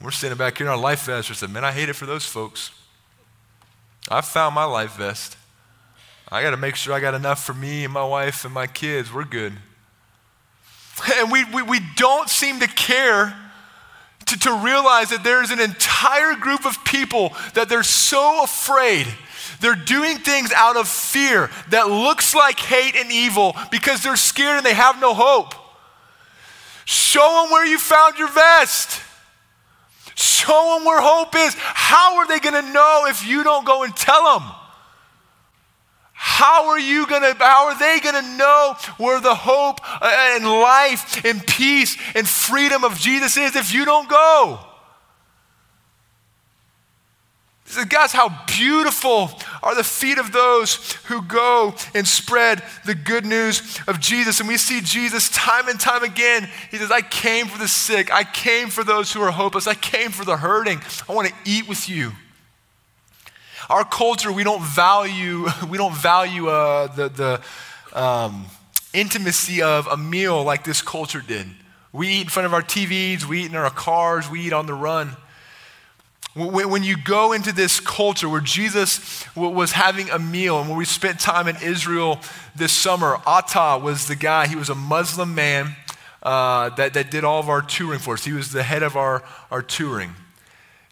We're 0.01 0.11
standing 0.11 0.39
back 0.39 0.59
here 0.59 0.67
in 0.67 0.71
our 0.73 0.79
life 0.79 1.05
vest. 1.05 1.31
I 1.31 1.35
said, 1.35 1.51
Man, 1.51 1.65
I 1.65 1.71
hate 1.71 1.89
it 1.89 1.95
for 1.95 2.07
those 2.07 2.27
folks. 2.27 2.71
I 4.09 4.21
found 4.23 4.57
my 4.57 4.65
life 4.65 4.97
vest. 4.97 5.37
I 6.33 6.43
got 6.43 6.53
to 6.53 6.57
make 6.57 6.77
sure 6.77 6.95
I 6.95 7.01
got 7.01 7.13
enough 7.13 7.45
for 7.45 7.53
me 7.53 7.85
and 7.85 7.93
my 7.93 8.05
wife 8.05 8.47
and 8.47 8.55
my 8.55 8.67
kids. 8.67 9.13
We're 9.13 9.25
good. 9.25 9.53
And 11.17 11.31
we, 11.31 11.45
we, 11.45 11.61
we 11.63 11.81
don't 11.95 12.27
seem 12.27 12.61
to 12.61 12.67
care 12.67 13.37
to, 14.25 14.39
to 14.39 14.55
realize 14.65 15.11
that 15.11 15.25
there's 15.25 15.51
an 15.51 15.61
entire 15.61 16.35
group 16.35 16.65
of 16.65 16.83
people 16.87 17.35
that 17.53 17.69
they're 17.69 17.83
so 17.83 18.45
afraid. 18.45 19.07
They're 19.61 19.75
doing 19.75 20.17
things 20.17 20.53
out 20.53 20.79
of 20.79 20.89
fear 20.89 21.51
that 21.69 21.89
looks 21.89 22.35
like 22.35 22.59
hate 22.59 22.97
and 22.97 23.13
evil 23.13 23.55
because 23.71 24.03
they're 24.03 24.17
scared 24.17 24.57
and 24.57 24.65
they 24.65 24.73
have 24.73 24.99
no 24.99 25.13
hope. 25.13 25.55
Show 26.87 27.43
them 27.43 27.53
where 27.53 27.67
you 27.67 27.79
found 27.79 28.19
your 28.19 28.31
vest. 28.31 29.03
Show 30.15 30.77
them 30.79 30.87
where 30.87 31.03
hope 31.03 31.35
is. 31.37 31.55
How 31.59 32.21
are 32.21 32.27
they 32.27 32.41
going 32.41 32.65
to 32.65 32.73
know 32.73 33.05
if 33.07 33.27
you 33.27 33.45
don't 33.45 33.67
go 33.67 33.83
and 33.83 33.95
tell 33.95 34.39
them? 34.39 34.51
How 36.25 36.69
are 36.69 36.79
you 36.79 37.05
gonna, 37.09 37.35
how 37.37 37.67
are 37.67 37.77
they 37.77 37.99
gonna 37.99 38.37
know 38.37 38.77
where 38.97 39.21
the 39.21 39.35
hope 39.35 39.81
uh, 39.83 40.35
and 40.37 40.45
life 40.45 41.25
and 41.25 41.45
peace 41.45 41.99
and 42.15 42.29
freedom 42.29 42.85
of 42.85 42.97
Jesus 42.97 43.37
is 43.37 43.57
if 43.57 43.75
you 43.75 43.85
don't 43.85 44.09
go? 44.09 44.61
Said, 47.65 47.91
Guys, 47.91 48.13
how 48.13 48.45
beautiful 48.47 49.31
are 49.65 49.75
the 49.75 49.83
feet 49.83 50.19
of 50.19 50.31
those 50.31 50.93
who 51.07 51.23
go 51.23 51.75
and 51.93 52.07
spread 52.07 52.63
the 52.87 52.95
good 52.95 53.27
news 53.27 53.81
of 53.89 53.99
Jesus. 53.99 54.39
And 54.39 54.49
we 54.49 54.59
see 54.59 54.81
Jesus 54.81 55.29
time 55.31 55.69
and 55.69 55.81
time 55.81 56.05
again. 56.05 56.49
He 56.71 56.77
says, 56.77 56.93
I 56.93 57.01
came 57.01 57.49
for 57.49 57.59
the 57.59 57.67
sick. 57.67 58.15
I 58.15 58.23
came 58.23 58.69
for 58.69 58.85
those 58.85 59.13
who 59.13 59.23
are 59.23 59.33
hopeless. 59.33 59.67
I 59.67 59.75
came 59.75 60.13
for 60.13 60.25
the 60.25 60.37
hurting. 60.37 60.81
I 61.09 61.15
want 61.15 61.27
to 61.27 61.35
eat 61.45 61.67
with 61.67 61.89
you. 61.89 62.13
Our 63.71 63.85
culture, 63.85 64.33
we 64.33 64.45
don't 64.45 64.63
value, 64.63 65.47
we 65.69 65.79
don't 65.79 65.95
value 65.95 66.49
uh, 66.49 66.89
the, 66.89 67.09
the 67.09 67.99
um, 67.99 68.47
intimacy 68.93 69.63
of 69.63 69.87
a 69.87 69.97
meal 69.97 70.43
like 70.43 70.65
this 70.65 70.83
culture 70.83 71.21
did. 71.21 71.47
We 71.93 72.09
eat 72.09 72.23
in 72.23 72.29
front 72.29 72.47
of 72.47 72.55
our 72.55 72.63
TVs, 72.63 73.25
we 73.25 73.43
eat 73.43 73.51
in 73.51 73.57
our 73.57 73.71
cars, 73.71 74.31
we 74.31 74.41
eat 74.41 74.53
on 74.53 74.67
the 74.67 74.75
run. 74.75 75.17
When 76.35 76.83
you 76.83 76.97
go 76.97 77.33
into 77.33 77.53
this 77.53 77.79
culture 77.79 78.27
where 78.27 78.41
Jesus 78.41 79.27
was 79.37 79.73
having 79.73 80.09
a 80.09 80.19
meal, 80.19 80.59
and 80.59 80.69
when 80.69 80.79
we 80.79 80.87
spent 80.87 81.21
time 81.21 81.47
in 81.47 81.57
Israel 81.57 82.21
this 82.57 82.73
summer, 82.73 83.19
Atta 83.27 83.79
was 83.79 84.09
the 84.09 84.17
guy, 84.17 84.47
he 84.47 84.57
was 84.57 84.71
a 84.71 84.75
Muslim 84.75 85.35
man 85.35 85.77
uh, 86.23 86.71
that, 86.71 86.95
that 86.95 87.11
did 87.11 87.25
all 87.25 87.39
of 87.39 87.51
our 87.51 87.61
touring 87.61 87.99
for 87.99 88.15
us. 88.15 88.25
He 88.25 88.33
was 88.33 88.51
the 88.51 88.63
head 88.63 88.83
of 88.83 88.97
our, 88.97 89.23
our 89.51 89.61
touring. 89.61 90.15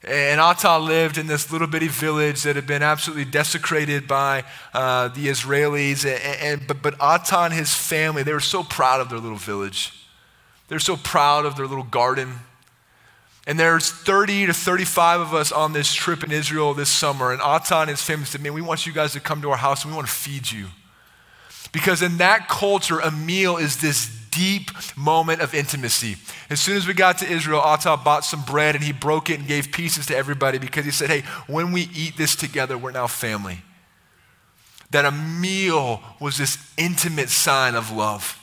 And 0.03 0.41
Atta 0.41 0.79
lived 0.79 1.19
in 1.19 1.27
this 1.27 1.53
little 1.53 1.67
bitty 1.67 1.89
village 1.89 2.43
that 2.45 2.57
had 2.57 2.67
been 2.67 2.83
absolutely 2.83 3.27
desecrated 3.27 4.09
by 4.09 4.45
uh, 4.73 5.09
the 5.09 5.27
Israelis. 5.27 6.07
And, 6.07 6.61
and, 6.61 6.67
but, 6.67 6.83
but 6.83 7.33
and 7.33 7.53
his 7.53 7.75
family, 7.75 8.23
they 8.23 8.33
were 8.33 8.41
so 8.41 8.63
proud 8.63 9.01
of 9.01 9.11
their 9.11 9.19
little 9.19 9.37
village. 9.37 9.93
They're 10.69 10.79
so 10.79 10.97
proud 10.97 11.45
of 11.45 11.57
their 11.57 11.67
little 11.67 11.85
garden. 11.85 12.33
And 13.47 13.59
there's 13.59 13.91
30 13.91 14.47
to 14.47 14.55
35 14.55 15.21
of 15.21 15.35
us 15.35 15.53
on 15.53 15.73
this 15.73 15.93
trip 15.93 16.25
in 16.25 16.31
Israel 16.31 16.73
this 16.73 16.91
summer. 16.91 17.33
And 17.33 17.43
Atta 17.43 17.81
and 17.81 17.91
his 17.91 18.03
family 18.03 18.25
said, 18.25 18.41
Man, 18.41 18.55
we 18.55 18.63
want 18.63 18.87
you 18.87 18.93
guys 18.93 19.13
to 19.13 19.21
come 19.21 19.43
to 19.43 19.51
our 19.51 19.57
house 19.57 19.85
and 19.85 19.93
we 19.93 19.97
want 19.97 20.09
to 20.09 20.15
feed 20.15 20.51
you. 20.51 20.69
Because 21.73 22.01
in 22.01 22.19
that 22.19 22.49
culture, 22.49 23.01
a 23.01 23.11
meal 23.11 23.57
is 23.57 23.81
this 23.81 24.20
deep 24.31 24.71
moment 24.97 25.41
of 25.41 25.55
intimacy. 25.55 26.17
As 26.49 26.61
soon 26.61 26.77
as 26.77 26.87
we 26.87 26.95
got 26.95 27.19
to 27.19 27.27
Israel, 27.27 27.61
Atta 27.61 27.97
bought 27.97 28.25
some 28.25 28.43
bread 28.43 28.75
and 28.75 28.85
he 28.85 28.93
broke 28.93 29.31
it 29.31 29.39
and 29.39 29.49
gave 29.49 29.73
pieces 29.73 30.07
to 30.07 30.17
everybody 30.17 30.59
because 30.59 30.85
he 30.85 30.91
said, 30.91 31.11
Hey, 31.11 31.23
when 31.47 31.73
we 31.73 31.89
eat 31.95 32.17
this 32.17 32.37
together, 32.37 32.79
we're 32.79 32.93
now 32.93 33.07
family. 33.07 33.63
That 34.91 35.05
a 35.05 35.13
meal 35.13 36.03
was 36.19 36.37
this 36.37 36.59
intimate 36.77 37.29
sign 37.29 37.75
of 37.75 37.91
love. 37.91 38.37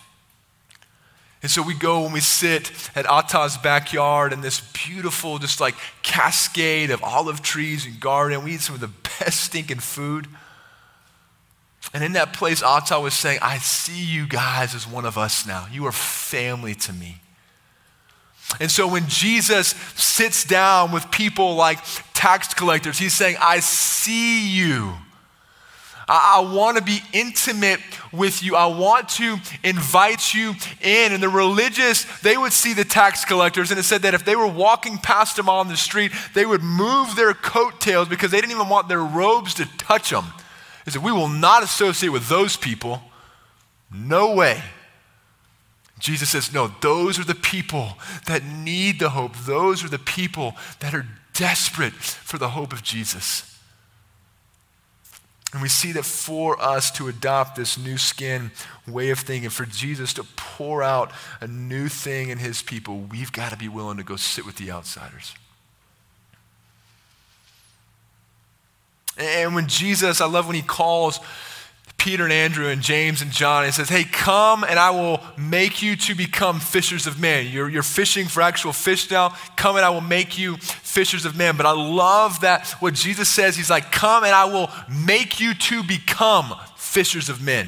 And 1.41 1.51
so 1.51 1.61
we 1.61 1.75
go 1.75 2.03
and 2.03 2.13
we 2.13 2.19
sit 2.19 2.71
at 2.95 3.05
Atta's 3.05 3.57
backyard 3.57 4.33
in 4.33 4.41
this 4.41 4.59
beautiful, 4.59 5.37
just 5.37 5.61
like 5.61 5.75
cascade 6.01 6.89
of 6.89 7.03
olive 7.03 7.41
trees 7.41 7.85
and 7.85 7.99
garden. 7.99 8.43
We 8.43 8.55
eat 8.55 8.61
some 8.61 8.75
of 8.75 8.81
the 8.81 8.87
best 9.19 9.41
stinking 9.41 9.79
food. 9.79 10.27
And 11.93 12.03
in 12.03 12.13
that 12.13 12.33
place, 12.33 12.61
Atta 12.61 12.99
was 12.99 13.13
saying, 13.13 13.39
I 13.41 13.57
see 13.59 14.03
you 14.03 14.27
guys 14.27 14.75
as 14.75 14.87
one 14.87 15.05
of 15.05 15.17
us 15.17 15.45
now. 15.47 15.67
You 15.71 15.85
are 15.85 15.91
family 15.91 16.75
to 16.75 16.93
me. 16.93 17.21
And 18.59 18.71
so 18.71 18.87
when 18.87 19.07
Jesus 19.07 19.69
sits 19.95 20.45
down 20.45 20.91
with 20.91 21.09
people 21.11 21.55
like 21.55 21.79
tax 22.13 22.53
collectors, 22.53 22.97
he's 22.97 23.13
saying, 23.13 23.37
I 23.41 23.59
see 23.59 24.49
you. 24.49 24.93
I, 26.09 26.39
want 26.39 26.77
to 26.77 26.83
be 26.83 27.01
intimate 27.11 27.81
with 28.13 28.41
you. 28.41 28.55
I 28.55 28.67
want 28.67 29.09
to 29.09 29.37
invite 29.63 30.33
you 30.33 30.53
in. 30.81 31.11
And 31.11 31.21
the 31.21 31.27
religious, 31.27 32.05
they 32.21 32.37
would 32.37 32.53
see 32.53 32.73
the 32.73 32.85
tax 32.85 33.25
collectors, 33.25 33.71
and 33.71 33.79
it 33.79 33.83
said 33.83 34.03
that 34.03 34.13
if 34.13 34.23
they 34.23 34.37
were 34.37 34.47
walking 34.47 34.97
past 34.99 35.35
them 35.35 35.49
on 35.49 35.67
the 35.67 35.75
street, 35.75 36.13
they 36.33 36.45
would 36.45 36.63
move 36.63 37.15
their 37.17 37.33
coattails 37.33 38.07
because 38.07 38.31
they 38.31 38.39
didn't 38.39 38.53
even 38.53 38.69
want 38.69 38.87
their 38.87 39.03
robes 39.03 39.53
to 39.55 39.65
touch 39.77 40.11
them. 40.11 40.25
He 40.87 40.91
said, 40.91 41.03
We 41.03 41.11
will 41.11 41.27
not 41.27 41.63
associate 41.63 42.11
with 42.11 42.29
those 42.29 42.55
people. 42.55 43.01
No 43.91 44.33
way. 44.33 44.63
Jesus 45.99 46.29
says, 46.29 46.53
No, 46.53 46.71
those 46.79 47.19
are 47.19 47.25
the 47.25 47.35
people 47.35 47.97
that 48.25 48.45
need 48.45 48.97
the 48.97 49.09
hope. 49.09 49.35
Those 49.35 49.83
are 49.83 49.89
the 49.89 49.99
people 49.99 50.55
that 50.79 50.93
are 50.93 51.05
desperate 51.33 51.91
for 51.91 52.37
the 52.37 52.51
hope 52.51 52.71
of 52.71 52.83
Jesus. 52.83 53.59
And 55.51 55.61
we 55.61 55.67
see 55.67 55.91
that 55.91 56.05
for 56.05 56.61
us 56.61 56.89
to 56.91 57.09
adopt 57.09 57.57
this 57.57 57.77
new 57.77 57.97
skin 57.97 58.51
way 58.87 59.09
of 59.09 59.19
thinking, 59.19 59.49
for 59.49 59.65
Jesus 59.65 60.13
to 60.13 60.23
pour 60.23 60.81
out 60.81 61.11
a 61.41 61.47
new 61.47 61.89
thing 61.89 62.29
in 62.29 62.37
his 62.37 62.61
people, 62.61 62.99
we've 62.99 63.33
got 63.33 63.51
to 63.51 63.57
be 63.57 63.67
willing 63.67 63.97
to 63.97 64.03
go 64.03 64.15
sit 64.15 64.45
with 64.45 64.55
the 64.55 64.71
outsiders. 64.71 65.33
And 69.17 69.55
when 69.55 69.67
Jesus, 69.67 70.21
I 70.21 70.25
love 70.25 70.47
when 70.47 70.55
he 70.55 70.61
calls 70.61 71.19
Peter 71.97 72.23
and 72.23 72.31
Andrew 72.31 72.67
and 72.67 72.81
James 72.81 73.21
and 73.21 73.31
John 73.31 73.65
and 73.65 73.73
says, 73.73 73.89
Hey, 73.89 74.03
come 74.03 74.63
and 74.63 74.77
I 74.77 74.91
will 74.91 75.19
make 75.37 75.81
you 75.81 75.95
to 75.95 76.15
become 76.15 76.59
fishers 76.59 77.07
of 77.07 77.19
men. 77.19 77.47
You're, 77.47 77.69
you're 77.69 77.83
fishing 77.83 78.27
for 78.27 78.41
actual 78.41 78.71
fish 78.71 79.09
now. 79.09 79.35
Come 79.55 79.75
and 79.75 79.83
I 79.83 79.89
will 79.89 80.01
make 80.01 80.37
you 80.37 80.57
fishers 80.57 81.25
of 81.25 81.35
men. 81.35 81.57
But 81.57 81.65
I 81.65 81.71
love 81.71 82.41
that 82.41 82.67
what 82.79 82.93
Jesus 82.93 83.29
says, 83.29 83.57
He's 83.57 83.69
like, 83.69 83.91
Come 83.91 84.23
and 84.23 84.33
I 84.33 84.45
will 84.45 84.69
make 84.89 85.39
you 85.39 85.53
to 85.53 85.83
become 85.83 86.53
fishers 86.75 87.29
of 87.29 87.41
men. 87.41 87.67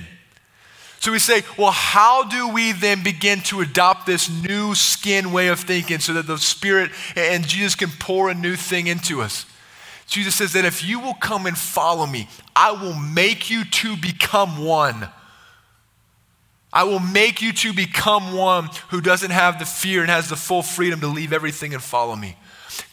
So 1.00 1.14
we 1.14 1.20
say, 1.20 1.44
well, 1.58 1.72
how 1.72 2.24
do 2.24 2.50
we 2.50 2.74
then 2.74 3.04
begin 3.04 3.40
to 3.44 3.62
adopt 3.62 4.06
this 4.06 4.30
new 4.30 4.76
skin 4.76 5.32
way 5.32 5.48
of 5.48 5.62
thinking 5.62 6.00
so 6.00 6.12
that 6.14 6.28
the 6.28 6.38
Spirit 6.38 6.92
and 7.16 7.48
Jesus 7.48 7.76
can 7.76 7.90
pour 7.90 8.30
a 8.30 8.34
new 8.34 8.58
thing 8.58 8.88
into 8.88 9.22
us? 9.22 9.46
Jesus 10.10 10.36
says 10.36 10.54
that 10.54 10.66
if 10.66 10.84
you 10.84 11.00
will 11.00 11.14
come 11.14 11.46
and 11.46 11.58
follow 11.58 12.08
me, 12.08 12.28
I 12.56 12.72
will 12.72 12.96
make 12.96 13.50
you 13.50 13.64
to 13.64 13.96
become 13.96 14.64
one. 14.64 15.08
I 16.74 16.84
will 16.84 17.00
make 17.00 17.42
you 17.42 17.54
to 17.54 17.74
become 17.74 18.34
one 18.34 18.70
who 18.90 19.02
doesn't 19.02 19.32
have 19.32 19.60
the 19.60 19.66
fear 19.66 20.02
and 20.02 20.10
has 20.10 20.30
the 20.30 20.36
full 20.36 20.62
freedom 20.62 21.00
to 21.02 21.08
leave 21.08 21.32
everything 21.32 21.74
and 21.74 21.82
follow 21.82 22.16
me. 22.16 22.36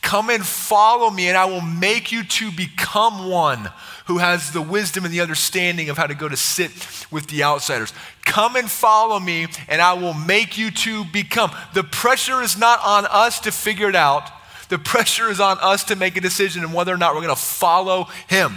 Come 0.03 0.31
and 0.31 0.45
follow 0.45 1.11
me, 1.11 1.29
and 1.29 1.37
I 1.37 1.47
will 1.47 1.61
make 1.61 2.13
you 2.13 2.23
to 2.23 2.53
become 2.53 3.29
one 3.29 3.71
who 4.07 4.19
has 4.19 4.53
the 4.53 4.63
wisdom 4.63 5.05
and 5.05 5.13
the 5.13 5.21
understanding 5.21 5.91
of 5.91 5.97
how 5.97 6.07
to 6.07 6.15
go 6.15 6.29
to 6.29 6.37
sit 6.37 6.71
with 7.11 7.27
the 7.27 7.43
outsiders. 7.43 7.93
Come 8.25 8.57
and 8.57 8.71
follow 8.71 9.19
me, 9.19 9.47
and 9.69 9.83
I 9.83 9.95
will 9.95 10.15
make 10.15 10.57
you 10.57 10.71
to 10.71 11.05
become. 11.05 11.51
The 11.75 11.83
pressure 11.83 12.41
is 12.43 12.57
not 12.57 12.81
on 12.85 13.07
us 13.07 13.41
to 13.41 13.53
figure 13.53 13.89
it 13.89 13.97
out. 13.97 14.31
The 14.69 14.79
pressure 14.79 15.31
is 15.31 15.41
on 15.41 15.59
us 15.61 15.85
to 15.85 15.97
make 15.97 16.17
a 16.17 16.21
decision 16.21 16.63
and 16.63 16.75
whether 16.75 16.93
or 16.93 16.99
not 16.99 17.15
we're 17.15 17.23
going 17.23 17.35
to 17.35 17.41
follow 17.41 18.05
him. 18.29 18.57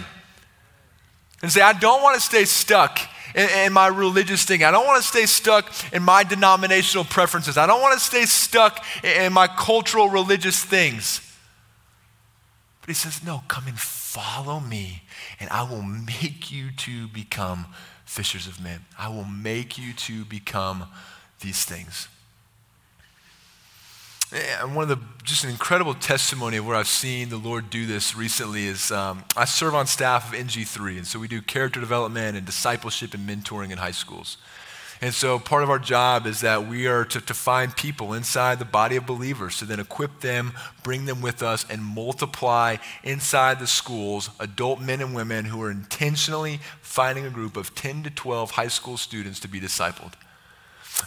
And 1.42 1.50
say, 1.50 1.60
I 1.60 1.72
don't 1.72 2.02
want 2.02 2.16
to 2.16 2.20
stay 2.20 2.44
stuck 2.44 2.98
in, 3.34 3.48
in, 3.66 3.72
my 3.72 3.86
religious 3.86 4.44
thing. 4.44 4.62
I 4.62 4.70
don't 4.70 4.86
want 4.86 5.00
to 5.00 5.08
stay 5.08 5.26
stuck 5.26 5.72
in 5.92 6.02
my 6.02 6.24
denominational 6.24 7.04
preferences. 7.04 7.56
I 7.56 7.66
don't 7.66 7.80
want 7.80 7.94
to 7.94 8.04
stay 8.04 8.26
stuck 8.26 8.84
in, 9.02 9.22
in 9.22 9.32
my 9.32 9.46
cultural 9.46 10.08
religious 10.08 10.62
things. 10.62 11.20
But 12.80 12.88
he 12.88 12.94
says, 12.94 13.24
No, 13.24 13.42
come 13.48 13.66
and 13.68 13.78
follow 13.78 14.60
me, 14.60 15.04
and 15.38 15.48
I 15.50 15.62
will 15.62 15.82
make 15.82 16.50
you 16.50 16.72
to 16.72 17.08
become 17.08 17.66
fishers 18.04 18.46
of 18.46 18.60
men. 18.60 18.80
I 18.98 19.08
will 19.08 19.24
make 19.24 19.78
you 19.78 19.92
to 19.94 20.24
become 20.24 20.86
these 21.40 21.64
things. 21.64 22.08
And 24.32 24.76
one 24.76 24.88
of 24.88 24.88
the 24.88 25.04
just 25.24 25.42
an 25.42 25.50
incredible 25.50 25.94
testimony 25.94 26.56
of 26.56 26.66
where 26.66 26.76
I've 26.76 26.88
seen 26.88 27.30
the 27.30 27.36
Lord 27.36 27.68
do 27.68 27.84
this 27.84 28.14
recently 28.14 28.66
is 28.66 28.92
um, 28.92 29.24
I 29.36 29.44
serve 29.44 29.74
on 29.74 29.86
staff 29.86 30.32
of 30.32 30.38
NG3, 30.38 30.98
and 30.98 31.06
so 31.06 31.18
we 31.18 31.26
do 31.26 31.42
character 31.42 31.80
development 31.80 32.36
and 32.36 32.46
discipleship 32.46 33.12
and 33.12 33.28
mentoring 33.28 33.72
in 33.72 33.78
high 33.78 33.90
schools. 33.90 34.36
And 35.02 35.14
so 35.14 35.38
part 35.38 35.62
of 35.62 35.70
our 35.70 35.78
job 35.78 36.26
is 36.26 36.42
that 36.42 36.68
we 36.68 36.86
are 36.86 37.04
to, 37.06 37.20
to 37.20 37.34
find 37.34 37.74
people 37.74 38.12
inside 38.12 38.58
the 38.58 38.66
body 38.66 38.96
of 38.96 39.06
believers 39.06 39.56
to 39.58 39.64
then 39.64 39.80
equip 39.80 40.20
them, 40.20 40.52
bring 40.82 41.06
them 41.06 41.22
with 41.22 41.42
us, 41.42 41.64
and 41.70 41.82
multiply 41.82 42.76
inside 43.02 43.58
the 43.58 43.66
schools 43.66 44.30
adult 44.38 44.80
men 44.80 45.00
and 45.00 45.14
women 45.14 45.46
who 45.46 45.62
are 45.62 45.70
intentionally 45.70 46.60
finding 46.82 47.24
a 47.24 47.30
group 47.30 47.56
of 47.56 47.74
10 47.74 48.02
to 48.04 48.10
12 48.10 48.52
high 48.52 48.68
school 48.68 48.96
students 48.96 49.40
to 49.40 49.48
be 49.48 49.58
discipled. 49.58 50.12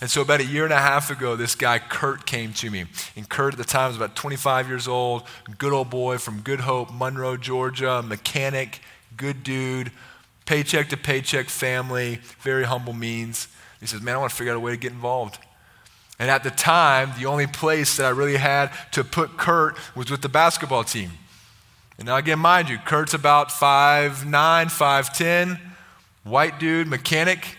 And 0.02 0.10
so, 0.10 0.22
about 0.22 0.40
a 0.40 0.46
year 0.46 0.64
and 0.64 0.74
a 0.74 0.80
half 0.80 1.12
ago, 1.12 1.36
this 1.36 1.56
guy, 1.56 1.80
Kurt, 1.80 2.26
came 2.26 2.52
to 2.54 2.70
me. 2.70 2.86
And 3.16 3.30
Kurt, 3.30 3.54
at 3.54 3.58
the 3.58 3.64
time, 3.64 3.90
was 3.90 3.98
about 3.98 4.16
25 4.16 4.68
years 4.68 4.88
old, 4.88 5.24
good 5.58 5.72
old 5.72 5.90
boy 5.90 6.18
from 6.18 6.42
Good 6.42 6.62
Hope, 6.62 6.92
Monroe, 6.92 7.38
Georgia, 7.38 8.02
mechanic, 8.02 8.82
good 9.16 9.44
dude, 9.44 9.92
paycheck 10.46 10.90
to 10.90 10.98
paycheck 10.98 11.48
family, 11.48 12.20
very 12.42 12.64
humble 12.64 12.94
means. 12.94 13.48
He 13.80 13.86
says, 13.86 14.02
Man, 14.02 14.16
I 14.16 14.18
want 14.18 14.32
to 14.32 14.36
figure 14.36 14.54
out 14.54 14.58
a 14.58 14.60
way 14.60 14.72
to 14.72 14.78
get 14.78 14.92
involved. 14.92 15.38
And 16.20 16.30
at 16.30 16.44
the 16.44 16.52
time, 16.52 17.12
the 17.18 17.26
only 17.26 17.48
place 17.48 17.98
that 17.98 18.06
I 18.06 18.10
really 18.10 18.38
had 18.38 18.72
to 18.94 19.04
put 19.04 19.38
Kurt 19.38 19.78
was 19.96 20.10
with 20.10 20.22
the 20.22 20.30
basketball 20.30 20.84
team. 20.84 21.12
And 21.98 22.08
now, 22.08 22.18
again, 22.18 22.40
mind 22.40 22.70
you, 22.70 22.78
Kurt's 22.78 23.14
about 23.14 23.50
5'9, 23.50 24.26
5'10, 24.26 25.60
white 26.24 26.60
dude, 26.60 26.88
mechanic 26.88 27.58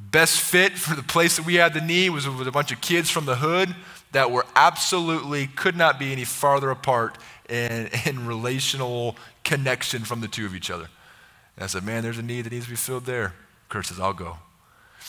best 0.00 0.40
fit 0.40 0.72
for 0.78 0.96
the 0.96 1.02
place 1.02 1.36
that 1.36 1.46
we 1.46 1.54
had 1.54 1.74
the 1.74 1.80
need 1.80 2.10
was 2.10 2.28
with 2.28 2.48
a 2.48 2.52
bunch 2.52 2.72
of 2.72 2.80
kids 2.80 3.10
from 3.10 3.26
the 3.26 3.36
hood 3.36 3.74
that 4.12 4.30
were 4.30 4.46
absolutely 4.56 5.46
could 5.46 5.76
not 5.76 5.98
be 5.98 6.12
any 6.12 6.24
farther 6.24 6.70
apart 6.70 7.18
in, 7.48 7.88
in 8.06 8.26
relational 8.26 9.16
connection 9.44 10.02
from 10.02 10.20
the 10.20 10.28
two 10.28 10.46
of 10.46 10.54
each 10.54 10.70
other. 10.70 10.88
And 11.56 11.64
I 11.64 11.66
said, 11.66 11.84
Man, 11.84 12.02
there's 12.02 12.18
a 12.18 12.22
need 12.22 12.42
that 12.42 12.52
needs 12.52 12.64
to 12.64 12.70
be 12.70 12.76
filled 12.76 13.04
there. 13.04 13.34
Kurt 13.68 13.86
says, 13.86 14.00
I'll 14.00 14.12
go. 14.12 14.38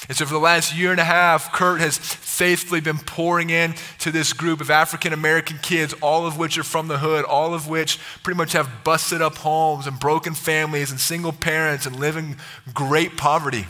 And 0.07 0.17
so, 0.17 0.25
for 0.25 0.33
the 0.33 0.39
last 0.39 0.75
year 0.75 0.91
and 0.91 0.99
a 0.99 1.03
half, 1.03 1.53
Kurt 1.53 1.79
has 1.79 1.97
faithfully 1.97 2.81
been 2.81 2.97
pouring 2.97 3.49
in 3.51 3.75
to 3.99 4.11
this 4.11 4.33
group 4.33 4.59
of 4.59 4.71
African 4.71 5.13
American 5.13 5.59
kids, 5.59 5.93
all 6.01 6.25
of 6.25 6.37
which 6.37 6.57
are 6.57 6.63
from 6.63 6.87
the 6.87 6.97
hood, 6.97 7.23
all 7.25 7.53
of 7.53 7.67
which 7.67 7.99
pretty 8.23 8.37
much 8.37 8.53
have 8.53 8.83
busted 8.83 9.21
up 9.21 9.35
homes 9.37 9.85
and 9.85 9.99
broken 9.99 10.33
families 10.33 10.89
and 10.89 10.99
single 10.99 11.31
parents 11.31 11.85
and 11.85 11.99
live 11.99 12.17
in 12.17 12.37
great 12.73 13.15
poverty. 13.15 13.67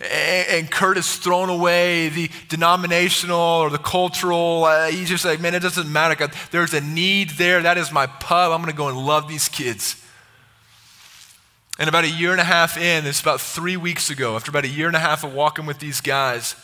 And 0.00 0.70
Kurt 0.70 0.96
has 0.96 1.16
thrown 1.16 1.48
away 1.48 2.08
the 2.08 2.30
denominational 2.48 3.38
or 3.40 3.68
the 3.68 3.78
cultural. 3.78 4.64
Uh, 4.64 4.86
he's 4.86 5.08
just 5.08 5.24
like, 5.24 5.40
man, 5.40 5.56
it 5.56 5.60
doesn't 5.60 5.92
matter. 5.92 6.28
There's 6.52 6.72
a 6.72 6.80
need 6.80 7.30
there. 7.30 7.62
That 7.62 7.78
is 7.78 7.90
my 7.90 8.06
pub. 8.06 8.52
I'm 8.52 8.62
going 8.62 8.70
to 8.70 8.76
go 8.76 8.88
and 8.88 8.96
love 8.96 9.28
these 9.28 9.48
kids. 9.48 10.04
And 11.80 11.88
about 11.88 12.04
a 12.04 12.10
year 12.10 12.30
and 12.30 12.40
a 12.40 12.44
half 12.44 12.76
in, 12.76 13.06
it's 13.06 13.20
about 13.20 13.40
three 13.40 13.76
weeks 13.76 14.08
ago, 14.08 14.36
after 14.36 14.50
about 14.50 14.64
a 14.64 14.68
year 14.68 14.86
and 14.86 14.96
a 14.96 15.00
half 15.00 15.24
of 15.24 15.32
walking 15.32 15.66
with 15.66 15.80
these 15.80 16.00
guys, 16.00 16.54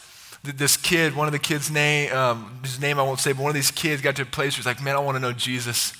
this 0.43 0.77
kid, 0.77 1.17
one 1.17 1.27
of 1.27 1.33
the 1.33 1.39
kids' 1.39 1.71
name, 1.71 2.13
um, 2.13 2.61
his 2.63 2.81
name 2.81 2.99
I 2.99 3.03
won't 3.03 3.21
say, 3.21 3.33
but 3.33 3.43
one 3.43 3.51
of 3.51 3.55
these 3.55 3.71
kids 3.71 4.03
got 4.03 4.17
to 4.17 4.23
a 4.23 4.27
place 4.27 4.55
where 4.55 4.59
he's 4.59 4.67
like, 4.67 4.83
man, 4.83 4.95
I 4.95 4.99
want 4.99 5.17
to 5.17 5.21
know 5.21 5.33
Jesus. 5.33 5.93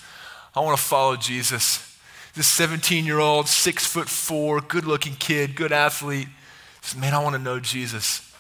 I 0.55 0.61
want 0.61 0.77
to 0.77 0.83
follow 0.83 1.17
Jesus. 1.17 1.97
This 2.35 2.47
17 2.49 3.05
year 3.05 3.19
old, 3.19 3.49
six 3.49 3.87
foot 3.87 4.09
four, 4.09 4.61
good 4.61 4.85
looking 4.85 5.15
kid, 5.15 5.57
good 5.57 5.73
athlete 5.73 6.29
said, 6.85 7.01
Man, 7.01 7.15
I 7.15 7.23
want 7.23 7.35
to 7.35 7.43
know 7.43 7.61
Jesus. 7.61 8.31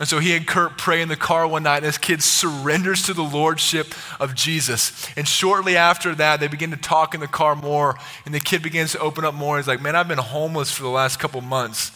And 0.00 0.08
so 0.08 0.18
he 0.18 0.34
and 0.34 0.46
Kurt 0.46 0.78
pray 0.78 1.00
in 1.00 1.08
the 1.08 1.16
car 1.16 1.46
one 1.46 1.62
night, 1.62 1.78
and 1.78 1.84
this 1.84 1.98
kid 1.98 2.22
surrenders 2.22 3.02
to 3.04 3.14
the 3.14 3.22
lordship 3.22 3.94
of 4.18 4.34
Jesus. 4.34 5.06
And 5.16 5.28
shortly 5.28 5.76
after 5.76 6.14
that, 6.16 6.40
they 6.40 6.48
begin 6.48 6.70
to 6.70 6.76
talk 6.76 7.14
in 7.14 7.20
the 7.20 7.28
car 7.28 7.54
more, 7.54 7.96
and 8.24 8.34
the 8.34 8.40
kid 8.40 8.62
begins 8.62 8.92
to 8.92 8.98
open 8.98 9.24
up 9.24 9.34
more. 9.34 9.58
He's 9.58 9.68
like, 9.68 9.80
Man, 9.80 9.96
I've 9.96 10.08
been 10.08 10.18
homeless 10.18 10.72
for 10.72 10.82
the 10.82 10.88
last 10.88 11.18
couple 11.18 11.40
months. 11.40 11.92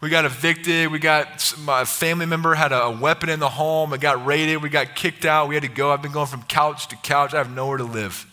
We 0.00 0.08
got 0.08 0.24
evicted. 0.24 0.90
We 0.90 0.98
got 0.98 1.54
my 1.58 1.84
family 1.84 2.24
member 2.24 2.54
had 2.54 2.72
a, 2.72 2.90
weapon 2.90 3.28
in 3.28 3.38
the 3.38 3.50
home. 3.50 3.92
It 3.92 4.00
got 4.00 4.24
raided. 4.24 4.62
We 4.62 4.70
got 4.70 4.96
kicked 4.96 5.26
out. 5.26 5.48
We 5.48 5.54
had 5.54 5.62
to 5.62 5.68
go. 5.68 5.92
I've 5.92 6.00
been 6.00 6.12
going 6.12 6.26
from 6.26 6.42
couch 6.44 6.88
to 6.88 6.96
couch. 6.96 7.34
I 7.34 7.38
have 7.38 7.54
nowhere 7.54 7.76
to 7.76 7.84
live. 7.84 8.26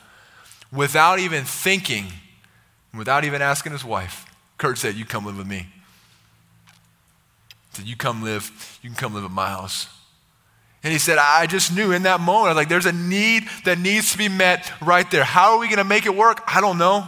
Without 0.71 1.19
even 1.19 1.43
thinking, 1.43 2.05
without 2.93 3.25
even 3.25 3.41
asking 3.41 3.73
his 3.73 3.83
wife, 3.83 4.25
Kurt 4.57 4.77
said, 4.77 4.95
You 4.95 5.03
come 5.03 5.25
live 5.25 5.37
with 5.37 5.47
me 5.47 5.67
said, 7.77 7.87
You 7.87 7.95
come 7.95 8.23
live, 8.23 8.79
you 8.81 8.89
can 8.89 8.97
come 8.97 9.13
live 9.13 9.23
at 9.23 9.31
my 9.31 9.47
house. 9.47 9.87
And 10.83 10.93
he 10.93 10.99
said, 10.99 11.17
I 11.17 11.47
just 11.47 11.75
knew 11.75 11.91
in 11.91 12.03
that 12.03 12.19
moment, 12.19 12.45
I 12.45 12.49
was 12.49 12.55
like, 12.55 12.69
there's 12.69 12.85
a 12.85 12.91
need 12.91 13.43
that 13.65 13.79
needs 13.79 14.11
to 14.11 14.17
be 14.17 14.29
met 14.29 14.71
right 14.81 15.09
there. 15.09 15.23
How 15.23 15.53
are 15.53 15.59
we 15.59 15.67
going 15.67 15.79
to 15.79 15.83
make 15.83 16.05
it 16.05 16.15
work? 16.15 16.41
I 16.47 16.61
don't 16.61 16.77
know. 16.77 17.05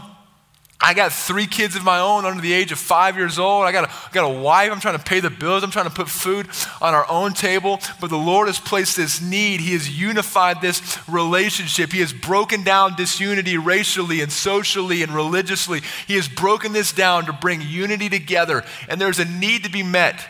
I 0.81 0.93
got 0.93 1.11
three 1.11 1.45
kids 1.45 1.75
of 1.75 1.83
my 1.83 1.99
own 1.99 2.25
under 2.25 2.41
the 2.41 2.53
age 2.53 2.71
of 2.71 2.79
five 2.79 3.17
years 3.17 3.37
old. 3.37 3.65
I 3.65 3.73
got, 3.73 3.89
a, 3.89 3.91
I 3.91 4.11
got 4.13 4.23
a 4.23 4.39
wife. 4.39 4.71
I'm 4.71 4.79
trying 4.79 4.97
to 4.97 5.03
pay 5.03 5.19
the 5.19 5.29
bills. 5.29 5.61
I'm 5.61 5.71
trying 5.71 5.89
to 5.89 5.93
put 5.93 6.09
food 6.09 6.47
on 6.81 6.93
our 6.93 7.05
own 7.09 7.33
table. 7.33 7.79
But 7.99 8.09
the 8.09 8.17
Lord 8.17 8.47
has 8.47 8.59
placed 8.59 8.95
this 8.95 9.21
need. 9.21 9.59
He 9.59 9.73
has 9.73 9.89
unified 9.89 10.61
this 10.61 10.97
relationship. 11.09 11.91
He 11.91 11.99
has 11.99 12.13
broken 12.13 12.63
down 12.63 12.95
disunity 12.95 13.57
racially 13.57 14.21
and 14.21 14.31
socially 14.31 15.03
and 15.03 15.13
religiously. 15.13 15.81
He 16.07 16.15
has 16.15 16.29
broken 16.29 16.71
this 16.71 16.93
down 16.93 17.25
to 17.25 17.33
bring 17.33 17.61
unity 17.61 18.07
together. 18.07 18.63
And 18.87 19.01
there's 19.01 19.19
a 19.19 19.25
need 19.25 19.65
to 19.65 19.69
be 19.69 19.83
met. 19.83 20.25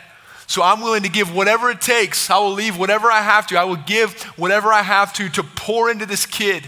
So 0.50 0.64
I'm 0.64 0.80
willing 0.80 1.04
to 1.04 1.08
give 1.08 1.32
whatever 1.32 1.70
it 1.70 1.80
takes. 1.80 2.28
I 2.28 2.36
will 2.38 2.50
leave 2.50 2.76
whatever 2.76 3.08
I 3.08 3.22
have 3.22 3.46
to. 3.46 3.56
I 3.56 3.62
will 3.62 3.76
give 3.76 4.20
whatever 4.36 4.72
I 4.72 4.82
have 4.82 5.12
to 5.12 5.28
to 5.28 5.44
pour 5.44 5.88
into 5.88 6.06
this 6.06 6.26
kid. 6.26 6.66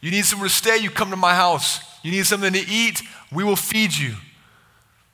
You 0.00 0.12
need 0.12 0.24
somewhere 0.24 0.48
to 0.48 0.54
stay, 0.54 0.76
you 0.76 0.90
come 0.90 1.10
to 1.10 1.16
my 1.16 1.34
house. 1.34 1.80
You 2.04 2.12
need 2.12 2.24
something 2.24 2.52
to 2.52 2.60
eat, 2.60 3.02
we 3.32 3.42
will 3.42 3.56
feed 3.56 3.96
you. 3.96 4.14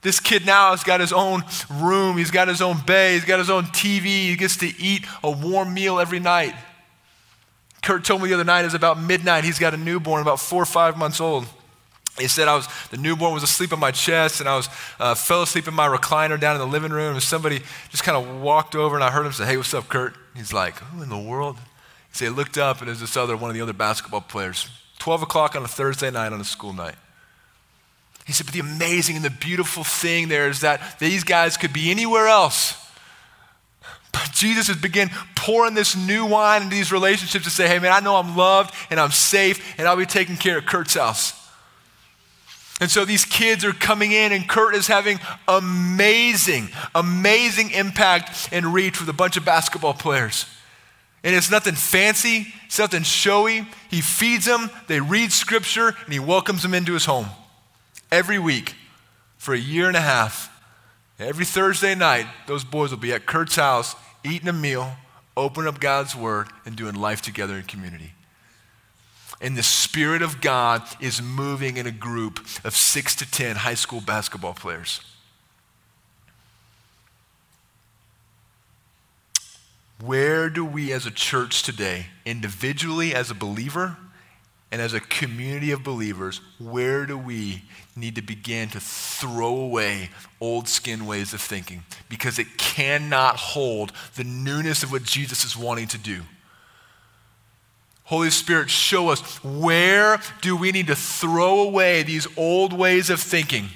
This 0.02 0.20
kid 0.20 0.44
now 0.44 0.72
has 0.72 0.84
got 0.84 1.00
his 1.00 1.10
own 1.10 1.42
room, 1.70 2.18
he's 2.18 2.30
got 2.30 2.48
his 2.48 2.60
own 2.60 2.78
bed, 2.80 3.14
he's 3.14 3.24
got 3.24 3.38
his 3.38 3.48
own 3.48 3.64
TV, 3.64 4.02
he 4.04 4.36
gets 4.36 4.58
to 4.58 4.66
eat 4.78 5.06
a 5.24 5.30
warm 5.30 5.72
meal 5.72 5.98
every 5.98 6.20
night. 6.20 6.54
Kurt 7.82 8.04
told 8.04 8.20
me 8.20 8.28
the 8.28 8.34
other 8.34 8.44
night, 8.44 8.66
it's 8.66 8.74
about 8.74 9.00
midnight, 9.00 9.44
he's 9.44 9.58
got 9.58 9.72
a 9.72 9.78
newborn, 9.78 10.20
about 10.20 10.38
four 10.38 10.62
or 10.62 10.66
five 10.66 10.98
months 10.98 11.18
old. 11.18 11.46
He 12.18 12.28
said 12.28 12.48
I 12.48 12.56
was 12.56 12.68
the 12.90 12.96
newborn 12.96 13.32
was 13.32 13.42
asleep 13.42 13.72
on 13.72 13.78
my 13.78 13.92
chest, 13.92 14.40
and 14.40 14.48
I 14.48 14.56
was 14.56 14.68
uh, 14.98 15.14
fell 15.14 15.42
asleep 15.42 15.68
in 15.68 15.74
my 15.74 15.88
recliner 15.88 16.38
down 16.38 16.54
in 16.56 16.60
the 16.60 16.66
living 16.66 16.92
room. 16.92 17.14
And 17.14 17.22
somebody 17.22 17.62
just 17.90 18.02
kind 18.02 18.16
of 18.16 18.40
walked 18.40 18.74
over, 18.74 18.94
and 18.94 19.04
I 19.04 19.10
heard 19.10 19.24
him 19.24 19.32
say, 19.32 19.46
"Hey, 19.46 19.56
what's 19.56 19.72
up, 19.72 19.88
Kurt?" 19.88 20.14
He's 20.34 20.52
like, 20.52 20.76
"Who 20.78 21.02
in 21.02 21.08
the 21.08 21.18
world?" 21.18 21.56
He 22.10 22.16
said, 22.16 22.32
looked 22.32 22.58
up, 22.58 22.80
and 22.80 22.88
there's 22.88 23.00
this 23.00 23.16
other 23.16 23.36
one 23.36 23.50
of 23.50 23.54
the 23.54 23.62
other 23.62 23.72
basketball 23.72 24.20
players. 24.20 24.68
12 24.98 25.22
o'clock 25.22 25.54
on 25.54 25.64
a 25.64 25.68
Thursday 25.68 26.10
night 26.10 26.32
on 26.32 26.40
a 26.40 26.44
school 26.44 26.72
night. 26.72 26.96
He 28.26 28.32
said, 28.32 28.46
But 28.46 28.52
the 28.52 28.60
amazing 28.60 29.16
and 29.16 29.24
the 29.24 29.30
beautiful 29.30 29.84
thing 29.84 30.28
there 30.28 30.48
is 30.48 30.60
that 30.60 30.98
these 30.98 31.24
guys 31.24 31.56
could 31.56 31.72
be 31.72 31.90
anywhere 31.90 32.26
else. 32.26 32.76
But 34.12 34.30
Jesus 34.32 34.66
has 34.66 34.76
begun 34.76 35.08
pouring 35.36 35.74
this 35.74 35.96
new 35.96 36.26
wine 36.26 36.62
into 36.62 36.74
these 36.74 36.90
relationships 36.90 37.44
to 37.44 37.50
say, 37.50 37.68
Hey, 37.68 37.78
man, 37.78 37.92
I 37.92 38.00
know 38.00 38.16
I'm 38.16 38.36
loved 38.36 38.74
and 38.90 38.98
I'm 38.98 39.12
safe 39.12 39.78
and 39.78 39.86
I'll 39.86 39.96
be 39.96 40.04
taking 40.04 40.36
care 40.36 40.58
of 40.58 40.66
Kurt's 40.66 40.94
house. 40.94 41.32
And 42.80 42.90
so 42.90 43.04
these 43.04 43.26
kids 43.26 43.62
are 43.64 43.72
coming 43.72 44.12
in, 44.12 44.32
and 44.32 44.48
Kurt 44.48 44.74
is 44.74 44.86
having 44.86 45.20
amazing, 45.46 46.70
amazing 46.94 47.70
impact 47.72 48.48
and 48.52 48.72
reach 48.72 49.00
with 49.00 49.08
a 49.10 49.14
bunch 49.14 49.36
of 49.36 49.44
basketball 49.44 49.92
players. 49.92 50.46
And 51.22 51.36
it's 51.36 51.50
nothing 51.50 51.74
fancy, 51.74 52.46
it's 52.64 52.78
nothing 52.78 53.02
showy. 53.02 53.66
He 53.90 54.00
feeds 54.00 54.46
them, 54.46 54.70
they 54.86 55.00
read 55.00 55.30
scripture, 55.30 55.88
and 55.88 56.12
he 56.12 56.18
welcomes 56.18 56.62
them 56.62 56.72
into 56.72 56.94
his 56.94 57.04
home 57.04 57.26
every 58.10 58.38
week 58.38 58.74
for 59.36 59.52
a 59.52 59.58
year 59.58 59.86
and 59.86 59.96
a 59.96 60.00
half. 60.00 60.48
Every 61.18 61.44
Thursday 61.44 61.94
night, 61.94 62.26
those 62.46 62.64
boys 62.64 62.90
will 62.90 62.98
be 62.98 63.12
at 63.12 63.26
Kurt's 63.26 63.56
house 63.56 63.94
eating 64.24 64.48
a 64.48 64.54
meal, 64.54 64.96
opening 65.36 65.68
up 65.68 65.80
God's 65.80 66.16
word, 66.16 66.48
and 66.64 66.76
doing 66.76 66.94
life 66.94 67.20
together 67.20 67.56
in 67.56 67.64
community. 67.64 68.14
And 69.40 69.56
the 69.56 69.62
Spirit 69.62 70.20
of 70.20 70.40
God 70.40 70.82
is 71.00 71.22
moving 71.22 71.76
in 71.76 71.86
a 71.86 71.92
group 71.92 72.40
of 72.62 72.76
six 72.76 73.14
to 73.16 73.30
10 73.30 73.56
high 73.56 73.74
school 73.74 74.00
basketball 74.00 74.52
players. 74.52 75.00
Where 80.02 80.48
do 80.48 80.64
we 80.64 80.92
as 80.92 81.06
a 81.06 81.10
church 81.10 81.62
today, 81.62 82.06
individually 82.24 83.14
as 83.14 83.30
a 83.30 83.34
believer 83.34 83.96
and 84.72 84.80
as 84.80 84.94
a 84.94 85.00
community 85.00 85.72
of 85.72 85.82
believers, 85.82 86.40
where 86.58 87.04
do 87.04 87.18
we 87.18 87.62
need 87.96 88.14
to 88.14 88.22
begin 88.22 88.68
to 88.70 88.80
throw 88.80 89.56
away 89.56 90.10
old 90.40 90.68
skin 90.68 91.06
ways 91.06 91.34
of 91.34 91.40
thinking? 91.40 91.82
Because 92.08 92.38
it 92.38 92.56
cannot 92.56 93.36
hold 93.36 93.92
the 94.14 94.24
newness 94.24 94.82
of 94.82 94.92
what 94.92 95.02
Jesus 95.02 95.44
is 95.44 95.56
wanting 95.56 95.88
to 95.88 95.98
do. 95.98 96.22
Holy 98.10 98.30
Spirit, 98.30 98.68
show 98.68 99.08
us 99.10 99.20
where 99.44 100.18
do 100.40 100.56
we 100.56 100.72
need 100.72 100.88
to 100.88 100.96
throw 100.96 101.60
away 101.60 102.02
these 102.02 102.26
old 102.36 102.72
ways 102.72 103.08
of 103.08 103.20
thinking 103.20 103.68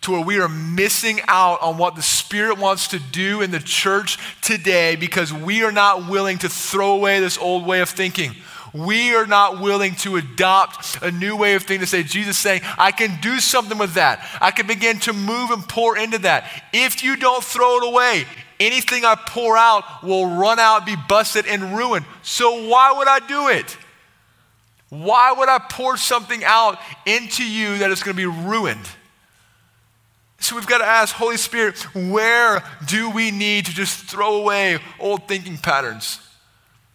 to 0.00 0.10
where 0.10 0.24
we 0.24 0.40
are 0.40 0.48
missing 0.48 1.20
out 1.28 1.62
on 1.62 1.78
what 1.78 1.94
the 1.94 2.02
Spirit 2.02 2.58
wants 2.58 2.88
to 2.88 2.98
do 2.98 3.42
in 3.42 3.52
the 3.52 3.60
church 3.60 4.18
today 4.42 4.96
because 4.96 5.32
we 5.32 5.62
are 5.62 5.70
not 5.70 6.10
willing 6.10 6.36
to 6.38 6.48
throw 6.48 6.94
away 6.94 7.20
this 7.20 7.38
old 7.38 7.64
way 7.64 7.80
of 7.80 7.88
thinking. 7.88 8.34
We 8.74 9.14
are 9.14 9.24
not 9.24 9.60
willing 9.60 9.94
to 9.98 10.16
adopt 10.16 11.00
a 11.00 11.12
new 11.12 11.36
way 11.36 11.54
of 11.54 11.62
thinking 11.62 11.84
to 11.84 11.86
say, 11.86 12.02
Jesus 12.02 12.36
saying, 12.36 12.62
I 12.76 12.90
can 12.90 13.20
do 13.20 13.38
something 13.38 13.78
with 13.78 13.94
that. 13.94 14.28
I 14.40 14.50
can 14.50 14.66
begin 14.66 14.98
to 15.00 15.12
move 15.12 15.52
and 15.52 15.62
pour 15.68 15.96
into 15.96 16.18
that. 16.18 16.50
If 16.72 17.04
you 17.04 17.14
don't 17.14 17.44
throw 17.44 17.76
it 17.76 17.84
away, 17.86 18.26
anything 18.60 19.04
I 19.04 19.14
pour 19.14 19.56
out 19.56 20.02
will 20.02 20.26
run 20.26 20.58
out, 20.58 20.86
be 20.86 20.96
busted, 21.08 21.46
and 21.46 21.76
ruined. 21.76 22.06
So 22.22 22.68
why 22.68 22.92
would 22.92 23.08
I 23.08 23.20
do 23.20 23.48
it? 23.48 23.76
Why 24.88 25.32
would 25.32 25.48
I 25.48 25.58
pour 25.58 25.96
something 25.96 26.44
out 26.44 26.78
into 27.06 27.44
you 27.44 27.78
that 27.78 27.90
is 27.90 28.02
going 28.02 28.16
to 28.16 28.20
be 28.20 28.26
ruined? 28.26 28.88
So 30.38 30.54
we've 30.54 30.66
got 30.66 30.78
to 30.78 30.84
ask, 30.84 31.14
Holy 31.14 31.36
Spirit, 31.36 31.78
where 31.94 32.62
do 32.86 33.10
we 33.10 33.30
need 33.30 33.66
to 33.66 33.72
just 33.72 34.04
throw 34.04 34.36
away 34.36 34.78
old 35.00 35.26
thinking 35.26 35.58
patterns? 35.58 36.20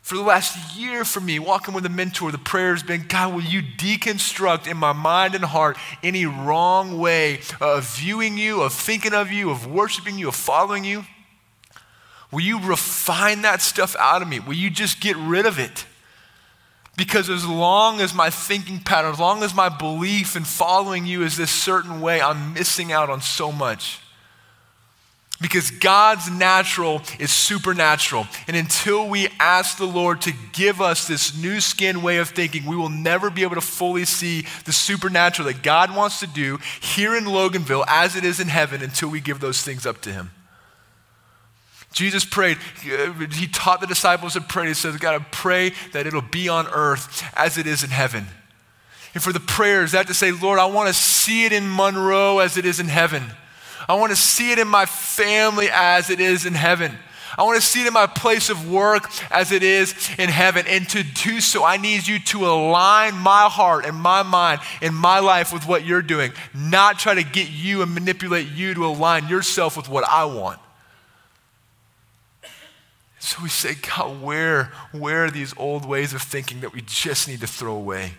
For 0.01 0.15
the 0.15 0.23
last 0.23 0.75
year 0.77 1.05
for 1.05 1.19
me, 1.19 1.39
walking 1.39 1.73
with 1.73 1.85
a 1.85 1.89
mentor, 1.89 2.31
the 2.31 2.37
prayer 2.37 2.73
has 2.73 2.83
been 2.83 3.05
God, 3.07 3.33
will 3.33 3.41
you 3.43 3.61
deconstruct 3.61 4.67
in 4.67 4.77
my 4.77 4.93
mind 4.93 5.35
and 5.35 5.43
heart 5.43 5.77
any 6.03 6.25
wrong 6.25 6.97
way 6.97 7.41
of 7.59 7.87
viewing 7.95 8.37
you, 8.37 8.61
of 8.61 8.73
thinking 8.73 9.13
of 9.13 9.31
you, 9.31 9.49
of 9.49 9.67
worshiping 9.67 10.17
you, 10.17 10.27
of 10.29 10.35
following 10.35 10.83
you? 10.83 11.05
Will 12.31 12.41
you 12.41 12.59
refine 12.59 13.41
that 13.41 13.61
stuff 13.61 13.95
out 13.99 14.21
of 14.21 14.27
me? 14.27 14.39
Will 14.39 14.53
you 14.53 14.69
just 14.69 15.01
get 15.01 15.17
rid 15.17 15.45
of 15.45 15.59
it? 15.59 15.85
Because 16.97 17.29
as 17.29 17.45
long 17.45 17.99
as 17.99 18.13
my 18.13 18.29
thinking 18.29 18.79
pattern, 18.79 19.11
as 19.11 19.19
long 19.19 19.43
as 19.43 19.53
my 19.53 19.69
belief 19.69 20.35
in 20.35 20.43
following 20.43 21.05
you 21.05 21.23
is 21.23 21.37
this 21.37 21.51
certain 21.51 22.01
way, 22.01 22.21
I'm 22.21 22.53
missing 22.53 22.91
out 22.91 23.09
on 23.09 23.21
so 23.21 23.51
much. 23.51 23.99
Because 25.41 25.71
God's 25.71 26.29
natural 26.29 27.01
is 27.17 27.31
supernatural. 27.31 28.27
And 28.47 28.55
until 28.55 29.09
we 29.09 29.27
ask 29.39 29.77
the 29.77 29.87
Lord 29.87 30.21
to 30.21 30.33
give 30.53 30.79
us 30.79 31.07
this 31.07 31.35
new 31.35 31.59
skin 31.59 32.03
way 32.03 32.17
of 32.17 32.29
thinking, 32.29 32.67
we 32.67 32.75
will 32.75 32.89
never 32.89 33.31
be 33.31 33.41
able 33.41 33.55
to 33.55 33.61
fully 33.61 34.05
see 34.05 34.45
the 34.65 34.73
supernatural 34.73 35.47
that 35.47 35.63
God 35.63 35.95
wants 35.95 36.19
to 36.19 36.27
do 36.27 36.59
here 36.79 37.15
in 37.15 37.23
Loganville 37.23 37.85
as 37.87 38.15
it 38.15 38.23
is 38.23 38.39
in 38.39 38.49
heaven 38.49 38.83
until 38.83 39.09
we 39.09 39.19
give 39.19 39.39
those 39.39 39.63
things 39.63 39.87
up 39.87 40.01
to 40.01 40.11
Him. 40.11 40.29
Jesus 41.91 42.23
prayed, 42.23 42.57
he 42.81 43.47
taught 43.47 43.81
the 43.81 43.87
disciples 43.87 44.33
to 44.33 44.41
pray. 44.41 44.67
He 44.67 44.73
says, 44.73 44.95
God, 44.97 45.17
to 45.17 45.25
pray 45.31 45.73
that 45.91 46.07
it'll 46.07 46.21
be 46.21 46.47
on 46.47 46.67
earth 46.67 47.23
as 47.35 47.57
it 47.57 47.67
is 47.67 47.83
in 47.83 47.89
heaven. 47.89 48.27
And 49.13 49.21
for 49.21 49.33
the 49.33 49.41
prayers, 49.41 49.91
that 49.91 50.07
to 50.07 50.13
say, 50.13 50.31
Lord, 50.31 50.57
I 50.57 50.65
want 50.65 50.87
to 50.87 50.93
see 50.93 51.43
it 51.43 51.51
in 51.51 51.73
Monroe 51.73 52.39
as 52.39 52.57
it 52.57 52.65
is 52.65 52.79
in 52.79 52.87
heaven. 52.87 53.23
I 53.89 53.95
want 53.95 54.11
to 54.11 54.15
see 54.15 54.51
it 54.51 54.59
in 54.59 54.69
my 54.69 54.85
family 54.85 55.67
as 55.69 56.09
it 56.09 56.21
is 56.21 56.45
in 56.45 56.53
heaven. 56.53 56.97
I 57.37 57.43
want 57.43 57.59
to 57.59 57.65
see 57.65 57.81
it 57.81 57.87
in 57.87 57.93
my 57.93 58.07
place 58.07 58.49
of 58.49 58.69
work 58.69 59.09
as 59.31 59.51
it 59.51 59.63
is 59.63 59.93
in 60.17 60.29
heaven. 60.29 60.65
And 60.67 60.87
to 60.89 61.03
do 61.03 61.41
so, 61.41 61.63
I 61.63 61.77
need 61.77 62.07
you 62.07 62.19
to 62.19 62.45
align 62.45 63.15
my 63.15 63.49
heart 63.49 63.85
and 63.85 63.97
my 63.97 64.23
mind 64.23 64.61
and 64.81 64.95
my 64.95 65.19
life 65.19 65.51
with 65.51 65.67
what 65.67 65.85
you're 65.85 66.01
doing, 66.01 66.31
not 66.53 66.99
try 66.99 67.15
to 67.15 67.23
get 67.23 67.49
you 67.49 67.81
and 67.81 67.93
manipulate 67.93 68.47
you 68.47 68.73
to 68.75 68.85
align 68.85 69.27
yourself 69.27 69.75
with 69.75 69.89
what 69.89 70.05
I 70.05 70.25
want. 70.25 70.59
So 73.21 73.43
we 73.43 73.49
say, 73.49 73.75
God, 73.75 74.19
where, 74.19 74.71
where 74.91 75.25
are 75.25 75.31
these 75.31 75.53
old 75.55 75.85
ways 75.85 76.11
of 76.11 76.23
thinking 76.23 76.61
that 76.61 76.73
we 76.73 76.81
just 76.81 77.27
need 77.27 77.39
to 77.41 77.47
throw 77.47 77.75
away? 77.75 78.13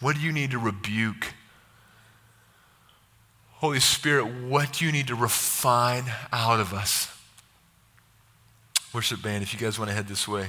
What 0.00 0.16
do 0.16 0.22
you 0.22 0.32
need 0.32 0.50
to 0.50 0.58
rebuke? 0.58 1.32
Holy 3.52 3.78
Spirit, 3.78 4.26
what 4.48 4.72
do 4.72 4.84
you 4.84 4.90
need 4.90 5.06
to 5.06 5.14
refine 5.14 6.02
out 6.32 6.58
of 6.58 6.74
us? 6.74 7.16
Worship 8.92 9.22
band, 9.22 9.44
if 9.44 9.54
you 9.54 9.60
guys 9.60 9.78
want 9.78 9.88
to 9.88 9.94
head 9.94 10.08
this 10.08 10.26
way. 10.26 10.48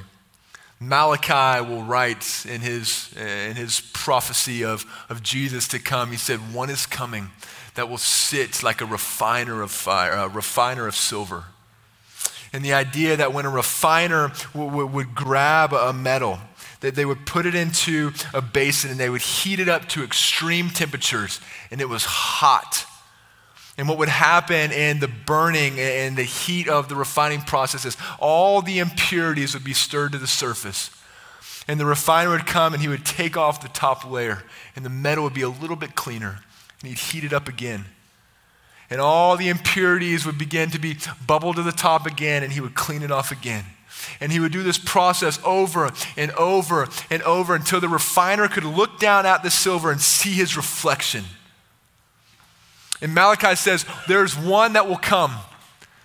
Malachi 0.80 1.64
will 1.64 1.84
write 1.84 2.44
in 2.50 2.62
his, 2.62 3.14
in 3.16 3.56
his 3.56 3.82
prophecy 3.94 4.66
of, 4.66 4.84
of 5.10 5.22
Jesus 5.22 5.68
to 5.70 5.80
come, 5.80 6.10
he 6.10 6.18
said, 6.18 6.40
One 6.56 6.72
is 6.72 6.88
coming 6.88 7.30
that 7.76 7.88
will 7.88 8.00
sit 8.00 8.64
like 8.64 8.82
a 8.82 8.86
refiner 8.86 9.62
of 9.62 9.70
fire, 9.70 10.14
a 10.14 10.28
refiner 10.28 10.88
of 10.88 10.96
silver 10.96 11.46
and 12.54 12.64
the 12.64 12.74
idea 12.74 13.18
that 13.18 13.34
when 13.34 13.46
a 13.46 13.50
refiner 13.50 14.30
w- 14.54 14.70
w- 14.70 14.88
would 14.88 15.16
grab 15.16 15.74
a 15.74 15.94
metal, 15.94 16.40
that 16.82 16.96
they 16.96 17.06
would 17.06 17.26
put 17.26 17.46
it 17.46 17.56
into 17.56 18.12
a 18.34 18.42
basin 18.42 18.92
and 18.92 19.00
they 19.00 19.10
would 19.10 19.22
heat 19.22 19.60
it 19.60 19.70
up 19.70 19.88
to 19.90 20.04
extreme 20.04 20.70
temperatures, 20.70 21.42
and 21.72 21.82
it 21.82 21.90
was 21.90 22.06
hot. 22.06 22.86
And 23.78 23.90
what 23.90 23.98
would 23.98 24.10
happen 24.10 24.72
in 24.72 25.00
the 25.00 25.08
burning 25.08 25.80
and 25.80 26.16
the 26.16 26.24
heat 26.24 26.70
of 26.70 26.88
the 26.88 26.96
refining 26.96 27.42
process 27.42 27.84
is 27.84 27.98
all 28.20 28.62
the 28.62 28.80
impurities 28.80 29.54
would 29.54 29.66
be 29.66 29.74
stirred 29.74 30.14
to 30.14 30.18
the 30.18 30.28
surface. 30.28 30.92
And 31.68 31.80
the 31.80 31.86
refiner 31.86 32.30
would 32.30 32.46
come 32.46 32.74
and 32.74 32.82
he 32.82 32.88
would 32.88 33.06
take 33.06 33.36
off 33.36 33.62
the 33.62 33.70
top 33.70 34.10
layer, 34.10 34.44
and 34.76 34.86
the 34.86 34.90
metal 34.90 35.24
would 35.24 35.34
be 35.34 35.42
a 35.42 35.50
little 35.50 35.76
bit 35.76 35.96
cleaner, 35.96 36.40
and 36.82 36.90
he'd 36.90 37.00
heat 37.00 37.24
it 37.24 37.34
up 37.34 37.48
again 37.48 37.86
and 38.90 39.02
all 39.02 39.38
the 39.38 39.50
impurities 39.50 40.26
would 40.26 40.38
begin 40.38 40.70
to 40.72 40.80
be 40.80 40.98
bubbled 41.26 41.56
to 41.56 41.64
the 41.64 41.72
top 41.72 42.06
again, 42.06 42.44
and 42.44 42.54
he 42.54 42.62
would 42.62 42.76
clean 42.76 43.02
it 43.02 43.12
off 43.12 43.32
again. 43.32 43.66
And 44.20 44.32
he 44.32 44.40
would 44.40 44.52
do 44.52 44.64
this 44.64 44.78
process 44.78 45.40
over 45.44 45.92
and 46.16 46.32
over 46.32 46.88
and 47.10 47.24
over 47.24 47.56
until 47.56 47.80
the 47.80 47.90
refiner 47.90 48.48
could 48.48 48.64
look 48.64 49.00
down 49.00 49.26
at 49.26 49.42
the 49.42 49.50
silver 49.50 49.92
and 49.92 50.00
see 50.00 50.32
his 50.32 50.56
reflection. 50.56 51.26
And 53.02 53.14
Malachi 53.14 53.56
says, 53.56 53.86
There's 54.08 54.38
one 54.38 54.74
that 54.74 54.88
will 54.88 54.98
come. 54.98 55.34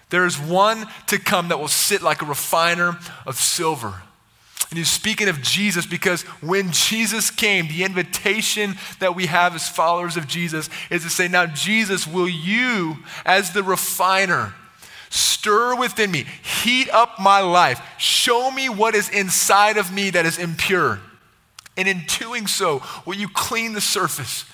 There 0.09 0.26
is 0.26 0.39
one 0.39 0.87
to 1.07 1.18
come 1.18 1.49
that 1.49 1.61
will 1.61 1.68
sit 1.68 2.03
like 2.03 2.22
a 2.22 2.26
refiner 2.26 2.99
of 3.26 3.37
silver. 3.37 4.03
And 4.70 4.78
he's 4.78 4.90
speaking 4.90 5.28
of 5.28 5.42
Jesus 5.42 5.84
because 5.84 6.22
when 6.40 6.70
Jesus 6.70 7.30
came, 7.30 7.66
the 7.66 7.82
invitation 7.82 8.76
that 9.00 9.16
we 9.16 9.26
have 9.26 9.54
as 9.54 9.68
followers 9.68 10.16
of 10.16 10.28
Jesus 10.28 10.70
is 10.90 11.02
to 11.02 11.10
say, 11.10 11.26
Now, 11.26 11.46
Jesus, 11.46 12.06
will 12.06 12.28
you, 12.28 12.98
as 13.26 13.52
the 13.52 13.64
refiner, 13.64 14.54
stir 15.08 15.74
within 15.74 16.12
me, 16.12 16.24
heat 16.62 16.88
up 16.90 17.18
my 17.18 17.40
life, 17.40 17.82
show 17.98 18.50
me 18.52 18.68
what 18.68 18.94
is 18.94 19.08
inside 19.08 19.76
of 19.76 19.92
me 19.92 20.10
that 20.10 20.24
is 20.24 20.38
impure? 20.38 21.00
And 21.76 21.88
in 21.88 22.04
doing 22.18 22.46
so, 22.46 22.82
will 23.04 23.16
you 23.16 23.28
clean 23.28 23.72
the 23.72 23.80
surface? 23.80 24.44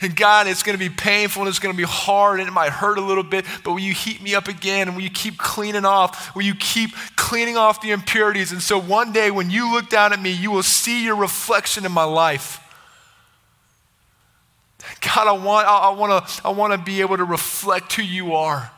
And 0.00 0.14
God, 0.14 0.46
it's 0.46 0.62
going 0.62 0.78
to 0.78 0.88
be 0.88 0.94
painful 0.94 1.42
and 1.42 1.48
it's 1.48 1.58
going 1.58 1.74
to 1.74 1.76
be 1.76 1.86
hard 1.86 2.38
and 2.38 2.48
it 2.48 2.52
might 2.52 2.70
hurt 2.70 2.98
a 2.98 3.00
little 3.00 3.24
bit, 3.24 3.44
but 3.64 3.72
will 3.72 3.80
you 3.80 3.92
heat 3.92 4.22
me 4.22 4.34
up 4.34 4.46
again 4.46 4.86
and 4.86 4.96
will 4.96 5.02
you 5.02 5.10
keep 5.10 5.38
cleaning 5.38 5.84
off? 5.84 6.34
Will 6.36 6.42
you 6.42 6.54
keep 6.54 6.90
cleaning 7.16 7.56
off 7.56 7.80
the 7.80 7.90
impurities? 7.90 8.52
And 8.52 8.62
so 8.62 8.80
one 8.80 9.12
day 9.12 9.32
when 9.32 9.50
you 9.50 9.72
look 9.72 9.88
down 9.90 10.12
at 10.12 10.22
me, 10.22 10.30
you 10.30 10.52
will 10.52 10.62
see 10.62 11.04
your 11.04 11.16
reflection 11.16 11.84
in 11.84 11.90
my 11.90 12.04
life. 12.04 12.64
God, 15.00 15.26
I 15.26 15.32
want, 15.32 15.66
I, 15.66 15.90
want 15.90 16.28
to, 16.28 16.46
I 16.46 16.50
want 16.50 16.72
to 16.72 16.78
be 16.78 17.00
able 17.00 17.16
to 17.16 17.24
reflect 17.24 17.92
who 17.94 18.02
you 18.02 18.34
are. 18.34 18.70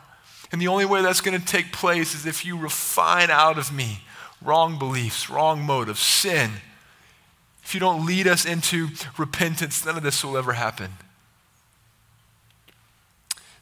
And 0.51 0.59
the 0.59 0.69
only 0.69 0.85
way 0.85 1.03
that's 1.03 1.21
going 1.21 1.39
to 1.39 1.45
take 1.45 1.71
place 1.71 2.15
is 2.15 2.25
if 2.25 2.43
you 2.45 2.57
refine 2.57 3.29
out 3.29 3.59
of 3.59 3.71
me 3.71 3.99
wrong 4.41 4.79
beliefs, 4.79 5.29
wrong 5.29 5.61
motives, 5.61 5.99
sin. 5.99 6.49
If 7.63 7.75
you 7.75 7.79
don't 7.79 8.05
lead 8.07 8.27
us 8.27 8.43
into 8.43 8.89
repentance, 9.17 9.85
none 9.85 9.97
of 9.97 10.03
this 10.03 10.23
will 10.23 10.35
ever 10.35 10.53
happen. 10.53 10.91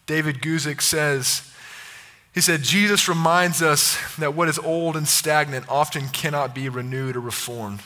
David 0.09 0.41
Guzik 0.41 0.81
says, 0.81 1.53
he 2.33 2.41
said, 2.41 2.63
Jesus 2.63 3.07
reminds 3.07 3.61
us 3.61 3.95
that 4.15 4.33
what 4.33 4.49
is 4.49 4.57
old 4.57 4.97
and 4.97 5.07
stagnant 5.07 5.69
often 5.69 6.07
cannot 6.07 6.55
be 6.55 6.67
renewed 6.67 7.15
or 7.15 7.19
reformed. 7.19 7.81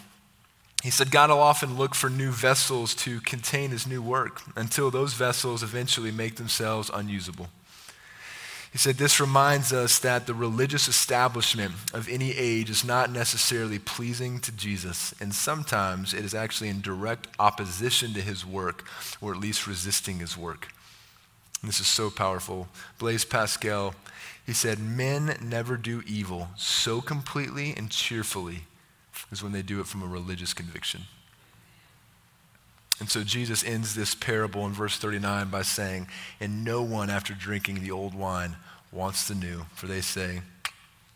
He 0.82 0.90
said, 0.90 1.12
God 1.12 1.30
will 1.30 1.42
often 1.42 1.78
look 1.78 1.94
for 1.94 2.10
new 2.10 2.32
vessels 2.32 2.96
to 2.96 3.20
contain 3.20 3.72
his 3.72 3.86
new 3.86 4.02
work 4.02 4.42
until 4.56 4.90
those 4.90 5.16
vessels 5.16 5.64
eventually 5.64 6.12
make 6.12 6.38
themselves 6.38 6.90
unusable. 6.94 7.50
He 8.72 8.78
said, 8.78 8.96
This 8.96 9.20
reminds 9.20 9.74
us 9.74 10.00
that 10.00 10.26
the 10.26 10.34
religious 10.34 10.88
establishment 10.88 11.74
of 11.94 12.08
any 12.08 12.32
age 12.32 12.70
is 12.70 12.86
not 12.86 13.12
necessarily 13.12 13.80
pleasing 13.80 14.40
to 14.40 14.52
Jesus, 14.54 15.14
and 15.20 15.36
sometimes 15.36 16.14
it 16.14 16.24
is 16.24 16.34
actually 16.34 16.70
in 16.70 16.80
direct 16.80 17.28
opposition 17.38 18.14
to 18.14 18.22
his 18.22 18.46
work, 18.46 18.86
or 19.20 19.34
at 19.34 19.42
least 19.42 19.68
resisting 19.68 20.20
his 20.20 20.38
work. 20.38 20.70
And 21.64 21.70
this 21.70 21.80
is 21.80 21.88
so 21.88 22.10
powerful. 22.10 22.68
Blaise 23.00 23.24
Pascal, 23.24 23.96
he 24.46 24.52
said, 24.52 24.80
Men 24.80 25.38
never 25.42 25.78
do 25.78 26.04
evil 26.06 26.50
so 26.58 27.00
completely 27.00 27.74
and 27.76 27.90
cheerfully 27.90 28.66
as 29.32 29.42
when 29.42 29.54
they 29.54 29.62
do 29.62 29.80
it 29.80 29.88
from 29.88 30.04
a 30.04 30.08
religious 30.08 30.54
conviction. 30.54 31.04
And 33.00 33.10
so 33.10 33.24
Jesus 33.24 33.64
ends 33.64 33.96
this 33.96 34.14
parable 34.14 34.66
in 34.66 34.74
verse 34.74 34.98
39 34.98 35.50
by 35.50 35.62
saying, 35.62 36.08
And 36.42 36.66
no 36.66 36.82
one 36.82 37.10
after 37.10 37.34
drinking 37.34 37.82
the 37.82 37.92
old 37.92 38.14
wine 38.14 38.58
wants 38.92 39.28
the 39.28 39.36
new, 39.36 39.66
for 39.74 39.88
they 39.88 40.02
say, 40.02 40.42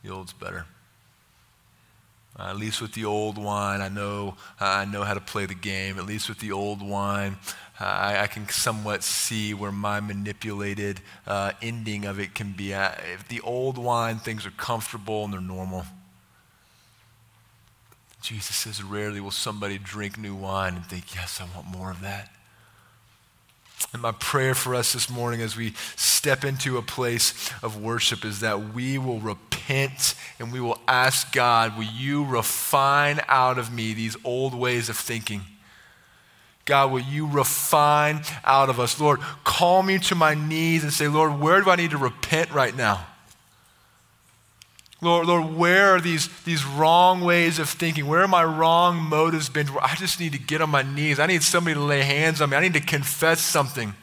The 0.04 0.12
old's 0.12 0.34
better. 0.34 0.66
Uh, 2.40 2.50
at 2.50 2.58
least 2.58 2.82
with 2.82 2.94
the 2.94 3.06
old 3.06 3.38
wine, 3.38 3.82
I 3.82 3.90
know, 3.90 4.36
uh, 4.62 4.66
I 4.66 4.86
know 4.86 5.04
how 5.04 5.16
to 5.16 5.22
play 5.22 5.48
the 5.48 5.56
game. 5.56 5.98
At 5.98 6.06
least 6.06 6.30
with 6.30 6.40
the 6.40 6.52
old 6.52 6.88
wine, 6.88 7.38
uh, 7.80 7.84
I, 7.84 8.24
I, 8.24 8.28
can 8.28 8.48
somewhat 8.50 9.04
see 9.04 9.56
where 9.56 9.72
my 9.72 10.00
manipulated 10.00 11.02
uh, 11.26 11.54
ending 11.62 12.06
of 12.06 12.20
it 12.20 12.36
can 12.36 12.52
be. 12.52 12.74
At. 12.74 13.02
If 13.12 13.28
the 13.28 13.42
old 13.42 13.78
wine, 13.80 14.18
things 14.18 14.46
are 14.46 14.52
comfortable 14.52 15.26
and 15.26 15.34
they're 15.34 15.42
normal. 15.42 15.86
Jesus 18.22 18.56
says, 18.56 18.84
rarely 18.84 19.20
will 19.20 19.32
somebody 19.32 19.78
drink 19.78 20.18
new 20.18 20.36
wine 20.36 20.76
and 20.76 20.86
think, 20.86 21.16
yes, 21.16 21.42
I 21.42 21.56
want 21.56 21.68
more 21.68 21.90
of 21.90 22.02
that. 22.02 22.32
And 23.94 24.02
my 24.02 24.12
prayer 24.12 24.54
for 24.54 24.76
us 24.76 24.94
this 24.94 25.10
morning 25.10 25.42
as 25.42 25.56
we 25.56 25.74
step 25.96 26.44
into 26.44 26.78
a 26.78 26.82
place 26.82 27.52
of 27.64 27.82
worship 27.82 28.26
is 28.26 28.42
that 28.42 28.74
we 28.74 28.98
will 28.98 29.20
repent 29.20 29.47
and 29.70 30.52
we 30.52 30.60
will 30.60 30.80
ask 30.88 31.32
God, 31.32 31.78
will 31.78 31.84
you 31.84 32.24
refine 32.26 33.22
out 33.28 33.58
of 33.58 33.72
me 33.72 33.94
these 33.94 34.16
old 34.24 34.54
ways 34.54 34.90
of 34.90 34.98
thinking? 34.98 35.42
God, 36.66 36.92
will 36.92 37.00
you 37.00 37.28
refine 37.28 38.22
out 38.44 38.70
of 38.70 38.80
us? 38.80 39.00
Lord, 39.00 39.20
call 39.44 39.84
me 39.84 40.00
to 40.00 40.16
my 40.16 40.34
knees 40.34 40.84
and 40.84 40.92
say, 40.92 41.08
Lord, 41.08 41.40
where 41.40 41.62
do 41.62 41.70
I 41.70 41.76
need 41.78 41.92
to 41.92 41.98
repent 41.98 42.52
right 42.52 42.76
now? 42.76 43.08
Lord, 45.02 45.28
Lord, 45.28 45.56
where 45.56 45.96
are 45.96 46.02
these, 46.02 46.28
these 46.44 46.66
wrong 46.66 47.22
ways 47.22 47.60
of 47.60 47.70
thinking? 47.70 48.08
Where 48.08 48.22
are 48.22 48.28
my 48.28 48.44
wrong 48.44 48.98
motives 48.98 49.48
been? 49.48 49.70
I 49.82 49.96
just 49.96 50.20
need 50.20 50.34
to 50.34 50.40
get 50.40 50.60
on 50.60 50.70
my 50.70 50.82
knees. 50.82 51.20
I 51.20 51.28
need 51.28 51.44
somebody 51.44 51.76
to 51.76 51.82
lay 51.82 52.02
hands 52.02 52.42
on 52.42 52.50
me. 52.50 52.58
I 52.58 52.62
need 52.62 52.74
to 52.74 52.82
confess 52.82 53.40
something. 53.40 53.94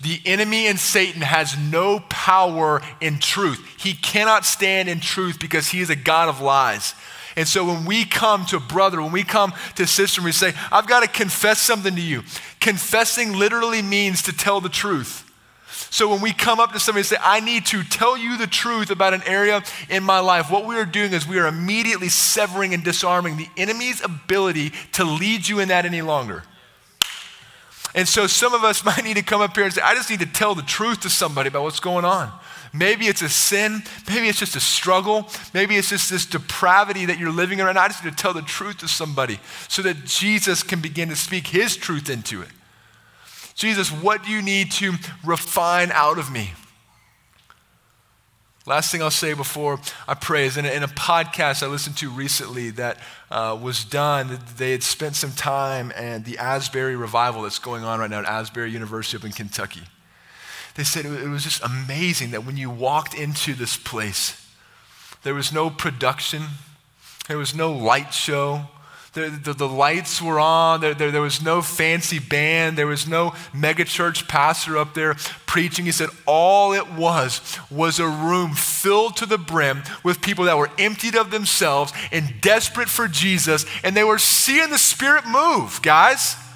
The 0.00 0.20
enemy 0.26 0.66
and 0.66 0.78
Satan 0.78 1.22
has 1.22 1.56
no 1.56 2.00
power 2.10 2.82
in 3.00 3.18
truth. 3.18 3.66
He 3.78 3.94
cannot 3.94 4.44
stand 4.44 4.88
in 4.88 5.00
truth 5.00 5.38
because 5.40 5.68
he 5.68 5.80
is 5.80 5.90
a 5.90 5.96
God 5.96 6.28
of 6.28 6.40
lies. 6.40 6.94
And 7.36 7.46
so 7.46 7.64
when 7.64 7.84
we 7.84 8.04
come 8.04 8.46
to 8.46 8.58
brother, 8.58 9.00
when 9.02 9.12
we 9.12 9.22
come 9.22 9.52
to 9.76 9.86
sister, 9.86 10.22
we 10.22 10.32
say, 10.32 10.54
I've 10.72 10.86
got 10.86 11.00
to 11.00 11.08
confess 11.08 11.60
something 11.60 11.94
to 11.94 12.00
you. 12.00 12.22
Confessing 12.60 13.34
literally 13.34 13.82
means 13.82 14.22
to 14.22 14.32
tell 14.32 14.60
the 14.60 14.70
truth. 14.70 15.22
So 15.68 16.08
when 16.08 16.20
we 16.22 16.32
come 16.32 16.60
up 16.60 16.72
to 16.72 16.80
somebody 16.80 17.00
and 17.00 17.06
say, 17.06 17.16
I 17.20 17.40
need 17.40 17.66
to 17.66 17.82
tell 17.82 18.16
you 18.16 18.38
the 18.38 18.46
truth 18.46 18.90
about 18.90 19.14
an 19.14 19.22
area 19.26 19.62
in 19.90 20.02
my 20.02 20.20
life, 20.20 20.50
what 20.50 20.66
we 20.66 20.76
are 20.76 20.86
doing 20.86 21.12
is 21.12 21.26
we 21.26 21.38
are 21.38 21.46
immediately 21.46 22.08
severing 22.08 22.72
and 22.72 22.82
disarming 22.82 23.36
the 23.36 23.48
enemy's 23.56 24.02
ability 24.02 24.72
to 24.92 25.04
lead 25.04 25.46
you 25.46 25.58
in 25.58 25.68
that 25.68 25.84
any 25.84 26.02
longer. 26.02 26.42
And 27.96 28.06
so 28.06 28.28
some 28.28 28.54
of 28.54 28.62
us 28.62 28.84
might 28.84 29.02
need 29.02 29.16
to 29.16 29.24
come 29.24 29.40
up 29.40 29.56
here 29.56 29.64
and 29.64 29.74
say, 29.74 29.80
I 29.82 29.94
just 29.94 30.10
need 30.10 30.20
to 30.20 30.26
tell 30.26 30.54
the 30.54 30.62
truth 30.62 31.00
to 31.00 31.10
somebody 31.10 31.48
about 31.48 31.64
what's 31.64 31.80
going 31.80 32.04
on. 32.04 32.30
Maybe 32.72 33.06
it's 33.06 33.22
a 33.22 33.28
sin. 33.28 33.82
Maybe 34.06 34.28
it's 34.28 34.38
just 34.38 34.54
a 34.54 34.60
struggle. 34.60 35.28
Maybe 35.54 35.76
it's 35.76 35.88
just 35.88 36.10
this 36.10 36.26
depravity 36.26 37.06
that 37.06 37.18
you're 37.18 37.32
living 37.32 37.58
in 37.58 37.64
right 37.64 37.74
now. 37.74 37.82
I 37.82 37.88
just 37.88 38.04
need 38.04 38.10
to 38.10 38.16
tell 38.16 38.34
the 38.34 38.42
truth 38.42 38.78
to 38.78 38.88
somebody 38.88 39.40
so 39.68 39.82
that 39.82 40.04
Jesus 40.04 40.62
can 40.62 40.80
begin 40.80 41.08
to 41.08 41.16
speak 41.16 41.46
his 41.46 41.74
truth 41.74 42.10
into 42.10 42.42
it. 42.42 42.48
Jesus, 43.54 43.90
what 43.90 44.22
do 44.22 44.30
you 44.30 44.42
need 44.42 44.70
to 44.72 44.92
refine 45.24 45.90
out 45.92 46.18
of 46.18 46.30
me? 46.30 46.50
Last 48.68 48.90
thing 48.90 49.00
I'll 49.00 49.12
say 49.12 49.32
before 49.32 49.78
I 50.08 50.14
pray 50.14 50.44
is 50.44 50.56
in 50.56 50.66
a, 50.66 50.70
in 50.70 50.82
a 50.82 50.88
podcast 50.88 51.62
I 51.62 51.68
listened 51.68 51.96
to 51.98 52.10
recently 52.10 52.70
that 52.70 52.98
uh, 53.30 53.56
was 53.60 53.84
done, 53.84 54.40
they 54.56 54.72
had 54.72 54.82
spent 54.82 55.14
some 55.14 55.30
time 55.30 55.92
at 55.94 56.24
the 56.24 56.36
Asbury 56.38 56.96
revival 56.96 57.42
that's 57.42 57.60
going 57.60 57.84
on 57.84 58.00
right 58.00 58.10
now 58.10 58.18
at 58.18 58.24
Asbury 58.24 58.72
University 58.72 59.16
up 59.18 59.24
in 59.24 59.30
Kentucky. 59.30 59.82
They 60.74 60.82
said 60.82 61.06
it 61.06 61.28
was 61.28 61.44
just 61.44 61.62
amazing 61.62 62.32
that 62.32 62.44
when 62.44 62.56
you 62.56 62.68
walked 62.68 63.14
into 63.14 63.54
this 63.54 63.76
place, 63.76 64.44
there 65.22 65.32
was 65.32 65.52
no 65.52 65.70
production, 65.70 66.42
there 67.28 67.38
was 67.38 67.54
no 67.54 67.72
light 67.72 68.12
show, 68.12 68.62
the, 69.16 69.30
the, 69.30 69.52
the, 69.54 69.68
lights 69.68 70.20
were 70.20 70.38
on. 70.38 70.82
There, 70.82 70.92
there, 70.92 71.10
there 71.10 71.22
was 71.22 71.42
no 71.42 71.62
fancy 71.62 72.18
band. 72.18 72.76
There 72.76 72.86
was 72.86 73.08
no 73.08 73.30
megachurch 73.54 74.28
pastor 74.28 74.76
up 74.76 74.92
there 74.92 75.14
preaching. 75.46 75.86
He 75.86 75.92
said 75.92 76.10
all 76.26 76.74
it 76.74 76.92
was 76.92 77.58
was 77.70 77.98
a 77.98 78.06
room 78.06 78.52
filled 78.52 79.16
to 79.16 79.26
the 79.26 79.38
brim 79.38 79.82
with 80.04 80.20
people 80.20 80.44
that 80.44 80.58
were 80.58 80.70
emptied 80.78 81.16
of 81.16 81.30
themselves 81.30 81.94
and 82.12 82.34
desperate 82.42 82.90
for 82.90 83.08
Jesus, 83.08 83.64
and 83.82 83.96
they 83.96 84.04
were 84.04 84.18
seeing 84.18 84.68
the 84.68 84.78
Spirit 84.78 85.26
move, 85.26 85.80
guys. 85.82 86.36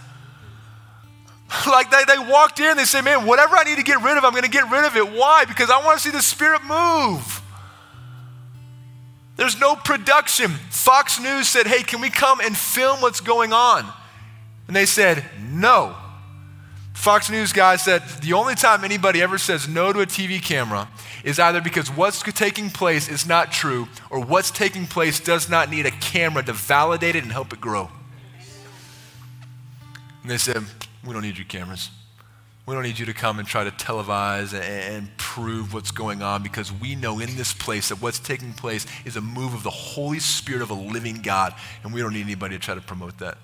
Like 1.67 1.91
they, 1.91 2.05
they 2.05 2.19
walked 2.31 2.61
in, 2.61 2.77
they 2.77 2.85
said, 2.85 3.05
Man, 3.05 3.27
whatever 3.27 3.57
I 3.57 3.65
need 3.65 3.79
to 3.79 3.83
get 3.83 4.01
rid 4.01 4.17
of, 4.17 4.25
I'm 4.25 4.31
going 4.31 4.45
to 4.45 4.49
get 4.49 4.71
rid 4.71 4.85
of 4.85 4.97
it. 4.97 5.11
Why? 5.11 5.45
Because 5.45 5.69
I 5.69 5.85
want 5.85 5.99
to 5.99 6.05
see 6.05 6.11
the 6.11 6.23
Spirit 6.23 6.63
move. 6.63 7.39
There's 9.41 9.59
no 9.59 9.74
production. 9.74 10.51
Fox 10.68 11.18
News 11.18 11.49
said, 11.49 11.66
Hey, 11.66 11.82
can 11.82 12.03
we 12.03 12.11
come 12.11 12.41
and 12.41 12.55
film 12.55 13.01
what's 13.01 13.22
going 13.22 13.55
on? 13.55 13.91
And 14.66 14.76
they 14.76 14.84
said, 14.84 15.24
No. 15.41 15.97
Fox 16.93 17.30
News 17.30 17.55
guy 17.55 17.76
said, 17.76 18.03
The 18.20 18.34
only 18.34 18.55
time 18.55 18.84
anybody 18.84 19.22
ever 19.22 19.38
says 19.38 19.66
no 19.66 19.95
to 19.95 20.01
a 20.01 20.07
TV 20.07 20.43
camera 20.43 20.91
is 21.24 21.38
either 21.38 21.62
because 21.62 21.91
what's 21.91 22.22
taking 22.22 22.68
place 22.68 23.09
is 23.09 23.26
not 23.26 23.51
true 23.51 23.88
or 24.11 24.20
what's 24.22 24.51
taking 24.51 24.86
place 24.86 25.18
does 25.18 25.49
not 25.49 25.70
need 25.70 25.86
a 25.86 25.91
camera 25.91 26.43
to 26.43 26.53
validate 26.53 27.16
it 27.16 27.22
and 27.22 27.32
help 27.32 27.55
it 27.55 27.62
grow. 27.62 27.91
And 30.20 30.30
they 30.30 30.36
said, 30.36 30.62
We 31.03 31.14
don't 31.14 31.22
need 31.22 31.38
your 31.38 31.47
cameras. 31.47 31.88
We 32.71 32.77
don't 32.77 32.85
need 32.85 33.01
you 33.01 33.07
to 33.07 33.14
come 33.14 33.41
and 33.41 33.49
try 33.49 33.64
to 33.64 33.73
televise 33.73 34.55
and, 34.55 35.09
prove 35.16 35.75
what's 35.75 35.91
going 35.91 36.23
on 36.23 36.43
because 36.43 36.73
we 36.73 36.95
know 36.95 37.18
in 37.18 37.37
this 37.37 37.53
place 37.53 37.89
that 37.89 38.01
what's 38.01 38.21
taking 38.21 38.53
place 38.53 38.87
is 39.05 39.16
a 39.16 39.21
move 39.21 39.55
of 39.55 39.64
the 39.64 39.71
Holy 39.71 40.21
Spirit 40.21 40.62
of 40.62 40.71
a 40.71 40.75
living 40.75 41.21
God, 41.21 41.53
and 41.83 41.93
we 41.93 42.01
don't 42.01 42.12
need 42.12 42.23
anybody 42.23 42.57
to 42.57 42.61
try 42.61 42.75
to 42.77 42.81
promote 42.81 43.18
that. 43.18 43.39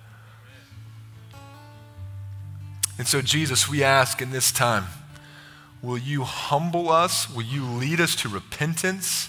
And 2.98 3.06
so, 3.06 3.20
Jesus, 3.20 3.68
we 3.68 3.82
ask 3.82 4.22
in 4.22 4.30
this 4.30 4.52
time, 4.52 4.84
will 5.82 5.98
you 5.98 6.22
humble 6.22 6.88
us? 6.88 7.28
Will 7.28 7.42
you 7.42 7.64
lead 7.64 8.00
us 8.00 8.14
to 8.16 8.28
repentance? 8.28 9.28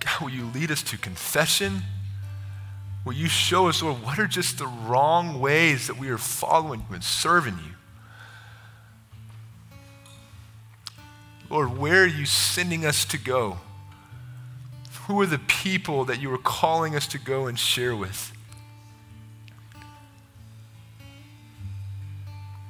God, 0.00 0.20
will 0.20 0.30
you 0.30 0.46
lead 0.46 0.72
us 0.72 0.82
to 0.84 0.98
confession? 0.98 1.82
Will 3.04 3.12
you 3.12 3.28
show 3.28 3.68
us, 3.68 3.82
Lord, 3.82 4.02
what 4.02 4.18
are 4.18 4.26
just 4.26 4.58
the 4.58 4.66
wrong 4.66 5.38
ways 5.40 5.86
that 5.86 5.96
we 5.96 6.08
are 6.08 6.18
following 6.18 6.84
you 6.88 6.94
and 6.94 7.04
serving 7.04 7.54
you? 7.54 7.74
Lord, 11.50 11.76
where 11.76 12.04
are 12.04 12.06
you 12.06 12.26
sending 12.26 12.86
us 12.86 13.04
to 13.06 13.18
go? 13.18 13.58
Who 15.06 15.20
are 15.20 15.26
the 15.26 15.40
people 15.40 16.04
that 16.04 16.20
you 16.20 16.32
are 16.32 16.38
calling 16.38 16.94
us 16.94 17.08
to 17.08 17.18
go 17.18 17.48
and 17.48 17.58
share 17.58 17.96
with? 17.96 18.32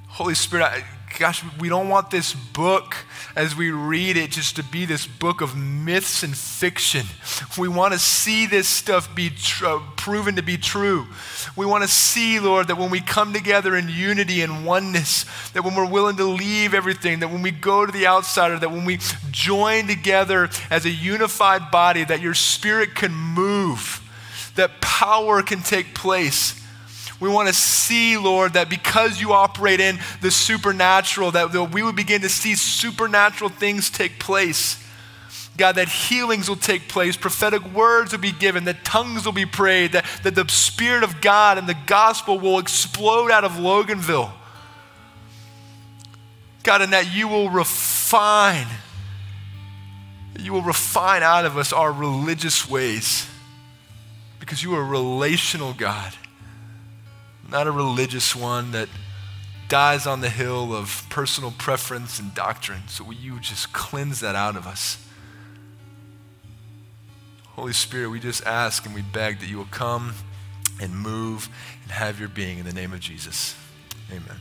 Holy 0.08 0.34
Spirit, 0.34 0.64
I, 0.64 0.84
gosh, 1.20 1.44
we 1.60 1.68
don't 1.68 1.90
want 1.90 2.10
this 2.10 2.32
book 2.32 2.96
as 3.36 3.54
we 3.54 3.70
read 3.70 4.16
it 4.16 4.30
just 4.30 4.56
to 4.56 4.64
be 4.64 4.86
this 4.86 5.06
book 5.06 5.42
of 5.42 5.54
myths 5.54 6.22
and 6.22 6.34
fiction. 6.34 7.04
We 7.58 7.68
want 7.68 7.92
to 7.92 7.98
see 7.98 8.46
this 8.46 8.66
stuff 8.66 9.14
be 9.14 9.28
tr- 9.28 9.66
uh, 9.66 9.82
proven 9.96 10.36
to 10.36 10.42
be 10.42 10.56
true. 10.56 11.06
We 11.56 11.66
want 11.66 11.84
to 11.84 11.90
see, 11.90 12.40
Lord, 12.40 12.68
that 12.68 12.78
when 12.78 12.88
we 12.88 13.02
come 13.02 13.34
together 13.34 13.76
in 13.76 13.90
unity 13.90 14.40
and 14.40 14.64
oneness, 14.64 15.26
that 15.52 15.62
when 15.62 15.74
we're 15.74 15.90
willing 15.90 16.16
to 16.16 16.24
leave 16.24 16.72
everything, 16.72 17.20
that 17.20 17.30
when 17.30 17.42
we 17.42 17.50
go 17.50 17.84
to 17.84 17.92
the 17.92 18.06
outsider, 18.06 18.58
that 18.58 18.70
when 18.70 18.86
we 18.86 18.98
join 19.30 19.88
together 19.88 20.48
as 20.70 20.86
a 20.86 20.90
unified 20.90 21.70
body, 21.70 22.02
that 22.02 22.22
your 22.22 22.32
spirit 22.32 22.94
can 22.94 23.12
move, 23.12 24.00
that 24.56 24.80
power 24.80 25.42
can 25.42 25.60
take 25.60 25.94
place 25.94 26.59
we 27.20 27.28
want 27.28 27.48
to 27.48 27.54
see, 27.54 28.16
Lord, 28.16 28.54
that 28.54 28.70
because 28.70 29.20
you 29.20 29.32
operate 29.32 29.78
in 29.78 29.98
the 30.22 30.30
supernatural, 30.30 31.30
that 31.32 31.52
we 31.70 31.82
would 31.82 31.94
begin 31.94 32.22
to 32.22 32.30
see 32.30 32.54
supernatural 32.54 33.50
things 33.50 33.90
take 33.90 34.18
place. 34.18 34.82
God, 35.58 35.76
that 35.76 35.90
healings 35.90 36.48
will 36.48 36.56
take 36.56 36.88
place, 36.88 37.18
prophetic 37.18 37.62
words 37.74 38.12
will 38.12 38.20
be 38.20 38.32
given, 38.32 38.64
that 38.64 38.82
tongues 38.82 39.26
will 39.26 39.34
be 39.34 39.44
prayed, 39.44 39.92
that, 39.92 40.06
that 40.22 40.34
the 40.34 40.48
Spirit 40.48 41.04
of 41.04 41.20
God 41.20 41.58
and 41.58 41.68
the 41.68 41.76
gospel 41.86 42.40
will 42.40 42.58
explode 42.58 43.30
out 43.30 43.44
of 43.44 43.52
Loganville. 43.52 44.32
God, 46.62 46.80
and 46.80 46.94
that 46.94 47.14
you 47.14 47.28
will 47.28 47.50
refine, 47.50 48.66
you 50.38 50.54
will 50.54 50.62
refine 50.62 51.22
out 51.22 51.44
of 51.44 51.58
us 51.58 51.70
our 51.74 51.92
religious 51.92 52.68
ways 52.68 53.28
because 54.38 54.62
you 54.62 54.74
are 54.74 54.80
a 54.80 54.84
relational 54.84 55.74
God 55.74 56.14
not 57.50 57.66
a 57.66 57.72
religious 57.72 58.34
one 58.34 58.72
that 58.72 58.88
dies 59.68 60.06
on 60.06 60.20
the 60.20 60.28
hill 60.28 60.74
of 60.74 61.06
personal 61.10 61.52
preference 61.52 62.18
and 62.18 62.34
doctrine. 62.34 62.88
So 62.88 63.04
will 63.04 63.14
you 63.14 63.38
just 63.40 63.72
cleanse 63.72 64.20
that 64.20 64.34
out 64.34 64.56
of 64.56 64.66
us? 64.66 64.98
Holy 67.54 67.72
Spirit, 67.72 68.08
we 68.08 68.20
just 68.20 68.44
ask 68.46 68.86
and 68.86 68.94
we 68.94 69.02
beg 69.02 69.40
that 69.40 69.48
you 69.48 69.58
will 69.58 69.66
come 69.66 70.14
and 70.80 70.96
move 70.96 71.48
and 71.82 71.92
have 71.92 72.18
your 72.18 72.28
being 72.28 72.58
in 72.58 72.64
the 72.64 72.72
name 72.72 72.92
of 72.92 73.00
Jesus. 73.00 73.54
Amen. 74.10 74.40